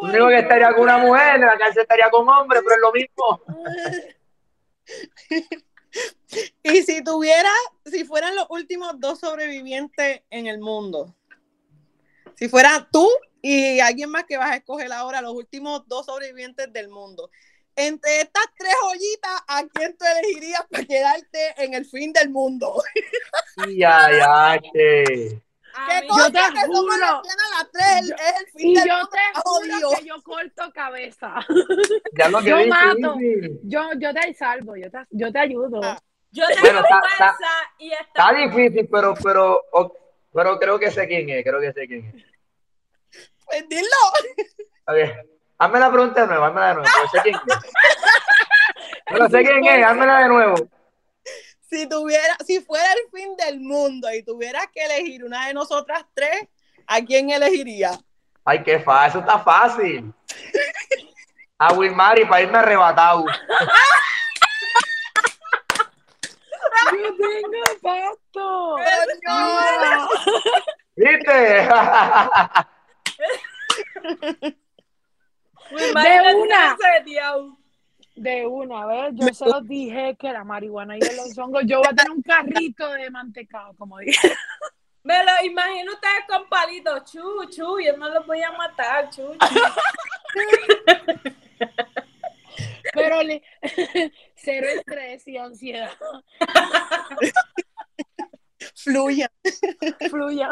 Lo 0.01 0.09
único 0.09 0.27
que 0.29 0.39
estaría 0.39 0.73
con 0.73 0.83
una 0.83 0.97
mujer, 0.97 1.35
en 1.35 1.41
la 1.41 1.57
cárcel 1.57 1.81
estaría 1.83 2.09
con 2.09 2.27
hombre, 2.27 2.61
pero 2.61 2.75
es 2.75 2.81
lo 2.81 2.91
mismo. 2.91 3.41
Y 6.63 6.83
si 6.83 7.03
tuviera, 7.03 7.51
si 7.85 8.05
fueran 8.05 8.35
los 8.35 8.45
últimos 8.49 8.99
dos 8.99 9.19
sobrevivientes 9.19 10.21
en 10.29 10.47
el 10.47 10.59
mundo, 10.59 11.15
si 12.35 12.47
fuera 12.47 12.87
tú 12.91 13.09
y 13.41 13.79
alguien 13.79 14.09
más 14.09 14.25
que 14.25 14.37
vas 14.37 14.51
a 14.51 14.55
escoger 14.57 14.91
ahora, 14.93 15.21
los 15.21 15.33
últimos 15.33 15.87
dos 15.87 16.05
sobrevivientes 16.05 16.71
del 16.71 16.89
mundo, 16.89 17.31
entre 17.75 18.21
estas 18.21 18.45
tres 18.57 18.73
joyitas, 18.81 19.41
¿a 19.47 19.63
quién 19.73 19.97
tú 19.97 20.05
elegirías 20.05 20.65
para 20.69 20.85
quedarte 20.85 21.53
en 21.57 21.73
el 21.73 21.85
fin 21.85 22.13
del 22.13 22.29
mundo? 22.29 22.81
Ya, 23.75 24.09
ya, 24.11 24.59
che. 24.73 25.41
A 25.81 25.87
¿Qué 26.01 26.07
Yo 26.07 26.25
te 26.25 26.31
que 26.31 26.61
somos 26.61 26.81
juro. 26.81 27.21
las 27.21 27.71
tres? 27.71 28.09
Yo- 28.09 28.15
es 28.15 28.39
el 28.41 28.45
fin 28.47 28.69
Y 28.71 28.75
del 28.75 28.87
yo 28.87 28.93
mundo. 28.95 29.09
te 29.11 29.39
odio. 29.45 29.75
juro 29.87 29.97
que 29.99 30.05
yo 30.05 30.23
corto 30.23 30.71
cabeza. 30.73 31.35
Ya 32.17 32.29
lo 32.29 32.39
que 32.39 32.49
Yo 32.49 32.57
difícil. 32.57 32.69
mato. 33.01 33.15
Yo, 33.63 33.89
yo 33.99 34.13
te 34.13 34.33
salvo, 34.33 34.75
yo 34.75 34.89
te, 34.91 34.97
yo 35.11 35.31
te 35.31 35.39
ayudo. 35.39 35.79
Ah. 35.83 35.99
Yo 36.31 36.45
tengo 36.47 36.61
Bueno, 36.61 36.79
está- 36.81 36.99
fuerza 36.99 37.25
está- 37.31 37.73
y 37.79 37.91
Está 37.91 38.31
está. 38.31 38.33
difícil, 38.33 38.87
pero, 38.91 39.13
pero, 39.23 39.61
pero 40.33 40.59
creo 40.59 40.77
que 40.79 40.91
sé 40.91 41.07
quién 41.07 41.29
es, 41.29 41.43
creo 41.43 41.59
que 41.59 41.73
sé 41.73 41.87
quién 41.87 42.05
es. 42.05 42.25
Pues 43.45 43.67
dilo. 43.67 43.87
A 44.85 44.93
ver, 44.93 45.27
hazme 45.57 45.79
la 45.79 45.91
pregunta 45.91 46.21
de 46.21 46.27
nuevo, 46.27 46.45
hazme 46.45 46.61
de 46.61 46.73
nuevo, 46.75 46.89
pero 46.95 47.09
sé 47.09 47.19
quién 47.23 47.35
es. 47.35 47.41
Pero 49.11 49.27
sé 49.27 49.41
quién 49.43 49.65
es, 49.65 49.83
házmela 49.83 50.19
de 50.19 50.27
nuevo. 50.27 50.55
Si 51.69 51.87
tuviera, 51.87 52.35
si 52.45 52.61
fuera 52.61 52.91
el 52.93 53.11
fin 53.11 53.35
del 53.35 53.59
mundo 53.59 54.11
y 54.11 54.23
tuvieras 54.23 54.65
que 54.73 54.83
elegir 54.83 55.23
una 55.23 55.47
de 55.47 55.53
nosotras 55.53 56.03
tres, 56.15 56.47
¿a 56.87 56.99
quién 57.01 57.29
elegiría? 57.29 57.91
Ay, 58.43 58.63
qué 58.63 58.79
fácil, 58.79 59.09
eso 59.09 59.19
está 59.19 59.37
fácil. 59.39 60.11
A 61.59 61.73
Wilmary 61.73 62.25
para 62.25 62.41
irme 62.41 62.57
arrebatado. 62.57 63.25
Yo 66.91 67.15
tengo. 67.17 68.15
Coño. 68.33 70.07
¿Viste? 70.95 71.69
De 75.71 76.35
una. 76.35 76.77
De 78.19 78.45
una 78.45 78.85
vez, 78.85 79.11
yo 79.13 79.33
se 79.33 79.45
los 79.45 79.65
dije 79.65 80.17
que 80.19 80.33
la 80.33 80.43
marihuana 80.43 80.97
y 80.97 80.99
los 80.99 81.37
hongos, 81.37 81.63
yo 81.65 81.77
voy 81.79 81.87
a 81.89 81.95
tener 81.95 82.11
un 82.11 82.21
carrito 82.21 82.91
de 82.91 83.09
mantecado, 83.09 83.73
como 83.77 83.97
dije. 83.99 84.11
Me 85.03 85.23
lo 85.23 85.31
imagino 85.45 85.93
ustedes 85.93 86.25
con 86.27 86.49
palitos. 86.49 87.09
Chu, 87.09 87.21
chu, 87.49 87.79
yo 87.79 87.95
no 87.95 88.09
los 88.09 88.27
voy 88.27 88.41
a 88.43 88.51
matar, 88.51 89.09
chu, 89.09 89.31
chu. 89.33 89.59
Pero 92.93 93.23
le- 93.23 93.41
cero 94.35 94.67
estrés 94.75 95.25
y 95.25 95.37
ansiedad. 95.37 95.91
Fluya. 98.75 99.31
Fluya. 100.09 100.49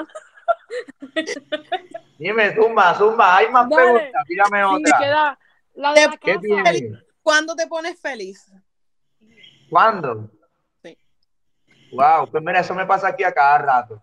Dime, 2.18 2.56
zumba, 2.56 2.94
zumba, 2.96 3.36
hay 3.38 3.50
más 3.50 3.68
Dale. 3.70 3.84
preguntas, 3.84 4.24
tírame 4.26 4.60
Sí, 4.60 4.66
otra. 4.86 4.98
queda 5.00 5.40
la 5.76 5.94
de 5.94 6.02
la 6.08 6.18
¿Qué 6.18 6.34
casa. 6.36 6.40
tiene? 6.42 7.07
¿Cuándo 7.28 7.58
te 7.58 7.68
pones 7.68 8.00
feliz? 8.00 8.50
¿Cuándo? 9.70 10.32
Sí. 10.82 10.98
Wow, 11.92 12.32
pues 12.32 12.42
mira, 12.42 12.62
eso 12.62 12.74
me 12.74 12.86
pasa 12.86 13.10
aquí 13.10 13.26
a 13.26 13.34
cada 13.34 13.58
rato. 13.58 14.02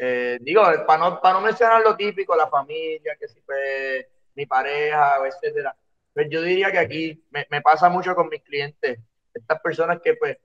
Eh, 0.00 0.38
digo, 0.40 0.62
para 0.86 0.98
no, 0.98 1.20
para 1.20 1.34
no 1.34 1.42
mencionar 1.42 1.82
lo 1.82 1.94
típico, 1.94 2.34
la 2.34 2.48
familia, 2.48 3.14
que 3.20 3.28
si 3.28 3.42
fue 3.42 4.08
mi 4.36 4.46
pareja, 4.46 5.18
etcétera. 5.26 5.76
Pues 6.14 6.28
yo 6.30 6.40
diría 6.40 6.72
que 6.72 6.78
aquí 6.78 7.26
me, 7.28 7.46
me 7.50 7.60
pasa 7.60 7.90
mucho 7.90 8.14
con 8.14 8.30
mis 8.30 8.42
clientes. 8.42 8.98
Estas 9.34 9.60
personas 9.60 10.00
que, 10.02 10.14
pues, 10.14 10.38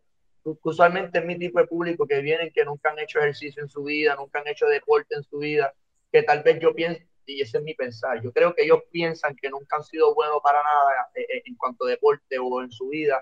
usualmente 0.44 1.20
es 1.20 1.26
mi 1.26 1.40
tipo 1.40 1.62
de 1.62 1.68
público 1.68 2.06
que 2.06 2.20
vienen, 2.20 2.52
que 2.52 2.66
nunca 2.66 2.90
han 2.90 3.00
hecho 3.00 3.20
ejercicio 3.20 3.64
en 3.64 3.70
su 3.70 3.86
vida, 3.86 4.18
nunca 4.18 4.40
han 4.40 4.48
hecho 4.50 4.66
deporte 4.66 5.16
en 5.16 5.24
su 5.24 5.38
vida, 5.38 5.74
que 6.12 6.24
tal 6.24 6.44
vez 6.44 6.60
yo 6.60 6.76
pienso, 6.76 7.02
y 7.30 7.42
ese 7.42 7.58
es 7.60 7.64
mi 7.64 7.74
pensar, 7.74 8.22
yo 8.22 8.32
creo 8.32 8.54
que 8.54 8.64
ellos 8.64 8.80
piensan 8.92 9.36
que 9.36 9.50
nunca 9.50 9.78
han 9.78 9.84
sido 9.84 10.14
buenos 10.14 10.40
para 10.44 10.64
nada 10.64 11.10
eh, 11.16 11.22
eh, 11.22 11.42
en 11.46 11.56
cuanto 11.56 11.86
a 11.86 11.90
deporte 11.90 12.38
o 12.40 12.62
en 12.62 12.72
su 12.72 12.90
vida. 12.90 13.22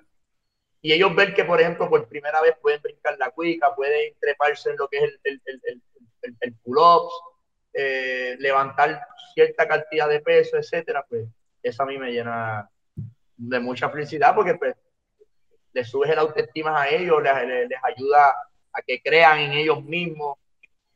Y 0.81 0.93
ellos 0.93 1.13
ven 1.15 1.33
que, 1.33 1.43
por 1.43 1.59
ejemplo, 1.59 1.89
por 1.89 2.07
primera 2.07 2.41
vez 2.41 2.55
pueden 2.61 2.81
brincar 2.81 3.17
la 3.17 3.31
cuica, 3.31 3.75
pueden 3.75 4.13
treparse 4.19 4.69
en 4.69 4.77
lo 4.77 4.87
que 4.87 4.97
es 4.97 5.03
el, 5.03 5.19
el, 5.23 5.61
el, 5.63 6.35
el, 6.39 6.53
pull-ups, 6.63 7.13
eh, 7.73 8.37
levantar 8.39 9.01
cierta 9.33 9.67
cantidad 9.67 10.07
de 10.07 10.21
peso, 10.21 10.57
etcétera, 10.57 11.05
pues 11.07 11.27
eso 11.61 11.83
a 11.83 11.85
mí 11.85 11.97
me 11.97 12.11
llena 12.11 12.69
de 13.35 13.59
mucha 13.59 13.89
felicidad 13.89 14.33
porque 14.33 14.55
pues 14.55 14.75
les 15.73 15.89
subes 15.89 16.09
el 16.09 16.19
autoestima 16.19 16.81
a 16.81 16.89
ellos, 16.89 17.21
les, 17.21 17.69
les 17.69 17.79
ayuda 17.83 18.35
a 18.71 18.81
que 18.81 19.01
crean 19.01 19.39
en 19.39 19.51
ellos 19.53 19.83
mismos 19.83 20.37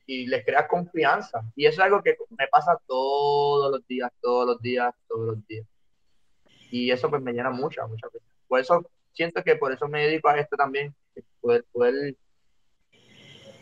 y 0.05 0.27
les 0.27 0.45
creas 0.45 0.67
confianza. 0.67 1.41
Y 1.55 1.65
eso 1.65 1.81
es 1.81 1.85
algo 1.85 2.01
que 2.01 2.17
me 2.37 2.47
pasa 2.47 2.79
todos 2.87 3.71
los 3.71 3.87
días, 3.87 4.11
todos 4.21 4.47
los 4.47 4.61
días, 4.61 4.93
todos 5.07 5.27
los 5.27 5.47
días. 5.47 5.65
Y 6.71 6.91
eso 6.91 7.09
pues 7.09 7.21
me 7.21 7.33
llena 7.33 7.49
mucha, 7.49 7.85
mucha 7.87 8.09
felicidad. 8.09 8.35
Por 8.47 8.59
eso 8.59 8.85
siento 9.13 9.43
que 9.43 9.55
por 9.55 9.71
eso 9.71 9.87
me 9.87 10.05
dedico 10.05 10.29
a 10.29 10.39
esto 10.39 10.55
también, 10.55 10.93
poder, 11.39 11.65
poder, 11.71 12.15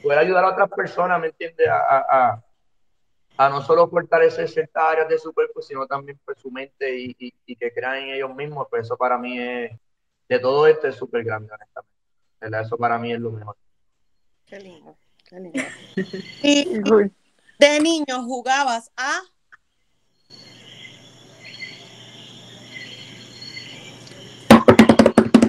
poder 0.01 0.19
ayudar 0.19 0.45
a 0.45 0.51
otras 0.51 0.69
personas, 0.69 1.19
¿me 1.19 1.27
entiendes? 1.27 1.67
A, 1.67 2.43
a, 3.37 3.49
no 3.49 3.61
solo 3.61 3.87
fortalecer 3.87 4.49
ciertas 4.49 4.83
áreas 4.83 5.07
de 5.07 5.17
su 5.17 5.33
cuerpo, 5.33 5.61
sino 5.61 5.87
también 5.87 6.19
pues, 6.25 6.37
su 6.39 6.51
mente 6.51 6.99
y, 6.99 7.15
y, 7.17 7.55
que 7.55 7.71
crean 7.71 7.97
en 7.97 8.09
ellos 8.09 8.35
mismos. 8.35 8.67
Pues 8.69 8.85
eso 8.85 8.97
para 8.97 9.17
mí 9.17 9.39
es, 9.39 9.71
de 10.27 10.39
todo 10.39 10.67
esto 10.67 10.87
es 10.87 10.95
súper 10.95 11.23
grande, 11.23 11.49
honestamente. 11.53 12.67
Eso 12.67 12.77
para 12.77 12.97
mí 12.97 13.13
es 13.13 13.19
lo 13.19 13.31
mejor. 13.31 13.55
Qué 14.45 14.59
lindo. 14.59 14.97
Y 16.43 16.65
de 17.59 17.79
niño 17.81 18.23
jugabas 18.23 18.91
a. 18.97 19.21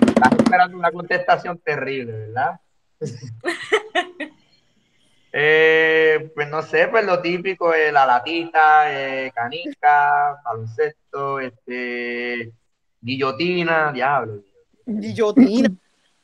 Estás 0.08 0.32
esperando 0.38 0.76
una 0.76 0.90
contestación 0.90 1.58
terrible, 1.58 2.12
¿verdad? 2.12 2.60
Eh, 5.32 6.32
pues 6.34 6.48
no 6.48 6.60
sé, 6.60 6.88
pues 6.88 7.06
lo 7.06 7.22
típico 7.22 7.72
es 7.72 7.92
la 7.92 8.04
latita, 8.04 8.92
eh, 8.92 9.30
canica, 9.32 10.40
baloncesto, 10.44 11.38
este, 11.38 12.52
guillotina, 13.00 13.92
diablo. 13.92 14.42
Guillotina. 14.84 15.70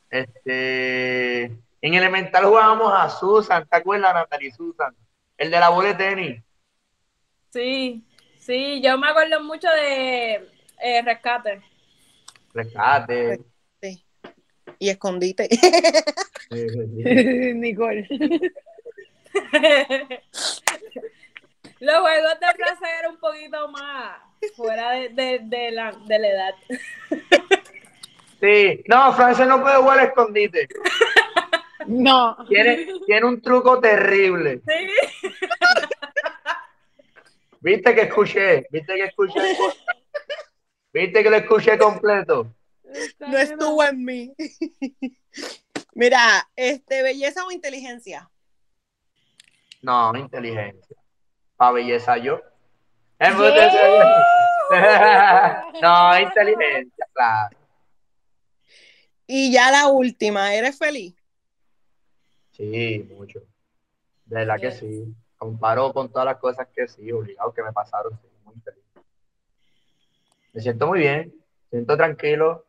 Este, 0.09 1.57
en 1.81 1.93
elemental 1.93 2.45
jugábamos 2.45 2.93
a 2.93 3.09
Susan, 3.09 3.67
¿te 3.67 3.77
acuerdas, 3.77 4.13
Natalie 4.13 4.51
Susan? 4.51 4.95
El 5.37 5.51
de 5.51 5.59
la 5.59 5.69
bola 5.69 5.89
de 5.89 5.95
tenis. 5.95 6.43
Sí, 7.51 8.03
sí, 8.39 8.81
yo 8.81 8.97
me 8.97 9.09
acuerdo 9.09 9.41
mucho 9.41 9.67
de 9.69 10.49
eh, 10.81 11.01
rescate. 11.03 11.61
Rescate. 12.53 13.39
Sí. 13.81 14.03
Y 14.79 14.89
escondite. 14.89 15.47
Eh, 16.51 17.53
Nicole. 17.55 18.07
Los 21.79 21.99
juegos 21.99 22.39
de 22.39 22.47
plaza 22.55 22.99
eran 22.99 23.11
un 23.11 23.19
poquito 23.19 23.67
más 23.69 24.17
fuera 24.55 24.91
de, 24.91 25.09
de, 25.09 25.39
de 25.43 25.71
la, 25.71 25.91
de 25.91 26.19
la 26.19 26.27
edad. 26.27 26.55
Sí, 28.39 28.83
no, 28.87 29.13
Francia 29.13 29.45
no 29.45 29.61
puede 29.61 29.77
jugar 29.77 30.05
escondite. 30.05 30.67
No. 31.85 32.37
Tiene, 32.47 32.87
tiene 33.05 33.25
un 33.25 33.41
truco 33.41 33.79
terrible. 33.79 34.61
Sí, 34.65 35.29
Viste 37.59 37.95
que 37.95 38.01
escuché, 38.01 38.67
viste 38.69 38.95
que 38.95 39.05
escuché, 39.05 39.39
viste 40.93 41.23
que 41.23 41.29
lo 41.29 41.37
escuché 41.37 41.77
completo. 41.77 42.53
No 43.19 43.37
estuvo 43.37 43.83
en 43.83 44.05
mí. 44.05 44.33
Mira, 45.93 46.47
este, 46.55 47.01
belleza 47.01 47.45
o 47.45 47.51
inteligencia. 47.51 48.29
No, 49.81 50.15
inteligencia. 50.15 50.95
Para 51.55 51.71
belleza 51.73 52.17
yo. 52.17 52.41
No, 55.81 56.19
inteligencia, 56.19 57.07
claro. 57.13 57.57
Y 59.25 59.51
ya 59.51 59.71
la 59.71 59.87
última, 59.87 60.53
¿eres 60.53 60.77
feliz? 60.77 61.16
Sí, 62.57 63.07
mucho. 63.15 63.39
De 64.25 64.35
verdad 64.37 64.59
que 64.59 64.71
sí. 64.71 65.13
Comparo 65.37 65.93
con 65.93 66.09
todas 66.11 66.25
las 66.25 66.37
cosas 66.37 66.67
que 66.75 66.87
sí, 66.87 67.11
obligado 67.11 67.53
que 67.53 67.61
me 67.61 67.71
pasaron, 67.71 68.11
sí, 68.19 68.27
muy 68.43 68.55
feliz. 68.61 68.83
Me 70.51 70.61
siento 70.61 70.87
muy 70.87 70.99
bien, 70.99 71.33
siento 71.69 71.95
tranquilo. 71.95 72.65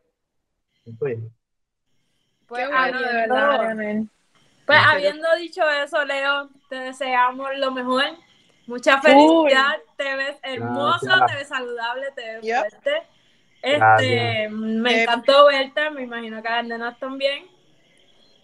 Siento 0.83 1.05
bien. 1.05 1.33
pues, 2.47 2.67
bueno, 2.67 2.99
de 2.99 3.05
habiendo, 3.05 3.35
verdad, 3.35 3.59
Leonel. 3.61 4.09
pues 4.65 4.79
habiendo 4.87 5.27
dicho 5.37 5.67
eso, 5.67 6.05
Leo, 6.05 6.49
te 6.69 6.75
deseamos 6.75 7.49
lo 7.57 7.71
mejor. 7.71 8.03
Mucha 8.67 9.01
felicidad, 9.01 9.77
te 9.97 10.15
ves 10.15 10.37
hermoso, 10.43 11.07
Gracias. 11.07 11.31
te 11.31 11.35
ves 11.37 11.47
saludable, 11.47 12.11
te 12.15 12.21
ves 12.35 12.41
Yep. 12.45 12.57
fuerte. 12.59 12.91
Este, 13.63 13.77
Gracias. 13.77 14.51
me 14.51 14.91
Eh, 14.93 15.01
encantó 15.03 15.47
verte, 15.47 15.89
me 15.89 16.03
imagino 16.03 16.41
que 16.43 16.47
a 16.47 16.57
las 16.57 16.65
nenas 16.67 16.99
también. 16.99 17.45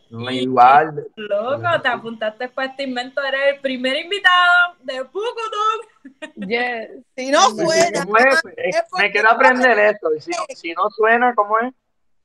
No, 0.09 0.29
igual. 0.29 1.05
Loco, 1.15 1.81
te 1.81 1.87
apuntaste 1.87 2.47
para 2.49 2.69
este 2.69 2.83
invento, 2.83 3.21
eres 3.23 3.55
el 3.55 3.59
primer 3.59 3.97
invitado 3.97 4.75
de 4.83 5.03
Pucutum. 5.05 6.47
Yes. 6.47 6.89
Si 7.15 7.31
no 7.31 7.49
Me, 7.51 7.63
suena, 7.65 8.05
¿cómo 8.05 8.17
es? 8.17 8.25
es 8.57 8.83
porque 8.89 9.03
Me 9.03 9.11
quiero 9.11 9.29
aprender 9.31 9.79
esto. 9.79 10.09
Si, 10.19 10.31
si 10.55 10.73
no 10.73 10.89
suena, 10.91 11.33
¿cómo 11.33 11.57
es? 11.59 11.73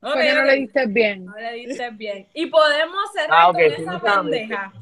Ok, 0.03 0.13
Porque 0.13 0.33
no 0.35 0.43
le 0.45 0.55
diste 0.57 0.87
bien. 0.87 1.25
No 1.25 1.35
le 1.37 1.53
diste 1.55 1.91
bien. 1.91 2.27
Y 2.35 2.47
podemos 2.47 3.13
cerrar 3.13 3.39
Ah, 3.41 3.49
ok, 3.49 3.55
con 3.55 3.63
sí, 3.65 3.83
esa 3.83 4.01
pendeja. 4.01 4.73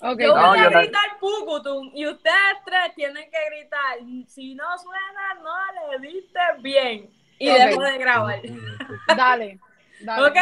Yo 0.00 0.34
No, 0.36 0.48
voy 0.48 0.58
a 0.58 0.64
yo 0.64 0.70
la- 0.70 0.80
gritar 0.82 1.18
Pucutum 1.18 1.90
y 1.94 2.06
ustedes 2.06 2.34
tres 2.66 2.94
tienen 2.94 3.24
que 3.30 3.38
gritar. 3.50 3.98
Si 4.28 4.54
no 4.54 4.64
suena, 4.78 5.34
no 5.42 5.98
le 6.00 6.06
diste 6.08 6.38
bien. 6.60 7.10
Y 7.38 7.48
Ok. 7.50 7.56
dejo 7.56 7.82
de 7.82 7.98
grabar. 7.98 8.40
Dale. 9.16 9.58
Dale. 10.00 10.26
¿Ok? 10.28 10.36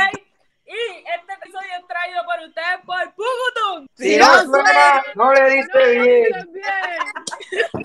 Y 0.74 1.04
este 1.06 1.32
episodio 1.34 1.68
es 1.78 1.86
traído 1.86 2.24
por 2.24 2.40
ustedes 2.48 2.80
por 2.84 3.14
Pucutum. 3.14 3.86
Si 3.94 4.14
Si 4.14 4.16
no 4.18 4.26
no 4.26 4.42
suena, 4.50 5.04
no 5.14 5.32
le 5.32 5.50
diste 5.50 6.00
bien. 6.00 6.52
Bien. 6.52 7.82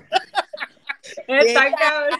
Está 1.27 1.71
cabrón. 1.75 2.19